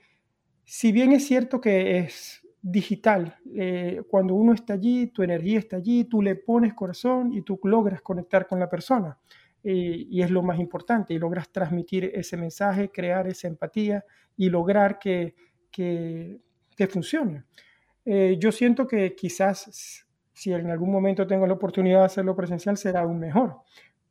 si 0.65 0.93
bien 0.93 1.13
es 1.13 1.27
cierto 1.27 1.61
que 1.61 1.99
es 1.99 2.43
digital, 2.61 3.37
eh, 3.55 4.03
cuando 4.09 4.35
uno 4.35 4.53
está 4.53 4.75
allí, 4.75 5.07
tu 5.09 5.23
energía 5.23 5.59
está 5.59 5.77
allí, 5.77 6.05
tú 6.05 6.23
le 6.23 6.37
pones 6.37 6.75
corazón 6.75 7.33
y 7.33 7.43
tú 7.43 7.59
logras 7.65 8.03
conectar 8.03 8.47
con 8.47 8.61
la 8.61 8.69
persona 8.69 9.19
y, 9.65 10.23
es 10.23 10.31
lo 10.31 10.43
más 10.43 10.59
importante, 10.59 11.15
y 11.15 11.19
logras 11.19 11.51
transmitir 11.51 12.11
ese 12.15 12.37
mensaje, 12.37 12.91
crear 12.91 13.27
esa 13.29 13.49
empatía 13.49 14.05
y 14.37 14.49
lograr 14.51 14.99
que, 14.99 15.35
que, 15.71 16.41
funcione. 16.89 17.45
Eh, 18.05 18.37
yo 18.41 18.51
siento 18.51 18.89
que 18.89 19.15
quizás 19.15 20.05
si 20.33 20.53
en 20.53 20.69
algún 20.69 20.91
momento 20.91 21.27
tengo 21.27 21.47
la 21.47 21.53
oportunidad 21.53 22.01
de 22.01 22.07
hacerlo 22.07 22.35
presencial 22.35 22.77
será 22.77 23.03
aún 23.03 23.21
mejor, 23.21 23.59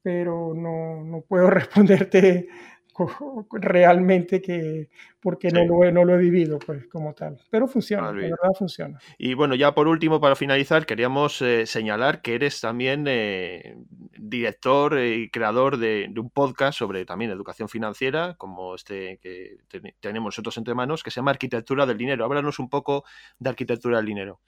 pero 0.02 0.54
no, 0.54 1.04
no 1.04 1.22
puedo 1.22 1.50
responderte 1.50 2.48
realmente 3.52 4.42
que 4.42 4.90
porque 5.20 5.50
no, 5.50 5.66
lo 5.66 5.84
he, 5.84 5.92
no 5.92 6.04
lo 6.04 6.16
he 6.16 6.18
vivido 6.18 6.58
pues 6.60 6.88
como 6.88 7.14
tal. 7.14 7.38
Pero 7.50 7.68
funciona 7.68 8.12
de 8.12 8.24
verdad 8.24 8.54
funciona. 8.58 9.00
Y 9.18 9.34
bueno 9.34 9.56
ya 9.56 9.74
por 9.74 9.88
último 9.88 10.20
para 10.20 10.36
finalizar 10.36 10.86
queríamos 10.86 11.42
eh, 11.42 11.66
señalar 11.66 12.22
que 12.22 12.36
eres 12.36 12.60
también 12.60 13.06
eh, 13.08 13.78
director 14.18 15.00
y 15.00 15.30
creador 15.30 15.78
de, 15.78 16.12
un 16.16 16.30
podcast 16.30 16.80
sobre 16.80 17.06
también 17.06 17.32
educación 17.32 17.70
financiera 17.70 18.36
como 18.38 18.76
este 18.76 19.20
que 19.22 19.58
tenemos 20.00 20.30
nosotros 20.30 20.58
entre 20.58 20.74
manos 20.74 21.04
que 21.04 21.12
se 21.12 21.18
llama 21.18 21.32
arquitectura 21.32 21.86
del 21.86 21.98
dinero. 21.98 22.26
Háblanos 22.26 22.60
un 22.60 22.70
poco 22.70 23.04
de 23.40 23.50
arquitectura 23.50 23.98
del 23.98 24.06
dinero. 24.06 24.40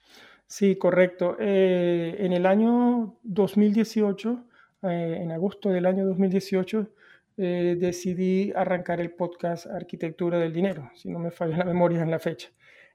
Sí 0.48 0.76
correcto. 0.76 1.38
Eh, 1.40 2.16
en 2.20 2.34
el 2.34 2.46
año 2.46 3.16
2018 3.24 4.46
en 4.86 5.32
agosto 5.32 5.70
del 5.70 5.86
año 5.86 6.06
2018 6.06 6.88
eh, 7.38 7.76
decidí 7.80 8.52
arrancar 8.56 9.02
el 9.02 9.12
podcast 9.12 9.66
Arquitectura 9.68 10.38
del 10.38 10.54
Dinero, 10.54 10.92
si 10.96 11.10
no 11.10 11.20
me 11.20 11.32
falla 11.32 11.58
la 11.58 11.66
memoria 11.66 12.02
en 12.02 12.12
la 12.12 12.20
fecha. 12.20 12.50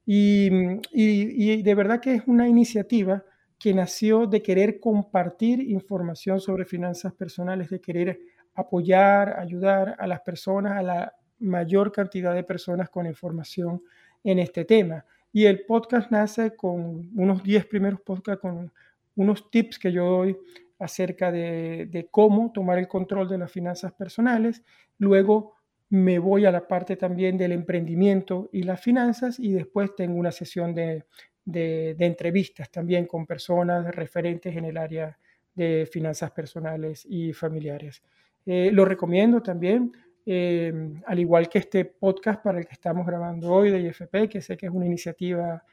Y, 0.07 0.49
y, 0.93 1.62
de 1.62 1.74
verdad 1.74 2.01
que 2.01 2.14
es 2.14 2.22
una 2.26 2.49
iniciativa 2.49 3.24
que 3.59 3.74
nació 3.74 4.26
de 4.26 4.41
querer 4.41 4.80
compartir 4.80 5.61
información 5.61 6.41
sobre 6.41 6.64
finanzas 6.64 7.12
personales, 7.12 7.68
de 7.68 7.80
querer 7.80 8.20
apoyar, 8.55 9.39
ayudar 9.39 9.97
a 9.99 10.07
las 10.07 10.20
personas, 10.20 10.72
a 10.78 10.82
la 10.82 11.12
mayor 11.41 11.93
cantidad 11.93 12.34
de 12.34 12.45
personas 12.45 12.89
con 12.91 13.07
información 13.07 13.82
en 14.24 14.39
este 14.39 14.64
tema. 14.64 15.05
Y 15.32 15.45
el 15.45 15.66
podcast 15.66 16.11
nace 16.11 16.57
con 16.57 17.11
unos 17.16 17.43
10 17.43 17.66
primeros 17.66 18.01
podcasts, 18.01 18.41
con 18.41 18.72
unos 19.16 19.51
tips 19.51 19.78
que 19.78 19.93
yo 19.93 20.05
doy 20.05 20.39
acerca 20.79 21.33
de, 21.33 22.09
cómo 22.11 22.53
tomar 22.53 22.79
el 22.79 22.89
control 22.89 23.29
de 23.29 23.39
las 23.39 23.51
finanzas 23.51 23.93
personales. 23.93 24.62
Luego 24.99 25.55
me 25.91 26.18
voy 26.18 26.45
a 26.47 26.53
la 26.53 26.68
parte 26.68 26.97
también 26.97 27.37
del 27.37 27.53
emprendimiento 27.53 28.49
y 28.53 28.62
las 28.62 28.81
finanzas 28.81 29.41
y 29.41 29.53
después 29.53 29.95
tengo 29.97 30.18
una 30.18 30.33
sesión 30.33 30.74
de, 30.74 31.05
entrevistas 31.47 32.70
también 32.70 33.07
con 33.07 33.26
personas 33.26 33.95
referentes 33.95 34.55
en 34.55 34.66
el 34.66 34.76
área 34.76 35.18
de 35.55 35.89
finanzas 35.91 36.31
personales 36.31 37.07
y 37.09 37.33
familiares. 37.33 38.03
Eh, 38.47 38.70
lo 38.72 38.85
recomiendo 38.85 39.43
también, 39.43 39.93
eh, 40.24 40.72
al 41.07 41.18
igual 41.18 41.49
que 41.49 41.59
este 41.59 41.87
podcast 41.87 42.43
para 42.43 42.59
el 42.59 42.66
que 42.66 42.74
estamos 42.74 43.07
grabando 43.07 43.51
hoy 43.51 43.70
de 43.70 43.81
IFP, 43.81 44.29
que 44.29 44.41
sé 44.41 44.57
que 44.57 44.66
es 44.66 44.72
una 44.72 44.87
iniciativa 44.87 45.64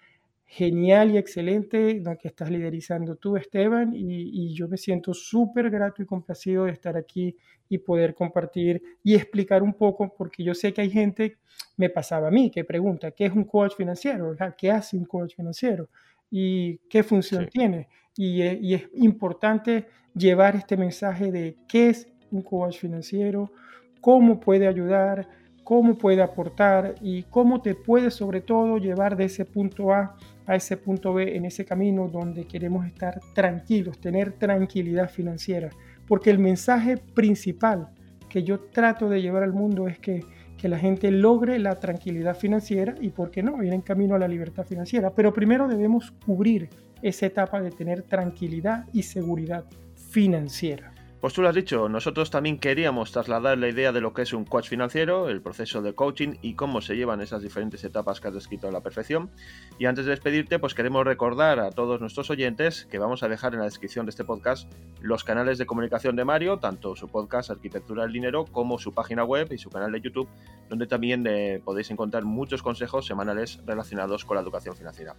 genial 0.45 1.11
y 1.11 1.17
excelente 1.17 1.95
lo 1.95 2.17
que 2.17 2.27
estás 2.27 2.49
liderizando 2.49 3.15
tú, 3.15 3.35
Esteban, 3.35 3.93
y, 3.95 4.53
yo 4.53 4.67
me 4.67 4.77
siento 4.77 5.13
súper 5.13 5.69
grato 5.69 6.01
y 6.01 6.05
complacido 6.05 6.65
de 6.65 6.71
estar 6.71 6.95
aquí 6.95 7.35
y 7.67 7.79
poder 7.79 8.13
compartir 8.13 8.81
y 9.03 9.15
explicar 9.15 9.63
un 9.63 9.73
poco, 9.73 10.13
porque 10.15 10.43
yo 10.43 10.53
sé 10.53 10.71
que 10.71 10.81
hay 10.81 10.89
gente, 10.89 11.37
me 11.77 11.89
pasaba 11.89 12.27
a 12.27 12.31
mí, 12.31 12.51
que 12.51 12.63
pregunta, 12.63 13.11
¿qué 13.11 13.25
es 13.25 13.33
un 13.33 13.43
coach 13.43 13.75
financiero? 13.75 14.35
¿Qué 14.57 14.71
hace 14.71 14.95
un 14.95 15.05
coach 15.05 15.35
financiero? 15.35 15.89
¿Y 16.29 16.77
qué 16.89 17.03
función 17.03 17.47
tiene? 17.47 17.89
Y, 18.15 18.43
y 18.43 18.75
es 18.75 18.87
importante 18.93 19.87
llevar 20.13 20.55
este 20.55 20.77
mensaje 20.77 21.31
de 21.31 21.57
qué 21.67 21.89
es 21.89 22.07
un 22.31 22.43
coach 22.43 22.77
financiero, 22.77 23.51
cómo 23.99 24.39
puede 24.39 24.67
ayudar, 24.67 25.27
cómo 25.63 25.97
puede 25.97 26.21
aportar 26.21 26.95
y 27.01 27.23
cómo 27.23 27.61
te 27.61 27.73
puede 27.73 28.11
sobre 28.11 28.39
todo 28.39 28.77
llevar 28.77 29.17
de 29.17 29.25
ese 29.25 29.43
punto 29.43 29.91
A 29.91 30.15
a 30.47 30.55
ese 30.55 30.77
punto 30.77 31.13
B 31.13 31.35
en 31.35 31.45
ese 31.45 31.65
camino 31.65 32.07
donde 32.07 32.45
queremos 32.45 32.85
estar 32.85 33.19
tranquilos, 33.33 33.99
tener 33.99 34.33
tranquilidad 34.33 35.09
financiera. 35.09 35.69
Porque 36.07 36.29
el 36.29 36.39
mensaje 36.39 36.97
principal 36.97 37.89
que 38.29 38.43
yo 38.43 38.59
trato 38.59 39.09
de 39.09 39.21
llevar 39.21 39.43
al 39.43 39.53
mundo 39.53 39.87
es 39.87 39.99
que, 39.99 40.23
que 40.57 40.69
la 40.69 40.77
gente 40.77 41.11
logre 41.11 41.57
la 41.59 41.79
tranquilidad 41.79 42.35
financiera 42.35 42.95
y, 42.99 43.09
¿por 43.09 43.31
qué 43.31 43.41
no?, 43.41 43.61
ir 43.63 43.73
en 43.73 43.81
camino 43.81 44.15
a 44.15 44.19
la 44.19 44.27
libertad 44.27 44.65
financiera. 44.65 45.11
Pero 45.11 45.33
primero 45.33 45.67
debemos 45.67 46.11
cubrir 46.25 46.69
esa 47.01 47.25
etapa 47.25 47.61
de 47.61 47.71
tener 47.71 48.03
tranquilidad 48.03 48.85
y 48.93 49.03
seguridad 49.03 49.65
financiera. 49.95 50.94
Pues 51.25 51.33
tú 51.33 51.41
lo 51.41 51.49
has 51.49 51.55
dicho, 51.55 51.89
nosotros 51.89 52.29
también 52.29 52.59
queríamos 52.59 53.11
trasladar 53.11 53.57
la 53.57 53.67
idea 53.67 53.91
de 53.91 53.99
lo 53.99 54.13
que 54.13 54.21
es 54.21 54.31
un 54.31 54.45
coach 54.45 54.69
financiero, 54.69 55.27
el 55.27 55.41
proceso 55.41 55.81
de 55.81 55.95
coaching 55.95 56.35
y 56.43 56.53
cómo 56.53 56.81
se 56.81 56.95
llevan 56.95 57.19
esas 57.19 57.41
diferentes 57.41 57.83
etapas 57.83 58.21
que 58.21 58.27
has 58.27 58.35
descrito 58.35 58.67
a 58.67 58.71
la 58.71 58.81
perfección. 58.81 59.31
Y 59.79 59.87
antes 59.87 60.05
de 60.05 60.11
despedirte, 60.11 60.59
pues 60.59 60.75
queremos 60.75 61.03
recordar 61.03 61.59
a 61.59 61.71
todos 61.71 61.99
nuestros 61.99 62.29
oyentes 62.29 62.85
que 62.91 62.99
vamos 62.99 63.23
a 63.23 63.27
dejar 63.27 63.53
en 63.53 63.59
la 63.61 63.65
descripción 63.65 64.05
de 64.05 64.11
este 64.11 64.23
podcast 64.23 64.71
los 65.01 65.23
canales 65.23 65.57
de 65.57 65.65
comunicación 65.65 66.15
de 66.15 66.25
Mario, 66.25 66.59
tanto 66.59 66.95
su 66.95 67.07
podcast 67.07 67.49
Arquitectura 67.49 68.03
del 68.03 68.13
Dinero 68.13 68.45
como 68.45 68.77
su 68.77 68.93
página 68.93 69.23
web 69.23 69.51
y 69.51 69.57
su 69.57 69.71
canal 69.71 69.91
de 69.93 70.01
YouTube, 70.01 70.29
donde 70.69 70.85
también 70.85 71.25
eh, 71.25 71.59
podéis 71.65 71.89
encontrar 71.89 72.23
muchos 72.23 72.61
consejos 72.61 73.07
semanales 73.07 73.63
relacionados 73.65 74.25
con 74.25 74.35
la 74.35 74.43
educación 74.43 74.75
financiera. 74.75 75.15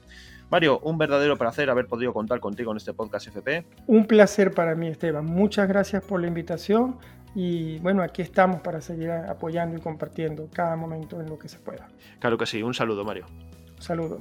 Mario, 0.50 0.78
un 0.84 0.98
verdadero 0.98 1.36
placer 1.36 1.68
haber 1.68 1.88
podido 1.88 2.12
contar 2.12 2.38
contigo 2.38 2.70
en 2.70 2.76
este 2.76 2.94
podcast 2.94 3.26
FP. 3.26 3.66
Un 3.88 4.06
placer 4.06 4.52
para 4.52 4.76
mí, 4.76 4.86
Esteban. 4.86 5.26
Muchas 5.26 5.66
gracias 5.66 5.95
por 6.02 6.20
la 6.20 6.26
invitación 6.26 6.98
y 7.34 7.78
bueno, 7.80 8.02
aquí 8.02 8.22
estamos 8.22 8.62
para 8.62 8.80
seguir 8.80 9.10
apoyando 9.10 9.76
y 9.76 9.80
compartiendo 9.80 10.48
cada 10.52 10.74
momento 10.76 11.20
en 11.20 11.28
lo 11.28 11.38
que 11.38 11.48
se 11.48 11.58
pueda. 11.58 11.88
Claro 12.18 12.38
que 12.38 12.46
sí, 12.46 12.62
un 12.62 12.72
saludo 12.72 13.04
Mario. 13.04 13.26
Un 13.76 13.82
saludo. 13.82 14.20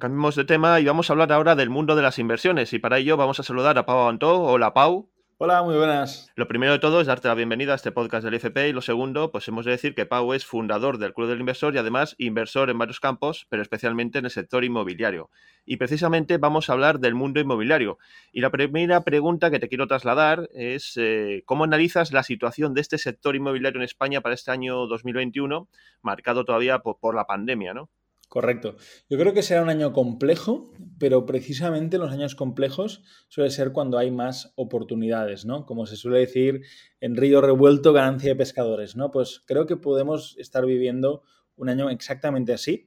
Cambiemos 0.00 0.34
de 0.34 0.46
tema 0.46 0.80
y 0.80 0.86
vamos 0.86 1.10
a 1.10 1.12
hablar 1.12 1.30
ahora 1.30 1.54
del 1.54 1.68
mundo 1.68 1.94
de 1.94 2.00
las 2.00 2.18
inversiones. 2.18 2.72
Y 2.72 2.78
para 2.78 2.96
ello 2.96 3.18
vamos 3.18 3.38
a 3.38 3.42
saludar 3.42 3.76
a 3.76 3.84
Pau 3.84 4.08
Antó. 4.08 4.40
Hola, 4.44 4.72
Pau. 4.72 5.10
Hola, 5.36 5.62
muy 5.62 5.76
buenas. 5.76 6.30
Lo 6.36 6.48
primero 6.48 6.72
de 6.72 6.78
todo 6.78 7.02
es 7.02 7.06
darte 7.06 7.28
la 7.28 7.34
bienvenida 7.34 7.72
a 7.72 7.76
este 7.76 7.92
podcast 7.92 8.24
del 8.24 8.32
IFP 8.32 8.68
y 8.68 8.72
lo 8.72 8.80
segundo, 8.80 9.30
pues 9.30 9.46
hemos 9.48 9.66
de 9.66 9.72
decir 9.72 9.94
que 9.94 10.06
Pau 10.06 10.32
es 10.32 10.46
fundador 10.46 10.96
del 10.96 11.12
Club 11.12 11.28
del 11.28 11.40
Inversor 11.40 11.74
y 11.74 11.78
además 11.78 12.14
inversor 12.16 12.70
en 12.70 12.78
varios 12.78 12.98
campos, 12.98 13.46
pero 13.50 13.60
especialmente 13.60 14.18
en 14.18 14.24
el 14.24 14.30
sector 14.30 14.64
inmobiliario. 14.64 15.28
Y 15.66 15.76
precisamente 15.76 16.38
vamos 16.38 16.70
a 16.70 16.72
hablar 16.72 16.98
del 16.98 17.14
mundo 17.14 17.38
inmobiliario. 17.38 17.98
Y 18.32 18.40
la 18.40 18.48
primera 18.48 19.04
pregunta 19.04 19.50
que 19.50 19.58
te 19.58 19.68
quiero 19.68 19.86
trasladar 19.86 20.48
es 20.54 20.94
eh, 20.96 21.42
¿cómo 21.44 21.64
analizas 21.64 22.10
la 22.12 22.22
situación 22.22 22.72
de 22.72 22.80
este 22.80 22.96
sector 22.96 23.36
inmobiliario 23.36 23.80
en 23.80 23.84
España 23.84 24.22
para 24.22 24.34
este 24.34 24.50
año 24.50 24.86
2021, 24.86 25.68
marcado 26.00 26.46
todavía 26.46 26.78
por, 26.78 26.98
por 26.98 27.14
la 27.14 27.26
pandemia, 27.26 27.74
¿no? 27.74 27.90
Correcto. 28.30 28.76
Yo 29.08 29.18
creo 29.18 29.34
que 29.34 29.42
será 29.42 29.60
un 29.60 29.70
año 29.70 29.92
complejo, 29.92 30.70
pero 31.00 31.26
precisamente 31.26 31.98
los 31.98 32.12
años 32.12 32.36
complejos 32.36 33.02
suele 33.26 33.50
ser 33.50 33.72
cuando 33.72 33.98
hay 33.98 34.12
más 34.12 34.52
oportunidades, 34.54 35.44
¿no? 35.44 35.66
Como 35.66 35.84
se 35.84 35.96
suele 35.96 36.20
decir 36.20 36.60
en 37.00 37.16
río 37.16 37.40
revuelto, 37.40 37.92
ganancia 37.92 38.30
de 38.30 38.36
pescadores, 38.36 38.94
¿no? 38.94 39.10
Pues 39.10 39.42
creo 39.46 39.66
que 39.66 39.76
podemos 39.76 40.36
estar 40.38 40.64
viviendo 40.64 41.24
un 41.56 41.70
año 41.70 41.90
exactamente 41.90 42.52
así. 42.52 42.86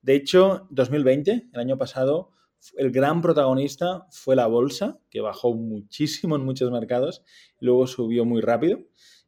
De 0.00 0.14
hecho, 0.14 0.68
2020, 0.70 1.48
el 1.52 1.60
año 1.60 1.76
pasado, 1.76 2.30
el 2.76 2.92
gran 2.92 3.20
protagonista 3.20 4.06
fue 4.12 4.36
la 4.36 4.46
bolsa, 4.46 5.00
que 5.10 5.20
bajó 5.20 5.54
muchísimo 5.54 6.36
en 6.36 6.44
muchos 6.44 6.70
mercados 6.70 7.24
y 7.60 7.64
luego 7.64 7.88
subió 7.88 8.24
muy 8.24 8.42
rápido. 8.42 8.78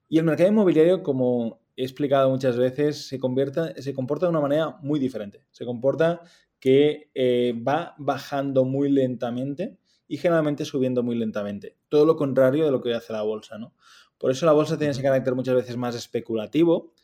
Y 0.08 0.18
el 0.18 0.26
mercado 0.26 0.48
inmobiliario, 0.48 1.02
como 1.02 1.65
he 1.76 1.82
explicado 1.82 2.30
muchas 2.30 2.56
veces, 2.56 3.06
se, 3.06 3.18
se 3.18 3.94
comporta 3.94 4.26
de 4.26 4.30
una 4.30 4.40
manera 4.40 4.78
muy 4.82 4.98
diferente. 4.98 5.44
Se 5.50 5.64
comporta 5.64 6.22
que 6.58 7.10
eh, 7.14 7.54
va 7.66 7.94
bajando 7.98 8.64
muy 8.64 8.90
lentamente 8.90 9.78
y 10.08 10.16
generalmente 10.16 10.64
subiendo 10.64 11.02
muy 11.02 11.16
lentamente. 11.16 11.76
Todo 11.88 12.06
lo 12.06 12.16
contrario 12.16 12.64
de 12.64 12.70
lo 12.70 12.80
que 12.80 12.94
hace 12.94 13.12
la 13.12 13.22
bolsa, 13.22 13.58
¿no? 13.58 13.74
Por 14.18 14.30
eso 14.30 14.46
la 14.46 14.52
bolsa 14.52 14.78
tiene 14.78 14.92
ese 14.92 15.02
carácter 15.02 15.34
muchas 15.34 15.54
veces 15.54 15.76
más 15.76 15.94
especulativo 15.94 16.94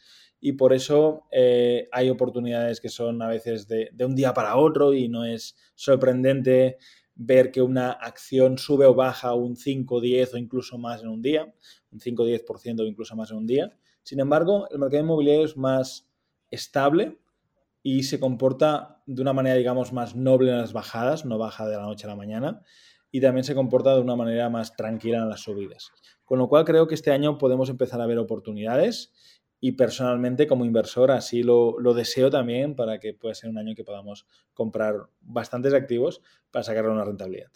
y 0.40 0.52
por 0.52 0.72
eso 0.72 1.26
eh, 1.30 1.88
hay 1.92 2.08
oportunidades 2.08 2.80
que 2.80 2.88
son 2.88 3.20
a 3.20 3.28
veces 3.28 3.68
de, 3.68 3.90
de, 3.92 4.04
un 4.06 4.16
día 4.16 4.32
para 4.32 4.56
otro 4.56 4.94
y 4.94 5.08
no 5.08 5.24
es 5.24 5.54
sorprendente 5.74 6.78
ver 7.14 7.52
que 7.52 7.60
una 7.60 7.92
acción 7.92 8.56
sube 8.56 8.86
o 8.86 8.94
baja 8.94 9.34
un 9.34 9.56
5, 9.56 10.00
10 10.00 10.34
o 10.34 10.38
incluso 10.38 10.78
más 10.78 11.02
en 11.02 11.08
un 11.08 11.20
día, 11.20 11.54
un 11.90 12.00
5, 12.00 12.24
10% 12.24 12.80
o 12.80 12.84
incluso 12.84 13.14
más 13.14 13.30
en 13.30 13.36
un 13.36 13.46
día. 13.46 13.76
Sin 14.02 14.20
embargo, 14.20 14.68
el 14.70 14.78
mercado 14.78 15.02
inmobiliario 15.02 15.44
es 15.44 15.56
más 15.56 16.08
estable 16.50 17.18
y 17.82 18.04
se 18.04 18.20
comporta 18.20 19.02
de 19.06 19.22
una 19.22 19.32
manera, 19.32 19.56
digamos, 19.56 19.92
más 19.92 20.14
noble 20.14 20.50
en 20.50 20.58
las 20.58 20.72
bajadas, 20.72 21.24
no 21.24 21.38
baja 21.38 21.66
de 21.66 21.76
la 21.76 21.82
noche 21.82 22.06
a 22.06 22.10
la 22.10 22.16
mañana, 22.16 22.62
y 23.10 23.20
también 23.20 23.44
se 23.44 23.54
comporta 23.54 23.94
de 23.94 24.00
una 24.00 24.16
manera 24.16 24.48
más 24.48 24.74
tranquila 24.74 25.18
en 25.18 25.28
las 25.28 25.40
subidas. 25.40 25.90
Con 26.24 26.38
lo 26.38 26.48
cual 26.48 26.64
creo 26.64 26.86
que 26.86 26.94
este 26.94 27.10
año 27.10 27.38
podemos 27.38 27.68
empezar 27.68 28.00
a 28.00 28.06
ver 28.06 28.18
oportunidades 28.18 29.12
y 29.60 29.72
personalmente 29.72 30.48
como 30.48 30.64
inversor 30.64 31.12
así 31.12 31.42
lo, 31.42 31.76
deseo 31.94 32.30
también 32.30 32.74
para 32.74 32.98
que 32.98 33.14
pueda 33.14 33.34
ser 33.34 33.50
un 33.50 33.58
año 33.58 33.74
que 33.76 33.84
podamos 33.84 34.26
comprar 34.54 35.08
bastantes 35.20 35.74
activos 35.74 36.22
para 36.50 36.64
sacarle 36.64 36.90
una 36.90 37.04
rentabilidad. 37.04 37.50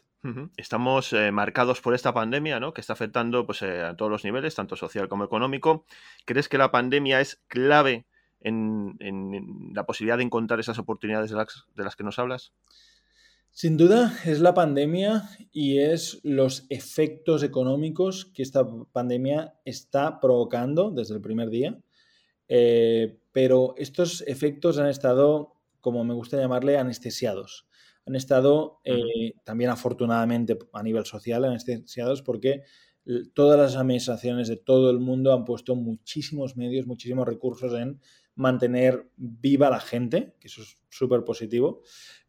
Estamos 0.57 1.13
eh, 1.13 1.31
marcados 1.31 1.81
por 1.81 1.95
esta 1.95 2.13
pandemia, 2.13 2.61
¿no? 2.61 2.73
Que 2.73 2.81
está 2.81 2.95
afectando 2.95 3.47
pues, 3.47 3.63
eh, 3.63 3.83
a 3.83 3.97
todos 3.97 4.11
los 4.11 4.25
niveles, 4.25 4.55
tanto 4.55 4.77
social 4.77 5.09
como 5.09 5.25
económico. 5.25 5.85
¿Crees 6.25 6.49
que 6.49 6.59
la 6.59 6.71
pandemia 6.71 7.21
es 7.21 7.41
clave 7.49 8.07
en, 8.41 8.97
la 9.75 9.87
posibilidad 9.87 10.19
de 10.19 10.25
encontrar 10.25 10.61
esas 10.61 10.79
oportunidades 10.79 11.31
de 11.31 11.37
las, 11.37 11.67
de 11.75 11.85
las, 11.85 11.97
que 11.97 12.05
nos 12.05 12.19
hablas? 12.19 12.53
Sin 13.51 13.77
duda 13.77 14.13
es 14.25 14.41
la 14.41 14.55
pandemia 14.55 15.31
y 15.53 15.79
es 15.79 16.21
los 16.23 16.67
efectos 16.69 17.43
económicos 17.43 18.27
que 18.27 18.43
esta 18.43 18.67
pandemia 18.93 19.55
está 19.65 20.21
provocando 20.21 20.91
desde 20.91 21.15
el 21.15 21.21
primer 21.21 21.51
día. 21.51 21.79
Eh, 22.49 23.19
pero 23.33 23.75
estos 23.77 24.23
efectos 24.27 24.79
han 24.79 24.89
estado, 24.89 25.55
como 25.81 26.05
me 26.05 26.15
gusta 26.15 26.37
llamarle, 26.37 26.79
anestesiados 26.79 27.66
han 28.07 28.15
estado 28.15 28.81
eh, 28.85 29.35
también 29.45 29.71
afortunadamente 29.71 30.57
a 30.73 30.83
nivel 30.83 31.05
social 31.05 31.45
anestesiados 31.45 32.23
porque 32.23 32.63
todas 33.35 33.59
las 33.59 33.77
administraciones 33.77 34.49
de 34.49 34.57
todo 34.57 34.91
el 34.91 34.99
mundo 34.99 35.33
han 35.33 35.45
puesto 35.45 35.77
muchísimos 35.77 36.57
medios, 36.57 36.87
muchísimos 36.87 37.27
recursos 37.27 37.73
en 37.75 38.01
mantener 38.35 39.09
viva 39.17 39.71
la 39.71 39.81
gente, 39.81 40.35
que 40.41 40.49
eso 40.49 40.63
es 40.63 40.77
súper 40.91 41.25
positivo, 41.25 41.83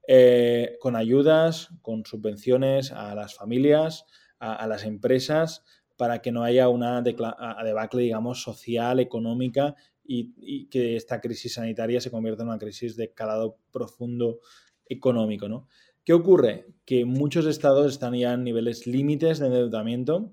eh, 0.08 0.78
con 0.80 0.96
ayudas, 0.96 1.70
con 1.82 2.06
subvenciones 2.06 2.92
a 2.92 3.16
las 3.16 3.36
familias, 3.36 4.06
a, 4.40 4.68
las 4.68 4.84
empresas, 4.84 5.64
para 5.98 6.22
que 6.22 6.32
no 6.32 6.44
haya 6.44 6.70
una 6.70 7.02
debacle, 7.02 8.04
digamos, 8.04 8.44
social, 8.44 9.00
económica 9.00 9.76
y, 10.06 10.34
y, 10.38 10.68
que 10.70 10.96
esta 10.96 11.20
crisis 11.20 11.56
sanitaria 11.56 12.00
se 12.00 12.12
convierta 12.12 12.44
en 12.44 12.50
una 12.50 12.60
crisis 12.60 12.96
de 12.96 13.12
calado 13.14 13.58
profundo 13.72 14.40
económico, 14.90 15.48
¿no? 15.48 15.68
¿Qué 16.04 16.14
ocurre? 16.14 16.68
Que 16.86 17.06
muchos 17.06 17.46
estados 17.46 17.92
están 17.92 18.14
ya 18.14 18.34
en 18.34 18.44
niveles 18.44 18.88
límites 18.88 19.40
de 19.40 19.48
endeudamiento 19.48 20.32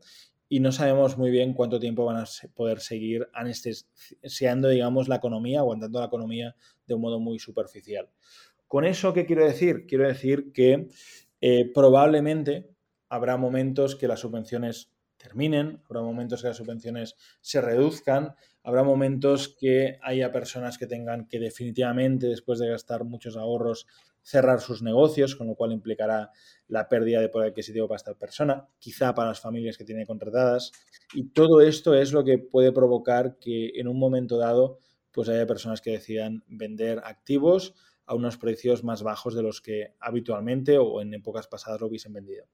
y 0.48 0.60
no 0.60 0.70
sabemos 0.70 1.18
muy 1.18 1.30
bien 1.30 1.52
cuánto 1.52 1.80
tiempo 1.80 2.04
van 2.04 2.18
a 2.18 2.24
poder 2.54 2.80
seguir 2.80 3.28
anestesiando, 3.32 4.68
digamos, 4.68 5.08
la 5.08 5.16
economía, 5.16 5.60
aguantando 5.60 5.98
la 5.98 6.06
economía 6.06 6.54
de 6.86 6.94
un 6.94 7.00
modo 7.00 7.18
muy 7.18 7.38
superficial. 7.38 8.08
¿Con 8.68 8.84
eso 8.84 9.12
qué 9.12 9.26
quiero 9.26 9.44
decir? 9.44 9.86
Quiero 9.86 10.06
decir 10.06 10.52
que 10.52 10.88
eh, 11.40 11.70
probablemente 11.74 12.70
habrá 13.08 13.36
momentos 13.36 13.96
que 13.96 14.08
las 14.08 14.20
subvenciones 14.20 14.92
terminen, 15.16 15.80
habrá 15.86 16.02
momentos 16.02 16.42
que 16.42 16.48
las 16.48 16.56
subvenciones 16.56 17.16
se 17.40 17.60
reduzcan, 17.60 18.34
habrá 18.62 18.82
momentos 18.82 19.56
que 19.58 19.98
haya 20.02 20.32
personas 20.32 20.78
que 20.78 20.86
tengan 20.86 21.26
que 21.26 21.38
definitivamente, 21.38 22.26
después 22.26 22.58
de 22.58 22.68
gastar 22.68 23.04
muchos 23.04 23.36
ahorros, 23.36 23.86
cerrar 24.24 24.60
sus 24.60 24.82
negocios, 24.82 25.36
con 25.36 25.46
lo 25.46 25.54
cual 25.54 25.70
implicará 25.70 26.30
la 26.66 26.88
pérdida 26.88 27.20
de 27.20 27.28
poder 27.28 27.50
adquisitivo 27.50 27.86
para 27.86 27.96
esta 27.96 28.14
persona, 28.14 28.66
quizá 28.78 29.14
para 29.14 29.28
las 29.28 29.40
familias 29.40 29.76
que 29.76 29.84
tiene 29.84 30.06
contratadas. 30.06 30.72
Y 31.12 31.28
todo 31.28 31.60
esto 31.60 31.94
es 31.94 32.12
lo 32.12 32.24
que 32.24 32.38
puede 32.38 32.72
provocar 32.72 33.38
que 33.38 33.72
en 33.76 33.86
un 33.86 33.98
momento 33.98 34.38
dado 34.38 34.78
pues 35.12 35.28
haya 35.28 35.46
personas 35.46 35.80
que 35.80 35.92
decidan 35.92 36.42
vender 36.48 37.00
activos 37.04 37.74
a 38.06 38.14
unos 38.14 38.36
precios 38.36 38.82
más 38.82 39.02
bajos 39.02 39.34
de 39.34 39.42
los 39.42 39.60
que 39.60 39.94
habitualmente 40.00 40.78
o 40.78 41.00
en 41.00 41.14
épocas 41.14 41.46
pasadas 41.46 41.80
lo 41.80 41.86
hubiesen 41.86 42.12
vendido. 42.12 42.46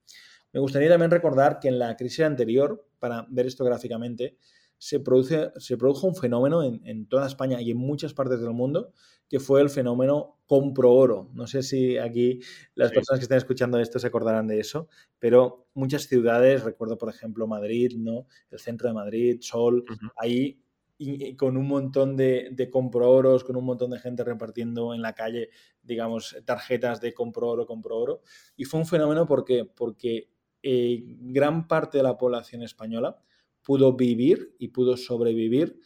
Me 0.52 0.60
gustaría 0.60 0.88
también 0.88 1.10
recordar 1.10 1.60
que 1.60 1.68
en 1.68 1.78
la 1.78 1.96
crisis 1.96 2.20
anterior, 2.20 2.86
para 2.98 3.26
ver 3.30 3.46
esto 3.46 3.64
gráficamente, 3.64 4.36
se, 4.80 4.98
produce, 4.98 5.52
se 5.58 5.76
produjo 5.76 6.06
un 6.06 6.16
fenómeno 6.16 6.62
en, 6.62 7.06
toda 7.06 7.26
España 7.26 7.60
y 7.60 7.70
en 7.70 7.76
muchas 7.76 8.14
partes 8.14 8.40
del 8.40 8.52
mundo, 8.52 8.94
que 9.28 9.38
fue 9.38 9.60
el 9.60 9.68
fenómeno 9.68 10.38
compro 10.46 10.92
oro. 10.94 11.30
No 11.34 11.46
sé 11.46 11.62
si 11.62 11.98
aquí 11.98 12.40
las 12.74 12.90
personas 12.90 13.20
que 13.20 13.24
estén 13.24 13.36
escuchando 13.36 13.78
esto 13.78 13.98
se 13.98 14.06
acordarán 14.06 14.48
de 14.48 14.58
eso, 14.58 14.88
pero 15.18 15.68
muchas 15.74 16.04
ciudades, 16.04 16.64
recuerdo 16.64 16.96
por 16.96 17.10
ejemplo 17.10 17.46
Madrid, 17.46 17.92
¿no? 17.98 18.26
el 18.50 18.58
centro 18.58 18.88
de 18.88 18.94
Madrid, 18.94 19.36
Sol, 19.42 19.84
ahí 20.16 20.62
y, 20.96 21.36
con 21.36 21.58
un 21.58 21.68
montón 21.68 22.16
de, 22.16 22.48
de 22.50 22.70
compro 22.70 23.10
oros, 23.10 23.44
con 23.44 23.56
un 23.56 23.66
montón 23.66 23.90
de 23.90 23.98
gente 23.98 24.24
repartiendo 24.24 24.94
en 24.94 25.02
la 25.02 25.12
calle, 25.12 25.50
digamos, 25.82 26.38
tarjetas 26.46 27.02
de 27.02 27.12
compro 27.12 27.48
oro, 27.48 27.66
compro 27.66 27.98
oro. 27.98 28.22
Y 28.56 28.64
fue 28.64 28.80
un 28.80 28.86
fenómeno 28.86 29.26
porque, 29.26 29.66
porque 29.66 30.30
eh, 30.62 31.02
gran 31.04 31.68
parte 31.68 31.98
de 31.98 32.04
la 32.04 32.16
población 32.16 32.62
española 32.62 33.22
pudo 33.62 33.94
vivir 33.94 34.54
y 34.58 34.68
pudo 34.68 34.96
sobrevivir 34.96 35.78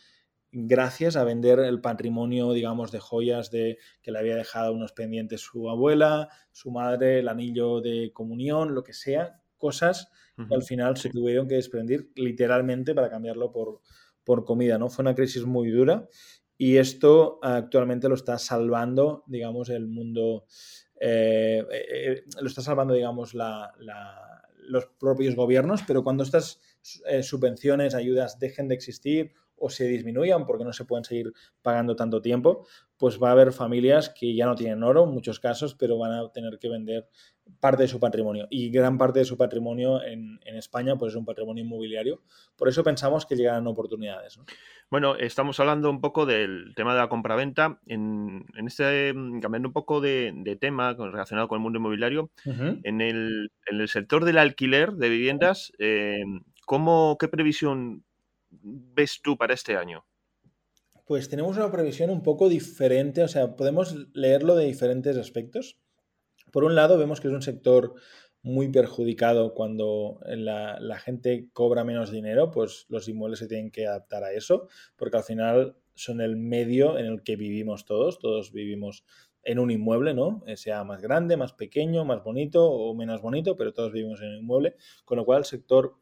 gracias 0.55 1.17
a 1.17 1.25
vender 1.25 1.59
el 1.59 1.81
patrimonio, 1.81 2.53
digamos, 2.53 2.93
de 2.93 3.01
joyas 3.01 3.51
de 3.51 3.79
que 4.03 4.13
le 4.13 4.21
había 4.21 4.37
dejado 4.37 4.73
unos 4.73 4.93
pendientes 4.93 5.41
su 5.41 5.69
abuela, 5.69 6.29
su 6.53 6.71
madre, 6.71 7.19
el 7.19 7.29
anillo 7.29 7.81
de 7.81 8.13
comunión, 8.13 8.75
lo 8.75 8.85
que 8.85 8.93
sea, 8.93 9.41
cosas 9.57 10.11
que 10.37 10.55
al 10.55 10.63
final 10.63 10.97
se 10.97 11.11
tuvieron 11.11 11.47
que 11.49 11.57
desprender 11.57 12.09
literalmente 12.17 12.95
para 12.95 13.09
cambiarlo 13.09 13.53
por, 13.53 13.81
por 14.25 14.45
comida, 14.45 14.79
¿no? 14.79 14.89
Fue 14.89 15.03
una 15.03 15.15
crisis 15.15 15.45
muy 15.45 15.71
dura 15.71 16.09
y 16.57 16.77
esto 16.77 17.39
actualmente 17.43 18.09
lo 18.09 18.15
está 18.15 18.39
salvando, 18.39 19.25
digamos, 19.27 19.71
el 19.71 19.89
mundo, 19.89 20.45
eh, 21.01 21.65
eh, 21.71 22.25
lo 22.41 22.49
está 22.49 22.63
salvando, 22.63 22.95
digamos, 22.95 23.35
la 23.35 23.73
los 24.69 24.87
propios 24.99 25.35
gobiernos, 25.35 25.83
pero 25.87 26.03
cuando 26.03 26.23
estas 26.23 26.61
eh, 27.07 27.23
subvenciones, 27.23 27.95
ayudas 27.95 28.39
dejen 28.39 28.69
de 28.69 28.75
existir 28.75 29.33
o 29.57 29.71
se 29.71 29.85
disminuyan 29.85 30.47
porque 30.47 30.65
no 30.65 30.73
se 30.73 30.85
pueden 30.85 31.05
seguir 31.05 31.33
pagando 31.63 31.97
tanto 31.97 32.21
tiempo, 32.21 32.67
pues 32.97 33.23
va 33.23 33.29
a 33.29 33.33
haber 33.33 33.53
familias 33.53 34.11
que 34.11 34.35
ya 34.35 34.47
no 34.47 34.55
tienen 34.55 34.83
oro 34.83 35.05
en 35.05 35.11
muchos 35.11 35.41
casos, 35.41 35.75
pero 35.75 35.99
van 35.99 36.13
a 36.13 36.33
tener 36.33 36.59
que 36.59 36.69
vender 36.69 37.09
parte 37.61 37.83
de 37.83 37.89
su 37.89 38.01
patrimonio. 38.01 38.47
Y 38.51 38.71
gran 38.71 38.99
parte 38.99 39.21
de 39.21 39.25
su 39.25 39.37
patrimonio 39.37 40.03
en, 40.03 40.39
España 40.45 40.97
pues 40.97 41.13
es 41.13 41.17
un 41.17 41.25
patrimonio 41.25 41.65
inmobiliario. 41.65 42.23
Por 42.57 42.69
eso 42.69 42.85
pensamos 42.85 43.27
que 43.27 43.37
llegarán 43.37 43.67
oportunidades. 43.67 44.39
Bueno, 44.91 45.17
estamos 45.17 45.59
hablando 45.61 45.91
un 45.91 46.01
poco 46.01 46.27
del 46.27 46.73
tema 46.77 46.95
de 46.95 47.01
la 47.01 47.09
compraventa. 47.09 47.81
En, 47.87 48.45
en 48.57 48.67
este, 48.67 49.13
mm, 49.13 49.41
cambiando 49.41 49.69
un 49.69 49.73
poco 49.73 50.01
de, 50.01 50.59
tema 50.61 50.95
relacionado 50.95 51.49
con 51.49 51.57
el 51.57 51.63
mundo 51.63 51.79
inmobiliario, 51.79 52.31
en, 52.45 53.01
el, 53.01 53.51
sector 53.89 54.25
del 54.25 54.39
alquiler 54.39 54.93
de 54.93 55.09
viviendas, 55.09 55.73
eh, 55.79 56.23
¿cómo, 56.65 57.17
¿qué 57.19 57.29
previsión 57.29 58.05
ves 58.51 59.21
tú 59.23 59.37
para 59.37 59.55
este 59.55 59.77
año? 59.77 60.05
Pues 61.07 61.29
tenemos 61.29 61.57
una 61.57 61.71
previsión 61.71 62.11
un 62.11 62.23
poco 62.23 62.49
diferente, 62.49 63.23
o 63.23 63.29
sea, 63.29 63.57
podemos 63.57 63.95
leerlo 64.15 64.55
de 64.55 64.67
diferentes 64.67 65.17
aspectos. 65.17 65.79
Por 66.55 66.63
un 66.63 66.77
lado, 66.77 66.97
vemos 66.99 67.21
que 67.21 67.27
es 67.27 67.35
un 67.35 67.43
sector 67.43 67.95
muy 68.43 68.69
perjudicado 68.69 69.55
cuando 69.55 70.21
la, 70.25 70.99
gente 71.05 71.49
cobra 71.53 71.83
menos 71.83 72.13
dinero, 72.13 72.53
pues 72.53 72.87
los 72.89 73.09
inmuebles 73.09 73.41
se 73.41 73.49
tienen 73.49 73.73
que 73.73 73.89
adaptar 73.89 74.23
a 74.23 74.31
eso, 74.31 74.69
porque 74.95 75.17
al 75.17 75.25
final 75.25 75.77
son 75.97 76.21
el 76.21 76.37
medio 76.37 76.97
en 76.97 77.07
el 77.07 77.25
que 77.25 77.35
vivimos 77.35 77.87
todos, 77.87 78.21
todos 78.21 78.53
vivimos 78.53 79.05
en 79.43 79.59
un 79.59 79.73
inmueble, 79.73 80.15
¿no? 80.15 80.45
Eh, 80.47 80.57
sea 80.57 80.85
más 80.85 81.03
grande, 81.03 81.37
más 81.37 81.55
pequeño, 81.55 82.05
más 82.05 82.23
bonito 82.23 82.71
o 82.71 82.95
menos 82.95 83.21
bonito, 83.21 83.57
pero 83.57 83.73
todos 83.73 83.91
vivimos 83.91 84.21
en 84.21 84.29
un 84.29 84.37
inmueble, 84.37 84.77
con 85.05 85.19
lo 85.19 85.25
cual 85.25 85.41
el 85.41 85.47
sector 85.47 85.97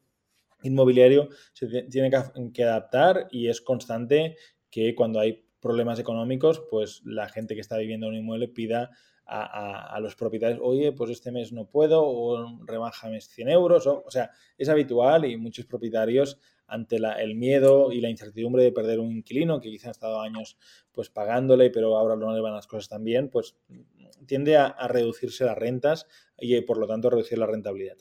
inmobiliario 0.61 1.29
se 1.53 1.65
tiene 1.89 2.11
que 2.53 2.63
adaptar 2.63 3.27
y 3.31 3.47
es 3.47 3.59
constante 3.59 4.35
que 4.69 4.93
cuando 4.93 5.19
hay 5.19 5.47
problemas 5.59 5.97
económicos, 5.97 6.61
pues 6.69 7.01
la 7.05 7.27
gente 7.27 7.55
que 7.55 7.61
está 7.61 7.77
viviendo 7.77 8.05
en 8.05 8.13
un 8.13 8.19
inmueble 8.19 8.49
pida 8.49 8.91
a, 9.25 9.99
los 10.01 10.15
propietarios, 10.15 10.59
oye, 10.61 10.91
pues 10.91 11.11
este 11.11 11.31
mes 11.31 11.51
no 11.51 11.65
puedo, 11.65 12.03
o 12.03 12.59
rebájame 12.65 13.21
100 13.21 13.49
euros, 13.49 13.87
o, 13.87 14.09
sea, 14.09 14.31
es 14.57 14.69
habitual 14.69 15.25
y 15.25 15.37
muchos 15.37 15.65
propietarios 15.65 16.37
ante 16.67 16.97
el 16.97 17.35
miedo 17.35 17.91
y 17.91 18.01
la 18.01 18.09
incertidumbre 18.09 18.63
de 18.63 18.71
perder 18.71 18.99
un 18.99 19.11
inquilino 19.11 19.59
que 19.59 19.69
quizá 19.69 19.89
ha 19.89 19.91
estado 19.91 20.21
años 20.21 20.57
pues 20.91 21.09
pagándole, 21.09 21.69
pero 21.69 21.97
ahora 21.97 22.15
no 22.15 22.33
le 22.33 22.41
van 22.41 22.53
las 22.53 22.67
cosas 22.67 22.89
tan 22.89 23.03
bien, 23.03 23.29
pues 23.29 23.55
tiende 24.25 24.57
a, 24.57 24.65
a 24.67 24.87
reducirse 24.87 25.45
las 25.45 25.57
rentas 25.57 26.07
y 26.37 26.59
por 26.61 26.77
lo 26.77 26.87
tanto 26.87 27.07
a 27.07 27.11
reducir 27.11 27.37
la 27.37 27.45
rentabilidad. 27.45 27.97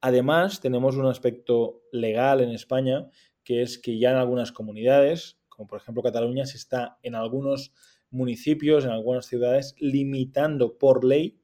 Además, 0.00 0.60
tenemos 0.60 0.96
un 0.96 1.06
aspecto 1.06 1.82
legal 1.92 2.40
en 2.40 2.50
España, 2.50 3.08
que 3.42 3.62
es 3.62 3.78
que 3.78 3.98
ya 3.98 4.10
en 4.10 4.16
algunas 4.16 4.52
comunidades, 4.52 5.38
como 5.48 5.66
por 5.66 5.80
ejemplo 5.80 6.02
Cataluña, 6.02 6.46
se 6.46 6.56
está 6.56 6.98
en 7.02 7.14
algunos 7.14 7.72
municipios, 8.10 8.84
en 8.84 8.90
algunas 8.90 9.26
ciudades, 9.26 9.74
limitando 9.78 10.78
por 10.78 11.04
ley 11.04 11.38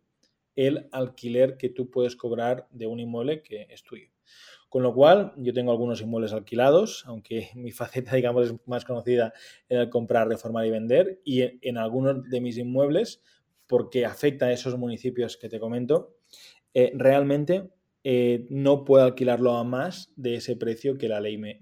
el 0.57 0.89
alquiler 0.93 1.57
que 1.57 1.69
tú 1.69 1.91
puedes 1.91 2.17
cobrar 2.17 2.69
de 2.71 2.87
un 2.87 3.01
inmueble 3.01 3.43
que 3.43 3.67
es 3.71 3.83
tuyo. 3.83 4.09
Con 4.69 4.83
lo 4.83 4.93
cual, 4.93 5.33
yo 5.37 5.53
tengo 5.53 5.71
algunos 5.71 6.01
inmuebles 6.01 6.33
alquilados, 6.33 7.05
aunque 7.07 7.51
mi 7.55 7.71
faceta, 7.71 8.17
digamos, 8.17 8.51
es 8.51 8.55
más 8.67 8.85
conocida 8.85 9.33
en 9.69 9.79
el 9.79 9.89
comprar, 9.89 10.29
reformar 10.29 10.67
y 10.67 10.71
vender, 10.71 11.21
y 11.25 11.43
en, 11.67 11.79
algunos 11.79 12.29
de 12.29 12.41
mis 12.41 12.59
inmuebles, 12.59 13.23
porque 13.67 14.05
afecta 14.05 14.47
a 14.47 14.53
esos 14.53 14.77
municipios 14.77 15.37
que 15.37 15.49
te 15.49 15.61
comento, 15.61 16.17
eh, 16.75 16.93
realmente 16.95 17.71
eh, 18.07 18.47
no 18.51 18.85
puedo 18.85 19.03
alquilarlo 19.03 19.57
a 19.57 19.65
más 19.65 20.13
de 20.15 20.35
ese 20.35 20.57
precio 20.57 20.99
que 20.99 21.09
la 21.09 21.21
ley 21.21 21.39
me, 21.39 21.59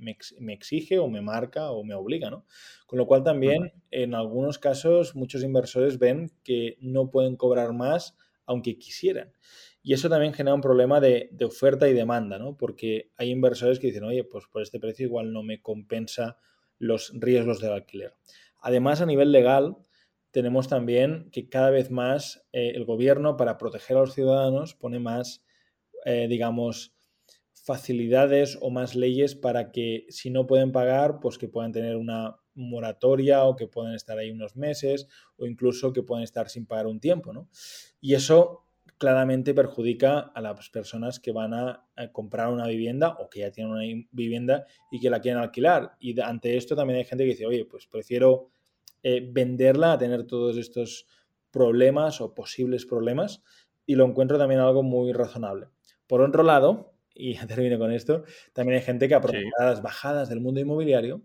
exige 0.48 0.98
o 0.98 1.06
me 1.06 1.22
marca 1.22 1.70
o 1.70 1.84
me 1.84 1.94
obliga, 1.94 2.30
¿no? 2.30 2.46
Con 2.86 2.98
lo 2.98 3.06
cual 3.06 3.22
también 3.22 3.72
en 3.92 4.14
algunos 4.16 4.58
casos 4.58 5.14
muchos 5.14 5.44
inversores 5.44 6.00
ven 6.00 6.32
que 6.42 6.78
no 6.80 7.10
pueden 7.10 7.36
cobrar 7.36 7.72
más 7.72 8.16
aunque 8.44 8.76
quisieran. 8.76 9.32
Y 9.84 9.94
eso 9.94 10.08
también 10.08 10.34
genera 10.34 10.54
un 10.54 10.60
problema 10.60 11.00
de, 11.00 11.28
de, 11.30 11.44
oferta 11.44 11.88
y 11.88 11.92
demanda, 11.92 12.40
¿no? 12.40 12.56
Porque 12.56 13.12
hay 13.16 13.30
inversores 13.30 13.78
que 13.78 13.86
dicen, 13.86 14.02
oye, 14.02 14.24
pues 14.24 14.46
por 14.50 14.62
este 14.62 14.80
precio 14.80 15.06
igual 15.06 15.32
no 15.32 15.44
me 15.44 15.62
compensa 15.62 16.38
los 16.78 17.12
riesgos 17.14 17.60
del 17.60 17.72
alquiler. 17.72 18.14
Además, 18.60 19.00
a 19.00 19.06
nivel 19.06 19.30
legal, 19.30 19.76
tenemos 20.32 20.66
también 20.66 21.30
que 21.30 21.48
cada 21.48 21.70
vez 21.70 21.92
más 21.92 22.44
eh, 22.52 22.72
el 22.74 22.84
gobierno, 22.84 23.36
para 23.36 23.58
proteger 23.58 23.96
a 23.96 24.00
los 24.00 24.14
ciudadanos, 24.14 24.74
pone 24.74 24.98
más 24.98 25.44
eh, 26.04 26.26
digamos, 26.28 26.94
facilidades 27.52 28.58
o 28.60 28.70
más 28.70 28.96
leyes 28.96 29.34
para 29.36 29.70
que 29.70 30.06
si 30.08 30.30
no 30.30 30.46
pueden 30.46 30.72
pagar, 30.72 31.20
pues 31.20 31.38
que 31.38 31.48
puedan 31.48 31.72
tener 31.72 31.96
una 31.96 32.36
moratoria 32.54 33.44
o 33.44 33.56
que 33.56 33.68
puedan 33.68 33.94
estar 33.94 34.18
ahí 34.18 34.30
unos 34.30 34.56
meses 34.56 35.06
o 35.36 35.46
incluso 35.46 35.92
que 35.92 36.02
puedan 36.02 36.24
estar 36.24 36.48
sin 36.48 36.66
pagar 36.66 36.86
un 36.86 37.00
tiempo, 37.00 37.32
¿no? 37.32 37.48
Y 38.00 38.14
eso 38.14 38.66
claramente 38.98 39.54
perjudica 39.54 40.18
a 40.20 40.40
las 40.40 40.70
personas 40.70 41.18
que 41.18 41.32
van 41.32 41.54
a, 41.54 41.88
comprar 42.12 42.48
una 42.48 42.66
vivienda 42.66 43.16
o 43.18 43.28
que 43.28 43.40
ya 43.40 43.50
tienen 43.50 43.72
una 43.72 44.06
vivienda 44.10 44.66
y 44.90 45.00
que 45.00 45.10
la 45.10 45.20
quieren 45.20 45.40
alquilar. 45.40 45.96
Y 46.00 46.20
ante 46.20 46.56
esto 46.56 46.74
también 46.74 46.98
hay 46.98 47.04
gente 47.04 47.24
que 47.24 47.30
dice, 47.30 47.46
oye, 47.46 47.64
pues 47.64 47.86
prefiero 47.86 48.50
eh, 49.02 49.28
venderla 49.28 49.92
a 49.92 49.98
tener 49.98 50.24
todos 50.24 50.56
estos 50.56 51.06
problemas 51.50 52.20
o 52.20 52.34
posibles 52.34 52.86
problemas 52.86 53.42
y 53.86 53.94
lo 53.94 54.04
encuentro 54.04 54.38
también 54.38 54.60
algo 54.60 54.82
muy 54.82 55.12
razonable. 55.12 55.66
Por 56.12 56.20
otro 56.20 56.42
lado, 56.42 56.92
y 57.14 57.36
ya 57.36 57.46
termino 57.46 57.78
con 57.78 57.90
esto, 57.90 58.24
también 58.52 58.78
hay 58.78 58.84
gente 58.84 59.08
que 59.08 59.14
aprovecha 59.14 59.48
las 59.60 59.80
bajadas 59.80 60.28
del 60.28 60.42
mundo 60.42 60.60
inmobiliario 60.60 61.22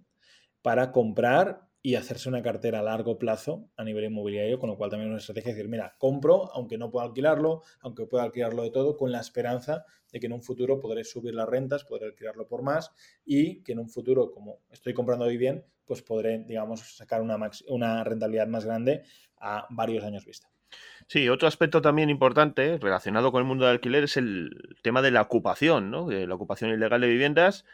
para 0.61 0.93
comprar 0.93 1.67
y 1.81 1.95
hacerse 1.95 2.29
una 2.29 2.41
cartera 2.41 2.79
a 2.79 2.83
largo 2.83 3.19
plazo 3.19 3.69
a 3.75 3.83
nivel 3.83 4.05
inmobiliario, 4.05 4.59
con 4.59 4.69
lo 4.69 4.77
cual 4.77 4.89
también 4.89 5.09
es 5.09 5.11
una 5.11 5.19
estrategia 5.19 5.51
decir, 5.51 5.67
mira, 5.67 5.97
compro, 5.97 6.49
aunque 6.53 6.77
no 6.77 6.89
pueda 6.89 7.05
alquilarlo, 7.05 7.63
aunque 7.81 8.05
pueda 8.05 8.23
alquilarlo 8.23 8.63
de 8.63 8.71
todo, 8.71 8.95
con 8.95 9.11
la 9.11 9.19
esperanza 9.19 9.83
de 10.09 10.21
que 10.21 10.27
en 10.27 10.31
un 10.31 10.41
futuro 10.41 10.79
podré 10.79 11.03
subir 11.03 11.35
las 11.35 11.49
rentas, 11.49 11.83
podré 11.83 12.05
alquilarlo 12.05 12.47
por 12.47 12.61
más 12.61 12.93
y 13.25 13.63
que 13.63 13.73
en 13.73 13.79
un 13.79 13.89
futuro, 13.89 14.31
como 14.31 14.61
estoy 14.69 14.93
comprando 14.93 15.25
hoy 15.25 15.35
bien, 15.35 15.65
pues 15.83 16.01
podré, 16.01 16.45
digamos, 16.45 16.95
sacar 16.95 17.21
una, 17.21 17.37
una 17.67 18.05
rentabilidad 18.05 18.47
más 18.47 18.63
grande 18.63 19.03
a 19.35 19.67
varios 19.69 20.05
años 20.05 20.23
vista. 20.23 20.49
Sí, 21.07 21.29
otro 21.29 21.47
aspecto 21.47 21.81
también 21.81 22.09
importante 22.09 22.77
relacionado 22.79 23.31
con 23.31 23.39
el 23.39 23.47
mundo 23.47 23.65
del 23.65 23.75
alquiler 23.75 24.03
es 24.03 24.17
el 24.17 24.75
tema 24.81 25.01
de 25.01 25.11
la 25.11 25.21
ocupación, 25.21 25.89
¿no? 25.89 26.09
La 26.11 26.35
ocupación 26.35 26.71
ilegal 26.71 27.01
de 27.01 27.07
viviendas 27.07 27.65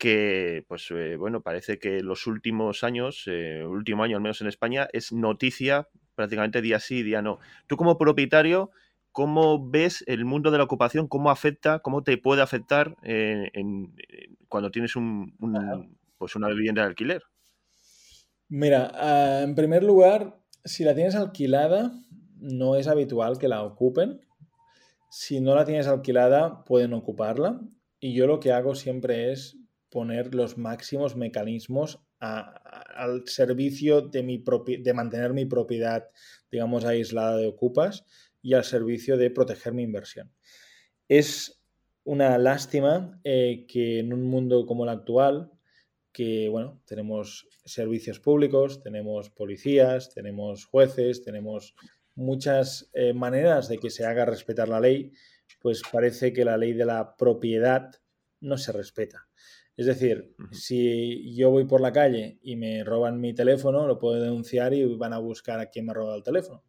que, 0.00 0.64
pues 0.66 0.90
eh, 0.92 1.16
bueno, 1.16 1.42
parece 1.42 1.78
que 1.78 2.00
los 2.00 2.26
últimos 2.26 2.84
años, 2.84 3.24
eh, 3.26 3.62
último 3.66 4.02
año 4.02 4.16
al 4.16 4.22
menos 4.22 4.40
en 4.40 4.46
España, 4.46 4.88
es 4.94 5.12
noticia 5.12 5.88
prácticamente 6.14 6.62
día 6.62 6.80
sí, 6.80 7.02
día 7.02 7.20
no. 7.20 7.38
Tú 7.66 7.76
como 7.76 7.98
propietario, 7.98 8.70
¿cómo 9.12 9.70
ves 9.70 10.02
el 10.06 10.24
mundo 10.24 10.50
de 10.50 10.56
la 10.56 10.64
ocupación? 10.64 11.06
¿Cómo 11.06 11.30
afecta, 11.30 11.80
cómo 11.80 12.02
te 12.02 12.16
puede 12.16 12.40
afectar 12.40 12.96
eh, 13.02 13.52
cuando 14.48 14.70
tienes 14.70 14.96
un, 14.96 15.34
pues 16.16 16.34
una 16.34 16.48
vivienda 16.48 16.80
de 16.80 16.88
alquiler? 16.88 17.22
Mira, 18.48 18.90
ah, 18.94 19.42
en 19.42 19.54
primer 19.54 19.84
lugar, 19.84 20.40
si 20.64 20.82
la 20.82 20.94
tienes 20.94 21.14
alquilada, 21.14 21.92
no 22.40 22.76
es 22.76 22.88
habitual 22.88 23.38
que 23.38 23.48
la 23.48 23.62
ocupen. 23.62 24.20
Si 25.10 25.40
no 25.40 25.54
la 25.54 25.64
tienes 25.64 25.86
alquilada, 25.86 26.64
pueden 26.64 26.92
ocuparla. 26.94 27.60
Y 28.00 28.14
yo 28.14 28.26
lo 28.26 28.40
que 28.40 28.52
hago 28.52 28.74
siempre 28.74 29.32
es 29.32 29.56
poner 29.90 30.34
los 30.34 30.56
máximos 30.56 31.16
mecanismos 31.16 32.00
al 32.20 33.26
servicio 33.26 34.02
de, 34.02 34.22
mi 34.22 34.42
de 34.78 34.94
mantener 34.94 35.32
mi 35.32 35.46
propiedad, 35.46 36.08
digamos, 36.50 36.84
aislada 36.84 37.36
de 37.36 37.46
ocupas 37.46 38.04
y 38.42 38.54
al 38.54 38.64
servicio 38.64 39.16
de 39.16 39.30
proteger 39.30 39.72
mi 39.72 39.82
inversión. 39.82 40.30
Es 41.08 41.62
una 42.04 42.38
lástima 42.38 43.20
eh, 43.24 43.66
que 43.68 43.98
en 43.98 44.12
un 44.12 44.24
mundo 44.24 44.66
como 44.66 44.84
el 44.84 44.90
actual, 44.90 45.50
que, 46.12 46.48
bueno, 46.48 46.80
tenemos 46.86 47.48
servicios 47.64 48.20
públicos, 48.20 48.82
tenemos 48.82 49.30
policías, 49.30 50.12
tenemos 50.12 50.66
jueces, 50.66 51.22
tenemos 51.22 51.74
muchas 52.14 52.90
eh, 52.92 53.12
maneras 53.12 53.68
de 53.68 53.78
que 53.78 53.90
se 53.90 54.04
haga 54.04 54.24
respetar 54.24 54.68
la 54.68 54.80
ley, 54.80 55.12
pues 55.60 55.82
parece 55.90 56.32
que 56.32 56.44
la 56.44 56.56
ley 56.56 56.72
de 56.72 56.84
la 56.84 57.16
propiedad 57.16 57.90
no 58.40 58.58
se 58.58 58.72
respeta. 58.72 59.28
Es 59.76 59.86
decir, 59.86 60.34
si 60.50 61.34
yo 61.34 61.50
voy 61.50 61.64
por 61.64 61.80
la 61.80 61.92
calle 61.92 62.38
y 62.42 62.56
me 62.56 62.84
roban 62.84 63.20
mi 63.20 63.32
teléfono, 63.32 63.86
lo 63.86 63.98
puedo 63.98 64.20
denunciar 64.20 64.74
y 64.74 64.84
van 64.96 65.12
a 65.12 65.18
buscar 65.18 65.58
a 65.58 65.70
quién 65.70 65.86
me 65.86 65.92
ha 65.92 65.94
robado 65.94 66.16
el 66.16 66.22
teléfono. 66.22 66.64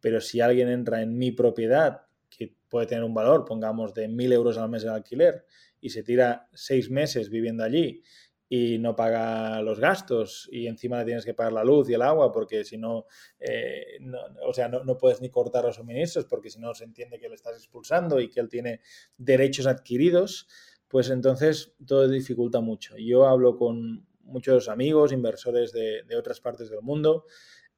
Pero 0.00 0.20
si 0.20 0.40
alguien 0.40 0.68
entra 0.68 1.00
en 1.00 1.16
mi 1.16 1.30
propiedad, 1.30 2.02
que 2.28 2.56
puede 2.68 2.86
tener 2.86 3.04
un 3.04 3.14
valor, 3.14 3.44
pongamos, 3.44 3.94
de 3.94 4.08
mil 4.08 4.32
euros 4.32 4.58
al 4.58 4.68
mes 4.68 4.82
de 4.82 4.90
alquiler, 4.90 5.44
y 5.80 5.90
se 5.90 6.02
tira 6.02 6.48
seis 6.52 6.90
meses 6.90 7.30
viviendo 7.30 7.62
allí 7.62 8.02
y 8.48 8.78
no 8.78 8.94
paga 8.94 9.60
los 9.62 9.80
gastos 9.80 10.48
y 10.52 10.66
encima 10.66 10.98
le 10.98 11.04
tienes 11.04 11.24
que 11.24 11.34
pagar 11.34 11.52
la 11.52 11.64
luz 11.64 11.88
y 11.90 11.94
el 11.94 12.02
agua 12.02 12.30
porque 12.30 12.64
si 12.64 12.78
no, 12.78 13.06
eh, 13.40 13.98
o 14.46 14.52
sea, 14.52 14.68
no, 14.68 14.84
no, 14.84 14.96
puedes 14.96 15.20
ni 15.20 15.30
cortar 15.30 15.64
los 15.64 15.76
suministros 15.76 16.26
porque 16.26 16.50
si 16.50 16.60
no 16.60 16.74
se 16.74 16.84
entiende 16.84 17.18
que 17.18 17.28
le 17.28 17.34
estás 17.34 17.56
expulsando 17.56 18.20
y 18.20 18.30
que 18.30 18.40
él 18.40 18.48
tiene 18.48 18.80
derechos 19.16 19.66
adquiridos, 19.66 20.46
pues 20.88 21.10
entonces 21.10 21.74
todo 21.84 22.08
dificulta 22.08 22.60
mucho. 22.60 22.96
Yo 22.96 23.26
hablo 23.26 23.56
con 23.56 24.06
muchos 24.26 24.68
amigos, 24.68 25.12
inversores 25.12 25.72
de, 25.72 26.04
otras 26.16 26.40
partes 26.40 26.70
del 26.70 26.82
mundo, 26.82 27.24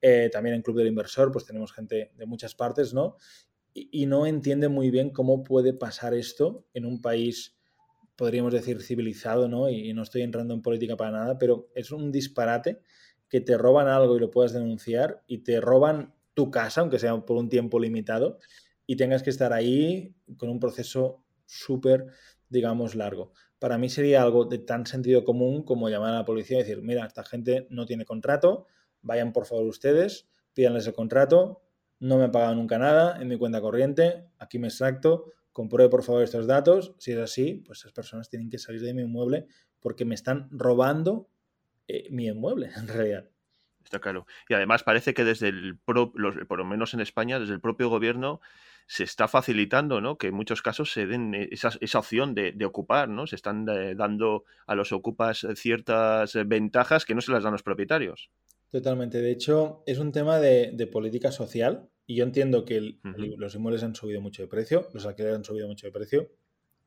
eh, 0.01 0.29
también 0.33 0.57
en 0.57 0.63
Club 0.63 0.79
del 0.79 0.89
Inversor, 0.89 1.31
pues 1.33 1.45
tenemos 1.45 1.73
gente 1.73 2.13
de 2.17 2.27
muchas 2.27 2.55
partes, 2.55 2.95
¿no? 2.95 3.17
Y, 3.75 4.07
no 4.07 4.27
entiende 4.27 4.69
muy 4.69 4.91
bien 4.91 5.11
cómo 5.11 5.45
puede 5.45 5.73
pasar 5.73 6.15
esto 6.15 6.67
en 6.75 6.85
un 6.85 7.01
país, 7.01 7.58
podríamos 8.19 8.53
decir, 8.53 8.83
civilizado, 8.83 9.49
¿no? 9.49 9.71
Y, 9.71 9.89
y 9.89 9.95
no 9.95 10.03
estoy 10.03 10.21
entrando 10.21 10.53
en 10.53 10.61
política 10.61 10.99
para 10.99 11.13
nada, 11.13 11.39
pero 11.39 11.71
es 11.75 11.91
un 11.91 12.13
disparate 12.13 12.83
que 13.31 13.41
te 13.41 13.57
roban 13.57 13.89
algo 13.89 14.15
y 14.17 14.21
lo 14.21 14.31
puedas 14.31 14.53
denunciar 14.53 15.23
y 15.27 15.39
te 15.39 15.63
roban 15.63 16.15
tu 16.35 16.51
casa, 16.51 16.83
aunque 16.83 16.99
sea 16.99 17.19
por 17.25 17.39
un 17.39 17.49
tiempo 17.49 17.81
limitado, 17.81 18.39
y 18.87 18.97
tengas 18.97 19.23
que 19.23 19.31
estar 19.31 19.55
ahí 19.55 20.15
con 20.37 20.51
un 20.51 20.61
proceso 20.61 21.25
súper 21.47 22.09
digamos, 22.49 22.95
largo. 22.95 23.33
Para 23.59 23.79
mí 23.79 23.89
sería 23.89 24.23
algo 24.23 24.45
de 24.45 24.59
tan 24.59 24.87
sentido 24.87 25.25
común 25.25 25.63
como 25.63 25.89
llamar 25.89 26.15
a 26.15 26.19
la 26.19 26.25
policía 26.25 26.59
y 26.59 26.63
decir, 26.63 26.83
mira, 26.83 27.07
esta 27.07 27.25
gente 27.25 27.67
no 27.71 27.87
tiene 27.87 28.05
contrato, 28.05 28.67
vayan 29.03 29.33
por 29.33 29.47
favor 29.47 29.67
ustedes, 29.67 30.29
pídanles 30.55 30.87
el 30.87 30.95
contrato, 30.95 31.63
no 32.01 32.17
me 32.17 32.25
han 32.25 32.33
pagado 32.33 32.55
nunca 32.55 32.79
nada 32.79 33.21
en 33.21 33.29
mi 33.29 33.37
cuenta 33.37 33.61
corriente, 33.61 34.29
aquí 34.39 34.59
me 34.59 34.69
extracto, 34.69 35.33
compruebe 35.59 35.91
por 35.91 36.05
favor 36.05 36.23
estos 36.23 36.47
datos, 36.47 36.95
si 36.99 37.11
es 37.11 37.19
así, 37.19 37.65
pues 37.67 37.81
esas 37.81 37.93
personas 37.93 38.31
tienen 38.31 38.49
que 38.49 38.59
salir 38.59 38.81
de 38.81 38.95
mi 38.95 39.03
inmueble 39.03 39.47
porque 39.81 40.05
me 40.05 40.15
están 40.15 40.49
robando 40.53 41.29
eh, 41.89 42.07
mi 42.11 42.29
inmueble, 42.29 42.71
en 42.77 42.87
realidad. 42.87 43.29
Está 43.83 43.99
claro. 43.99 44.25
Y 44.49 44.55
además 44.55 44.85
parece 44.85 45.15
que 45.15 45.25
desde 45.25 45.49
el, 45.49 45.77
por 45.79 46.59
lo 46.59 46.65
menos 46.65 46.95
en 46.95 47.01
España, 47.01 47.41
desde 47.41 47.55
el 47.55 47.61
propio 47.61 47.89
gobierno, 47.89 48.41
se 48.87 49.03
está 49.03 49.27
facilitando, 49.27 50.01
¿no? 50.01 50.17
Que 50.17 50.29
en 50.29 50.35
muchos 50.35 50.63
casos 50.63 50.93
se 50.93 51.07
den 51.07 51.35
e, 51.35 51.49
esa, 51.51 51.73
esa 51.81 51.99
opción 51.99 52.35
de, 52.35 52.65
ocupar, 52.65 53.09
¿no? 53.09 53.27
Se 53.27 53.35
están 53.35 53.67
eh, 53.69 53.97
dando 53.97 54.45
a 54.67 54.77
los 54.77 54.93
ocupas 54.93 55.45
ciertas 55.57 56.35
ventajas 56.47 57.05
que 57.05 57.17
no 57.17 57.21
se 57.21 57.33
las 57.33 57.43
dan 57.43 57.53
los 57.53 57.65
propietarios. 57.65 58.31
Totalmente. 58.71 59.19
De 59.19 59.33
hecho, 59.33 59.83
es 59.87 59.99
un 59.99 60.13
tema 60.13 60.39
de, 60.39 60.89
política 60.93 61.33
social 61.33 61.89
y 62.09 62.15
yo 62.15 62.25
entiendo 62.25 62.65
que 62.65 62.97
los 63.03 63.55
inmuebles 63.55 63.83
han 63.83 63.95
subido 63.95 64.23
mucho 64.23 64.41
de 64.41 64.49
precio, 64.49 64.89
los 64.95 65.05
alquileres 65.05 65.37
han 65.37 65.45
subido 65.45 65.69
mucho 65.69 65.87
de 65.87 65.93
precio 65.93 66.33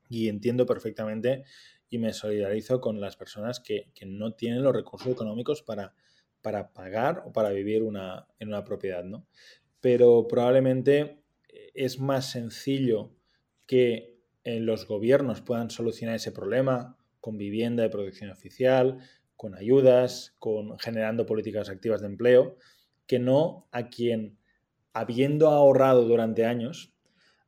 y 0.10 0.30
entiendo 0.30 0.66
perfectamente 0.66 1.44
y 1.90 2.00
me 2.00 2.12
solidarizo 2.12 2.82
con 2.82 3.00
las 3.00 3.18
personas 3.18 3.60
que, 3.60 3.94
no 4.08 4.34
tienen 4.34 4.64
los 4.64 4.76
recursos 4.76 5.10
económicos 5.10 5.62
para, 5.62 5.94
para 6.42 6.74
pagar 6.74 7.22
o 7.28 7.32
para 7.32 7.52
vivir 7.52 7.84
una, 7.84 8.26
en 8.40 8.48
una 8.48 8.64
propiedad, 8.64 9.04
¿no? 9.04 9.28
Pero 9.80 10.28
probablemente 10.28 11.22
es 11.76 12.00
más 12.00 12.32
sencillo 12.32 13.12
que 13.68 14.24
eh, 14.44 14.60
los 14.60 14.88
gobiernos 14.88 15.42
puedan 15.42 15.70
solucionar 15.70 16.16
ese 16.16 16.32
problema 16.32 16.98
con 17.20 17.38
vivienda 17.38 17.84
de 17.84 17.92
protección 17.92 18.32
oficial, 18.32 18.98
con 19.38 19.54
ayudas, 19.54 20.36
con 20.40 20.80
generando 20.80 21.28
políticas 21.28 21.70
activas 21.70 22.02
de 22.02 22.08
empleo, 22.08 22.58
que 23.06 23.20
no 23.20 23.68
a 23.72 23.90
quien, 23.90 24.40
habiendo 24.94 25.50
ahorrado 25.50 26.04
durante 26.06 26.46
años, 26.46 26.94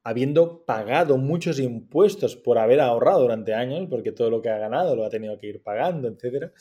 habiendo 0.03 0.65
pagado 0.65 1.17
muchos 1.17 1.59
impuestos 1.59 2.35
por 2.35 2.57
haber 2.57 2.81
ahorrado 2.81 3.21
durante 3.21 3.53
años, 3.53 3.87
porque 3.89 4.11
todo 4.11 4.29
lo 4.29 4.41
que 4.41 4.49
ha 4.49 4.57
ganado 4.57 4.95
lo 4.95 5.05
ha 5.05 5.09
tenido 5.09 5.37
que 5.37 5.47
ir 5.47 5.61
pagando, 5.61 6.07
etc., 6.09 6.51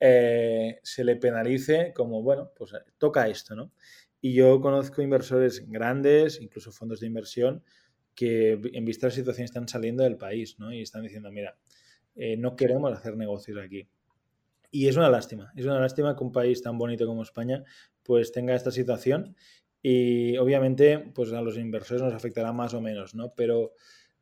eh, 0.00 0.80
se 0.82 1.04
le 1.04 1.16
penalice 1.16 1.92
como, 1.94 2.22
bueno, 2.22 2.50
pues 2.56 2.72
eh, 2.74 2.78
toca 2.98 3.28
esto, 3.28 3.54
¿no? 3.54 3.72
Y 4.20 4.34
yo 4.34 4.60
conozco 4.60 5.02
inversores 5.02 5.68
grandes, 5.68 6.40
incluso 6.40 6.72
fondos 6.72 7.00
de 7.00 7.06
inversión, 7.06 7.62
que 8.14 8.52
en 8.52 8.84
vista 8.84 9.06
de 9.06 9.10
la 9.10 9.16
situación 9.16 9.44
están 9.44 9.68
saliendo 9.68 10.04
del 10.04 10.16
país, 10.16 10.58
¿no? 10.58 10.72
Y 10.72 10.82
están 10.82 11.02
diciendo, 11.02 11.30
mira, 11.32 11.56
eh, 12.14 12.36
no 12.36 12.54
queremos 12.56 12.92
hacer 12.92 13.16
negocios 13.16 13.58
aquí. 13.58 13.88
Y 14.70 14.88
es 14.88 14.96
una 14.96 15.08
lástima, 15.08 15.52
es 15.56 15.64
una 15.64 15.78
lástima 15.78 16.16
que 16.16 16.24
un 16.24 16.32
país 16.32 16.62
tan 16.62 16.78
bonito 16.78 17.06
como 17.06 17.22
España 17.22 17.64
pues 18.02 18.32
tenga 18.32 18.54
esta 18.54 18.70
situación 18.70 19.36
y 19.86 20.38
obviamente 20.38 20.98
pues 20.98 21.30
a 21.34 21.42
los 21.42 21.58
inversores 21.58 22.02
nos 22.02 22.14
afectará 22.14 22.54
más 22.54 22.72
o 22.72 22.80
menos, 22.80 23.14
¿no? 23.14 23.34
Pero 23.34 23.74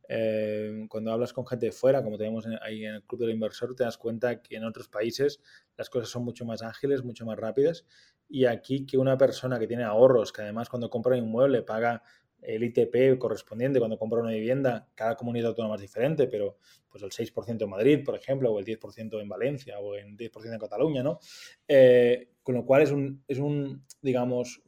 eh, 0.09 0.87
cuando 0.89 1.13
hablas 1.13 1.33
con 1.33 1.47
gente 1.47 1.67
de 1.67 1.73
fuera, 1.73 2.03
como 2.03 2.19
tenemos 2.19 2.45
ahí 2.63 2.85
en 2.85 2.97
el 2.97 3.05
Club 3.05 3.21
del 3.21 3.31
Inversor, 3.31 3.77
te 3.77 3.85
das 3.85 3.97
cuenta 3.97 4.43
que 4.43 4.57
en 4.57 4.65
otros 4.65 4.89
países 4.89 5.41
las 5.77 5.89
cosas 5.89 6.09
son 6.09 6.25
mucho 6.25 6.45
más 6.45 6.63
ágiles, 6.63 7.05
mucho 7.05 7.25
más 7.25 7.39
rápidas. 7.39 7.87
Y 8.29 8.47
aquí 8.47 8.85
que 8.85 8.99
una 8.99 9.17
persona 9.17 9.61
que 9.61 9.69
tiene 9.69 9.85
ahorros, 9.85 10.33
que 10.33 10.43
además 10.43 10.69
cuando 10.69 10.91
compra 10.91 11.13
un 11.13 11.19
inmueble 11.19 11.63
paga 11.63 12.03
el 12.43 12.65
ITP 12.65 13.19
correspondiente 13.19 13.79
cuando 13.79 13.99
compra 13.99 14.21
una 14.21 14.33
vivienda, 14.33 14.89
cada 14.95 15.17
comunidad 15.17 15.51
autónoma 15.51 15.77
es 15.77 15.81
diferente, 15.81 16.27
pero 16.27 16.59
pues 16.91 17.03
el 17.03 17.11
6% 17.11 17.63
en 17.63 17.71
Madrid, 17.71 18.05
por 18.05 18.17
ejemplo, 18.17 18.53
o 18.53 18.59
el 18.59 18.65
10% 18.65 19.21
en 19.21 19.29
Valencia, 19.29 19.79
o 19.79 19.95
el 19.95 20.17
10% 20.17 20.53
en 20.53 20.59
Cataluña, 20.59 21.03
¿no? 21.03 21.19
Eh, 21.67 22.29
con 22.43 22.55
lo 22.55 22.67
cual 22.67 22.83
es 22.83 22.91
un, 22.91 23.23
es 23.29 23.39
un, 23.39 23.85
digamos, 24.03 24.63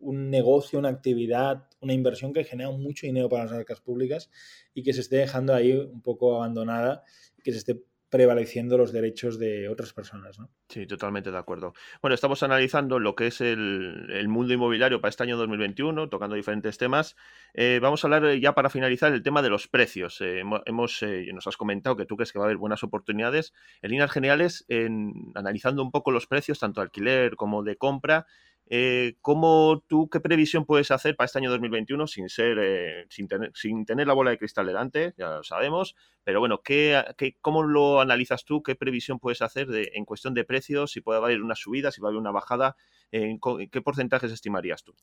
un 0.00 0.30
negocio, 0.30 0.78
una 0.78 0.88
actividad, 0.88 1.68
una 1.80 1.94
inversión 1.94 2.32
que 2.32 2.44
genera 2.44 2.70
mucho 2.70 3.06
dinero 3.06 3.28
para 3.28 3.44
las 3.44 3.52
arcas 3.52 3.80
públicas 3.80 4.30
y 4.74 4.82
que 4.82 4.92
se 4.92 5.00
esté 5.00 5.16
dejando 5.16 5.54
ahí 5.54 5.72
un 5.72 6.02
poco 6.02 6.34
abandonada 6.36 7.04
que 7.42 7.52
se 7.52 7.58
esté 7.58 7.82
prevaleciendo 8.10 8.76
los 8.76 8.92
derechos 8.92 9.38
de 9.38 9.68
otras 9.68 9.92
personas. 9.92 10.38
¿no? 10.38 10.50
Sí, 10.68 10.86
totalmente 10.86 11.30
de 11.30 11.38
acuerdo. 11.38 11.72
Bueno, 12.02 12.14
estamos 12.14 12.42
analizando 12.42 12.98
lo 12.98 13.14
que 13.14 13.28
es 13.28 13.40
el, 13.40 14.26
mundo 14.28 14.52
inmobiliario 14.52 15.00
para 15.00 15.10
este 15.10 15.22
año 15.22 15.36
2021, 15.36 16.08
tocando 16.08 16.34
diferentes 16.34 16.76
temas. 16.76 17.16
Eh, 17.54 17.78
vamos 17.80 18.02
a 18.02 18.08
hablar 18.08 18.24
eh, 18.26 18.40
ya 18.40 18.54
para 18.54 18.68
finalizar 18.68 19.12
el 19.12 19.22
tema 19.22 19.42
de 19.42 19.48
los 19.48 19.68
precios. 19.68 20.20
Eh, 20.20 20.42
hemos, 20.66 21.04
nos 21.32 21.46
has 21.46 21.56
comentado 21.56 21.96
que 21.96 22.04
tú 22.04 22.16
crees 22.16 22.32
que 22.32 22.38
va 22.38 22.46
a 22.46 22.48
haber 22.48 22.58
buenas 22.58 22.82
oportunidades. 22.82 23.54
En 23.80 23.92
líneas 23.92 24.10
generales, 24.10 24.64
en, 24.68 25.12
analizando 25.36 25.82
un 25.82 25.92
poco 25.92 26.10
los 26.10 26.26
precios, 26.26 26.58
tanto 26.58 26.80
alquiler 26.80 27.36
como 27.36 27.62
de 27.62 27.76
compra, 27.76 28.26
eh, 28.72 29.16
¿cómo 29.20 29.82
tú 29.88 30.08
qué 30.08 30.20
previsión 30.20 30.64
puedes 30.64 30.92
hacer 30.92 31.16
para 31.16 31.26
este 31.26 31.40
año 31.40 31.50
2021 31.50 32.06
sin 32.06 32.28
ser 32.28 32.56
eh, 32.60 33.06
sin, 33.10 33.26
tener, 33.26 33.50
sin 33.52 33.84
tener 33.84 34.06
la 34.06 34.14
bola 34.14 34.30
de 34.30 34.38
cristal 34.38 34.66
delante? 34.66 35.12
Ya 35.18 35.28
lo 35.28 35.42
sabemos, 35.42 35.96
pero 36.22 36.38
bueno, 36.38 36.62
¿qué, 36.62 37.02
cómo 37.40 37.64
lo 37.64 38.00
analizas 38.00 38.44
tú? 38.44 38.62
¿Qué 38.62 38.76
previsión 38.76 39.18
puedes 39.18 39.42
hacer 39.42 39.66
de, 39.66 39.90
en 39.94 40.04
cuestión 40.04 40.34
de 40.34 40.44
precios? 40.44 40.92
Si 40.92 41.00
puede 41.00 41.18
haber 41.18 41.42
una 41.42 41.56
subida, 41.56 41.90
si 41.90 42.00
va 42.00 42.06
a 42.06 42.10
haber 42.10 42.20
una 42.20 42.30
bajada, 42.30 42.76
¿en 43.10 43.40
qué 43.40 43.82
porcentajes 43.82 44.30
estimarías 44.30 44.84
tú? 44.84 44.94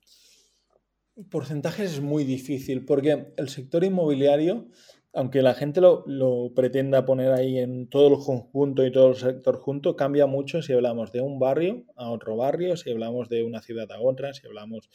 Porcentajes 1.29 1.93
es 1.93 1.99
muy 1.99 2.23
difícil 2.23 2.85
porque 2.85 3.33
el 3.35 3.49
sector 3.49 3.83
inmobiliario 3.83 4.69
aunque 5.17 5.41
la 5.41 5.55
gente 5.55 5.81
lo, 5.81 6.53
pretenda 6.55 7.03
poner 7.03 7.31
ahí 7.31 7.57
en 7.57 7.89
todo 7.89 8.07
el 8.09 8.23
conjunto 8.23 8.85
y 8.85 8.91
todo 8.91 9.09
el 9.09 9.15
sector 9.15 9.57
junto, 9.57 9.95
cambia 9.95 10.27
mucho 10.27 10.61
si 10.61 10.73
hablamos 10.73 11.11
de 11.11 11.21
un 11.21 11.39
barrio 11.39 11.85
a 11.95 12.11
otro 12.11 12.37
barrio, 12.37 12.77
si 12.77 12.91
hablamos 12.91 13.27
de 13.27 13.41
una 13.43 13.59
ciudad 13.59 13.91
a 13.91 13.99
otra, 13.99 14.31
si 14.35 14.45
hablamos 14.45 14.91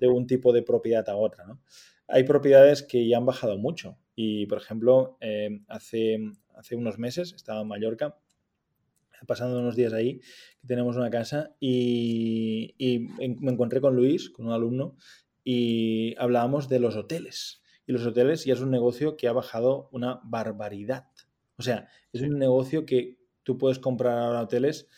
de 0.00 0.08
un 0.08 0.26
tipo 0.26 0.54
de 0.54 0.62
propiedad 0.62 1.06
a 1.10 1.16
otra. 1.16 1.58
Hay 2.08 2.24
propiedades 2.24 2.82
que 2.82 3.06
ya 3.06 3.18
han 3.18 3.26
bajado 3.26 3.58
mucho 3.58 3.98
y, 4.14 4.46
por 4.46 4.56
ejemplo, 4.56 5.18
eh, 5.20 5.60
hace, 5.68 6.20
hace 6.54 6.74
unos 6.74 6.98
meses 6.98 7.34
estaba 7.34 7.60
en 7.60 7.68
Mallorca 7.68 8.16
pasando 9.26 9.58
unos 9.58 9.76
días 9.76 9.92
ahí, 9.92 10.20
que 10.58 10.66
tenemos 10.66 10.96
una 10.96 11.10
casa 11.10 11.54
y 11.60 12.74
me 13.18 13.52
encontré 13.52 13.82
con 13.82 13.94
Luis, 13.94 14.30
con 14.30 14.46
un 14.46 14.52
alumno, 14.52 14.96
y 15.44 16.14
hablábamos 16.18 16.70
de 16.70 16.80
los 16.80 16.96
hoteles 16.96 17.60
y 17.86 17.92
los 17.92 18.04
hoteles 18.04 18.44
ya 18.44 18.54
es 18.54 18.60
un 18.60 18.70
negocio 18.70 19.16
que 19.16 19.28
ha 19.28 19.32
bajado 19.32 19.88
una 19.92 20.20
barbaridad. 20.24 21.06
O 21.56 21.62
sea, 21.62 21.88
es 22.12 22.20
un 22.22 22.38
negocio 22.38 22.84
que 22.84 23.18
tú 23.42 23.56
puedes 23.56 23.78
comprar 23.78 24.18
ahora 24.18 24.42
hoteles, 24.42 24.88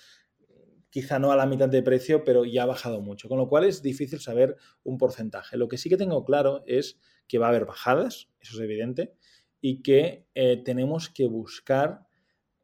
quizá 0.90 1.18
no 1.18 1.30
a 1.30 1.36
la 1.36 1.46
mitad 1.46 1.68
de 1.68 1.82
precio, 1.82 2.24
pero 2.24 2.44
ya 2.44 2.62
ha 2.62 2.66
bajado 2.66 3.00
mucho. 3.00 3.28
Con 3.28 3.38
lo 3.38 3.48
cual 3.48 3.64
es 3.64 3.82
difícil 3.82 4.20
saber 4.20 4.56
un 4.84 4.96
porcentaje. 4.96 5.56
Lo 5.56 5.68
que 5.68 5.76
sí 5.76 5.90
que 5.90 5.98
tengo 5.98 6.24
claro 6.24 6.64
es 6.66 6.98
que 7.28 7.38
va 7.38 7.46
a 7.46 7.48
haber 7.50 7.66
bajadas, 7.66 8.30
eso 8.40 8.56
es 8.56 8.60
evidente, 8.60 9.14
y 9.60 9.82
que 9.82 10.26
eh, 10.34 10.62
tenemos 10.64 11.10
que 11.10 11.26
buscar 11.26 12.06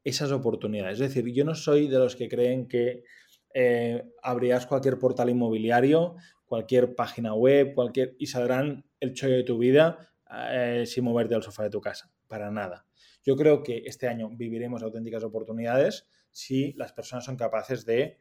esas 0.03 0.31
oportunidades. 0.31 0.99
Es 0.99 1.13
decir, 1.13 1.31
yo 1.33 1.45
no 1.45 1.53
soy 1.53 1.87
de 1.87 1.99
los 1.99 2.15
que 2.15 2.27
creen 2.27 2.67
que 2.67 3.03
eh, 3.53 4.03
abrirás 4.23 4.65
cualquier 4.65 4.97
portal 4.97 5.29
inmobiliario, 5.29 6.15
cualquier 6.45 6.95
página 6.95 7.33
web, 7.33 7.73
cualquier 7.73 8.15
y 8.17 8.27
saldrán 8.27 8.85
el 8.99 9.13
chollo 9.13 9.35
de 9.35 9.43
tu 9.43 9.57
vida 9.57 10.14
eh, 10.51 10.85
sin 10.85 11.03
moverte 11.03 11.35
al 11.35 11.43
sofá 11.43 11.63
de 11.63 11.69
tu 11.69 11.81
casa, 11.81 12.11
para 12.27 12.51
nada. 12.51 12.85
Yo 13.23 13.35
creo 13.35 13.63
que 13.63 13.83
este 13.85 14.07
año 14.07 14.29
viviremos 14.31 14.83
auténticas 14.83 15.23
oportunidades 15.23 16.07
si 16.31 16.73
las 16.73 16.93
personas 16.93 17.25
son 17.25 17.37
capaces 17.37 17.85
de 17.85 18.17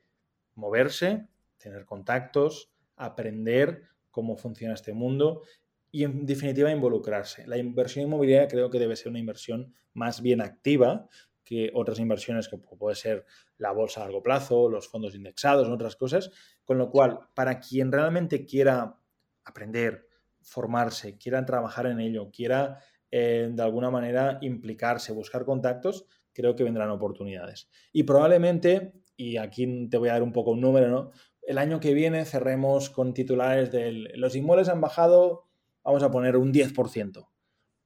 moverse, 0.55 1.27
tener 1.59 1.85
contactos, 1.85 2.71
aprender 2.97 3.83
cómo 4.11 4.37
funciona 4.37 4.75
este 4.75 4.93
mundo 4.93 5.43
y 5.91 6.05
en 6.05 6.25
definitiva 6.27 6.71
involucrarse. 6.71 7.47
La 7.47 7.59
inversión 7.59 8.07
inmobiliaria 8.07 8.49
creo 8.49 8.71
que 8.71 8.79
debe 8.79 8.97
ser 8.97 9.11
una 9.11 9.19
inversión 9.19 9.75
más 9.93 10.23
bien 10.23 10.41
activa 10.41 11.09
que 11.45 11.71
otras 11.75 11.99
inversiones 11.99 12.49
que 12.49 12.57
puede 12.57 12.97
ser 12.97 13.27
la 13.59 13.71
bolsa 13.73 14.01
a 14.01 14.05
largo 14.05 14.23
plazo, 14.23 14.69
los 14.69 14.89
fondos 14.89 15.15
indexados, 15.15 15.69
otras 15.69 15.97
cosas, 15.97 16.31
con 16.65 16.79
lo 16.79 16.91
cual 16.91 17.21
para 17.35 17.61
quien 17.61 17.93
realmente 17.93 18.47
quiera 18.47 18.99
aprender, 19.45 20.09
formarse, 20.45 21.19
quiera 21.19 21.45
trabajar 21.45 21.87
en 21.87 22.01
ello, 22.01 22.31
quiera 22.31 22.79
eh, 23.11 23.51
de 23.53 23.63
alguna 23.63 23.91
manera 23.91 24.39
implicarse, 24.43 25.13
buscar 25.13 25.45
contactos, 25.45 26.07
creo 26.33 26.55
que 26.55 26.65
vendrán 26.65 26.91
oportunidades. 26.91 27.69
Y 27.93 28.05
probablemente, 28.05 28.93
y 29.17 29.37
aquí 29.37 29.89
te 29.89 29.99
voy 29.99 30.09
a 30.09 30.13
dar 30.13 30.23
un 30.23 30.33
poco 30.33 30.53
un 30.53 30.61
número, 30.61 30.89
¿no? 30.89 31.11
El 31.43 31.59
año 31.59 31.81
que 31.81 31.95
viene 31.95 32.25
cerremos 32.25 32.91
con 32.91 33.15
titulares 33.15 33.71
de 33.71 33.93
los 34.17 34.35
inmuebles 34.35 34.69
han 34.69 34.81
bajado, 34.81 35.49
vamos 35.83 36.03
a 36.03 36.11
poner 36.11 36.37
un 36.37 36.53
10%, 36.53 37.29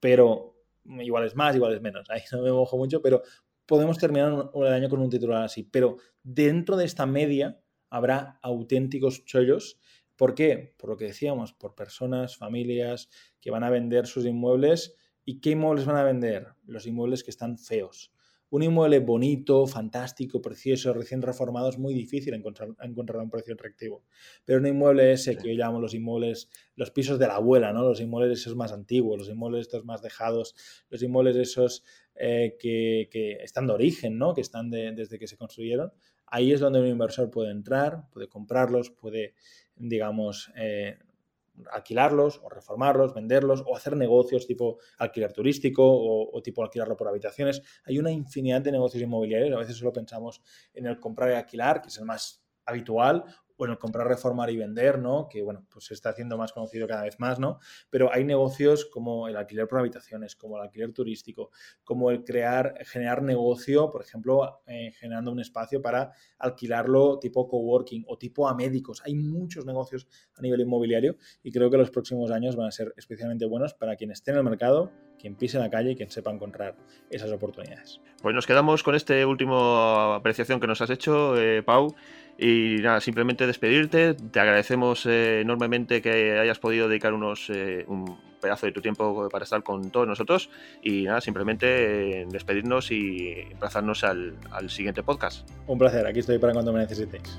pero 0.01 0.55
igual 0.85 1.25
es 1.25 1.35
más, 1.35 1.57
igual 1.57 1.75
es 1.75 1.81
menos, 1.81 2.09
ahí 2.11 2.23
no 2.33 2.43
me 2.43 2.53
mojo 2.53 2.77
mucho, 2.77 3.03
pero 3.03 3.23
podemos 3.67 3.99
terminar 3.99 4.51
el 4.55 4.73
año 4.73 4.89
con 4.89 5.01
un 5.01 5.11
titular 5.11 5.45
así. 5.45 5.63
Pero 5.63 5.99
dentro 6.23 6.77
de 6.77 6.87
esta 6.87 7.05
media 7.05 7.61
habrá 7.91 8.39
auténticos 8.43 9.25
chollos 9.27 9.79
¿Por 10.19 10.35
qué? 10.35 10.75
Por 10.77 10.91
lo 10.91 10.97
que 10.97 11.05
decíamos, 11.05 11.53
por 11.53 11.77
personas, 11.77 12.37
familias 12.37 13.09
que 13.41 13.53
van 13.53 13.63
a 13.63 13.71
vender 13.71 14.09
sus 14.09 14.27
inmuebles. 14.27 14.97
¿Y 15.25 15.41
qué 15.41 15.51
inmuebles 15.51 15.87
van 15.87 15.97
a 15.97 16.03
vender? 16.03 16.49
Los 16.67 16.87
inmuebles 16.89 17.23
que 17.23 17.31
están 17.31 17.57
feos. 17.57 18.13
Un 18.51 18.65
inmueble 18.65 18.99
bonito, 18.99 19.67
fantástico, 19.67 20.41
precioso, 20.41 20.93
recién 20.93 21.23
reformado 21.23 21.69
es 21.69 21.79
muy 21.79 21.95
difícil 21.95 22.35
encontrar, 22.35 22.71
encontrar 22.81 23.23
un 23.23 23.31
precio 23.31 23.55
atractivo. 23.55 24.03
Pero 24.45 24.59
un 24.59 24.67
inmueble 24.67 25.13
ese 25.13 25.37
que 25.37 25.49
yo 25.49 25.55
llamo 25.55 25.81
los 25.81 25.95
inmuebles, 25.95 26.49
los 26.75 26.91
pisos 26.91 27.21
de 27.21 27.29
la 27.29 27.37
abuela, 27.37 27.73
¿no? 27.73 27.83
Los 27.83 28.01
inmuebles 28.01 28.41
esos 28.41 28.57
más 28.57 28.73
antiguos, 28.73 29.19
los 29.19 29.29
inmuebles 29.29 29.67
estos 29.67 29.85
más 29.85 30.03
dejados, 30.03 30.57
los 30.89 31.01
inmuebles 31.01 31.37
esos 31.37 31.85
eh, 32.17 32.57
que, 32.59 33.39
están 33.45 33.69
de 33.69 33.75
origen, 33.75 34.19
¿no? 34.19 34.35
Que 34.35 34.41
están 34.41 34.69
desde 34.71 35.19
que 35.19 35.29
se 35.29 35.37
construyeron. 35.37 35.93
Ahí 36.31 36.53
es 36.53 36.61
donde 36.61 36.81
un 36.81 36.87
inversor 36.87 37.31
puede 37.31 37.51
entrar, 37.51 38.09
puede 38.11 38.29
comprarlos, 38.29 38.91
puede 38.91 39.35
digamos, 39.79 40.53
eh, 40.57 40.99
alquilarlos 41.73 42.41
o 42.43 42.49
reformarlos, 42.49 43.15
venderlos 43.15 43.65
o 43.67 43.77
hacer 43.77 43.97
negocios 43.97 44.47
tipo 44.47 44.79
alquiler 44.99 45.33
turístico 45.33 45.83
o, 45.85 46.41
tipo 46.43 46.63
alquilarlo 46.63 46.97
por 46.97 47.09
habitaciones. 47.09 47.63
Hay 47.85 47.99
una 47.99 48.11
infinidad 48.11 48.61
de 48.61 48.73
negocios 48.73 49.03
inmobiliarios. 49.03 49.55
A 49.55 49.59
veces 49.59 49.77
solo 49.77 49.93
pensamos 49.93 50.41
en 50.73 50.87
el 50.87 51.01
comprar 51.01 51.31
y 51.31 51.35
alquilar, 51.35 51.81
que 51.83 51.89
es 51.89 51.99
el 51.99 52.05
más 52.05 52.45
habitual, 52.65 53.25
bueno, 53.59 53.79
comprar, 53.79 54.07
reformar 54.07 54.51
y 54.51 54.57
vender, 54.57 55.01
¿no? 55.01 55.29
Que, 55.29 55.43
bueno, 55.43 55.67
pues 55.71 55.87
se 55.87 55.95
está 55.95 56.11
haciendo 56.11 56.39
más 56.39 56.53
conocido 56.53 56.87
cada 56.87 57.03
vez 57.03 57.19
más, 57.19 57.41
¿no? 57.41 57.59
Pero 57.91 58.13
hay 58.13 58.25
negocios 58.25 58.87
como 58.87 59.27
el 59.27 59.37
alquiler 59.37 59.67
por 59.67 59.81
habitaciones, 59.81 60.37
como 60.37 60.57
el 60.57 60.63
alquiler 60.63 60.93
turístico, 60.93 61.51
como 61.83 62.11
el 62.13 62.23
crear, 62.25 62.75
generar 62.87 63.23
negocio, 63.23 63.91
por 63.91 64.01
ejemplo, 64.03 64.63
eh, 64.67 64.93
generando 64.93 65.33
un 65.33 65.41
espacio 65.41 65.83
para 65.83 66.13
alquilarlo 66.39 67.19
tipo 67.19 67.49
coworking 67.49 68.05
o 68.07 68.17
tipo 68.17 68.49
a 68.49 68.55
médicos. 68.55 69.03
Hay 69.05 69.17
muchos 69.17 69.67
negocios 69.67 70.07
a 70.37 70.41
nivel 70.41 70.61
inmobiliario 70.61 71.17
y 71.43 71.51
creo 71.51 71.69
que 71.69 71.79
los 71.79 71.91
próximos 71.91 72.31
años 72.31 72.55
van 72.55 72.69
a 72.69 72.71
ser 72.71 72.95
especialmente 72.97 73.45
buenos 73.45 73.75
para 73.75 73.97
quien 73.97 74.13
esté 74.13 74.31
en 74.31 74.37
el 74.37 74.45
mercado, 74.45 74.93
quien 75.19 75.35
pise 75.35 75.59
la 75.59 75.69
calle 75.69 75.91
y 75.91 75.97
quien 75.97 76.11
sepa 76.11 76.31
encontrar 76.31 76.77
esas 77.11 77.33
oportunidades. 77.33 78.01
Pues 78.23 78.35
nos 78.37 78.47
quedamos 78.47 78.85
con 78.85 78.95
esta 78.95 79.27
última 79.27 80.15
apreciación 80.15 80.61
que 80.61 80.69
nos 80.69 80.81
has 80.81 80.91
hecho, 80.91 81.37
eh, 81.41 81.63
Pau. 81.65 81.95
Y 82.39 82.77
nada, 82.83 83.01
simplemente 83.01 83.49
despedirte. 83.49 84.15
Te 84.15 84.39
agradecemos 84.39 85.05
eh, 85.07 85.41
enormemente 85.41 86.01
que 86.01 86.39
hayas 86.39 86.61
podido 86.61 86.89
dedicar 86.89 87.13
unos, 87.13 87.51
eh, 87.51 87.85
un 87.89 88.17
pedazo 88.41 88.67
de 88.67 88.73
tu 88.73 88.81
tiempo 88.81 89.29
para 89.29 89.43
estar 89.43 89.65
con 89.65 89.91
todos 89.91 90.07
nosotros. 90.07 90.49
Y 90.81 91.03
nada, 91.03 91.21
simplemente 91.21 92.21
eh, 92.21 92.27
despedirnos 92.31 92.93
y 92.93 93.41
emplazarnos 93.51 94.05
al, 94.05 94.37
al 94.53 94.71
siguiente 94.71 95.03
podcast. 95.03 95.49
Un 95.67 95.79
placer, 95.79 96.07
aquí 96.07 96.21
estoy 96.21 96.39
para 96.39 96.53
cuando 96.53 96.73
me 96.73 96.79
necesitéis. 96.79 97.39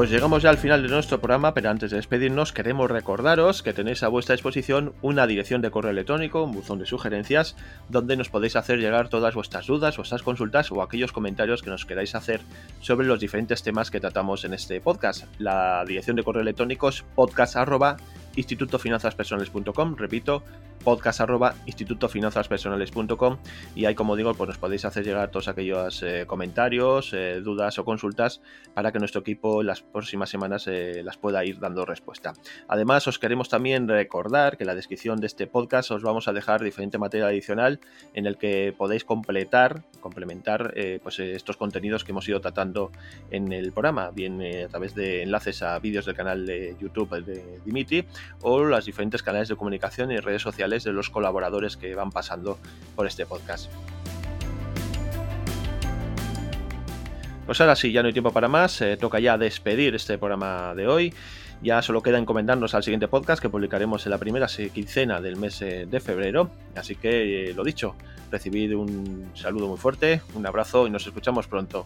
Pues 0.00 0.08
llegamos 0.08 0.40
ya 0.42 0.48
al 0.48 0.56
final 0.56 0.82
de 0.82 0.88
nuestro 0.88 1.20
programa, 1.20 1.52
pero 1.52 1.68
antes 1.68 1.90
de 1.90 1.98
despedirnos 1.98 2.54
queremos 2.54 2.90
recordaros 2.90 3.62
que 3.62 3.74
tenéis 3.74 4.02
a 4.02 4.08
vuestra 4.08 4.34
disposición 4.34 4.94
una 5.02 5.26
dirección 5.26 5.60
de 5.60 5.70
correo 5.70 5.90
electrónico, 5.90 6.42
un 6.42 6.52
buzón 6.52 6.78
de 6.78 6.86
sugerencias, 6.86 7.54
donde 7.90 8.16
nos 8.16 8.30
podéis 8.30 8.56
hacer 8.56 8.78
llegar 8.78 9.10
todas 9.10 9.34
vuestras 9.34 9.66
dudas, 9.66 9.98
vuestras 9.98 10.22
consultas 10.22 10.72
o 10.72 10.80
aquellos 10.80 11.12
comentarios 11.12 11.60
que 11.60 11.68
nos 11.68 11.84
queráis 11.84 12.14
hacer 12.14 12.40
sobre 12.80 13.06
los 13.06 13.20
diferentes 13.20 13.62
temas 13.62 13.90
que 13.90 14.00
tratamos 14.00 14.46
en 14.46 14.54
este 14.54 14.80
podcast. 14.80 15.26
La 15.38 15.84
dirección 15.86 16.16
de 16.16 16.22
correo 16.22 16.40
electrónico 16.40 16.88
es 16.88 17.04
podcast@institutofinanzaspersonales.com, 17.14 19.96
repito, 19.96 20.42
podcast 20.84 21.20
institutofinanzaspersonales.com 21.66 23.36
y 23.74 23.84
ahí 23.84 23.94
como 23.94 24.16
digo 24.16 24.34
pues 24.34 24.48
nos 24.48 24.58
podéis 24.58 24.84
hacer 24.84 25.04
llegar 25.04 25.30
todos 25.30 25.48
aquellos 25.48 26.02
eh, 26.02 26.24
comentarios, 26.26 27.12
eh, 27.12 27.40
dudas 27.42 27.78
o 27.78 27.84
consultas 27.84 28.40
para 28.74 28.90
que 28.92 28.98
nuestro 28.98 29.20
equipo 29.20 29.62
las 29.62 29.82
próximas 29.82 30.30
semanas 30.30 30.66
eh, 30.66 31.02
las 31.04 31.16
pueda 31.16 31.44
ir 31.44 31.58
dando 31.58 31.84
respuesta. 31.84 32.32
Además 32.68 33.06
os 33.06 33.18
queremos 33.18 33.48
también 33.48 33.88
recordar 33.88 34.56
que 34.56 34.64
en 34.64 34.68
la 34.68 34.74
descripción 34.74 35.20
de 35.20 35.26
este 35.26 35.46
podcast 35.46 35.90
os 35.90 36.02
vamos 36.02 36.28
a 36.28 36.32
dejar 36.32 36.62
diferente 36.62 36.98
material 36.98 37.28
adicional 37.28 37.80
en 38.14 38.26
el 38.26 38.38
que 38.38 38.74
podéis 38.76 39.04
completar, 39.04 39.82
complementar 40.00 40.74
pues 41.02 41.18
estos 41.18 41.56
contenidos 41.56 42.04
que 42.04 42.12
hemos 42.12 42.28
ido 42.28 42.40
tratando 42.40 42.90
en 43.30 43.52
el 43.52 43.72
programa, 43.72 44.10
bien 44.10 44.40
a 44.42 44.68
través 44.68 44.94
de 44.94 45.22
enlaces 45.22 45.62
a 45.62 45.78
vídeos 45.78 46.06
del 46.06 46.14
canal 46.14 46.46
de 46.46 46.76
YouTube 46.80 47.24
de 47.24 47.60
Dimitri 47.64 48.06
o 48.42 48.62
los 48.62 48.86
diferentes 48.86 49.22
canales 49.22 49.48
de 49.48 49.56
comunicación 49.56 50.10
y 50.10 50.18
redes 50.18 50.42
sociales 50.42 50.69
de 50.70 50.92
los 50.92 51.10
colaboradores 51.10 51.76
que 51.76 51.94
van 51.94 52.10
pasando 52.10 52.58
por 52.96 53.06
este 53.06 53.26
podcast. 53.26 53.70
Pues 57.46 57.60
ahora 57.60 57.74
sí, 57.74 57.90
ya 57.90 58.02
no 58.02 58.06
hay 58.06 58.12
tiempo 58.12 58.32
para 58.32 58.46
más, 58.46 58.80
eh, 58.80 58.96
toca 58.96 59.18
ya 59.18 59.36
despedir 59.36 59.94
este 59.96 60.18
programa 60.18 60.72
de 60.76 60.86
hoy. 60.86 61.12
Ya 61.62 61.82
solo 61.82 62.00
queda 62.00 62.16
encomendarnos 62.16 62.74
al 62.74 62.82
siguiente 62.82 63.08
podcast 63.08 63.42
que 63.42 63.50
publicaremos 63.50 64.06
en 64.06 64.10
la 64.10 64.18
primera 64.18 64.46
quincena 64.46 65.20
del 65.20 65.36
mes 65.36 65.60
eh, 65.60 65.86
de 65.90 66.00
febrero. 66.00 66.50
Así 66.76 66.94
que, 66.94 67.50
eh, 67.50 67.54
lo 67.54 67.64
dicho, 67.64 67.96
recibid 68.30 68.74
un 68.74 69.30
saludo 69.34 69.66
muy 69.66 69.76
fuerte, 69.76 70.22
un 70.34 70.46
abrazo 70.46 70.86
y 70.86 70.90
nos 70.90 71.06
escuchamos 71.06 71.48
pronto. 71.48 71.84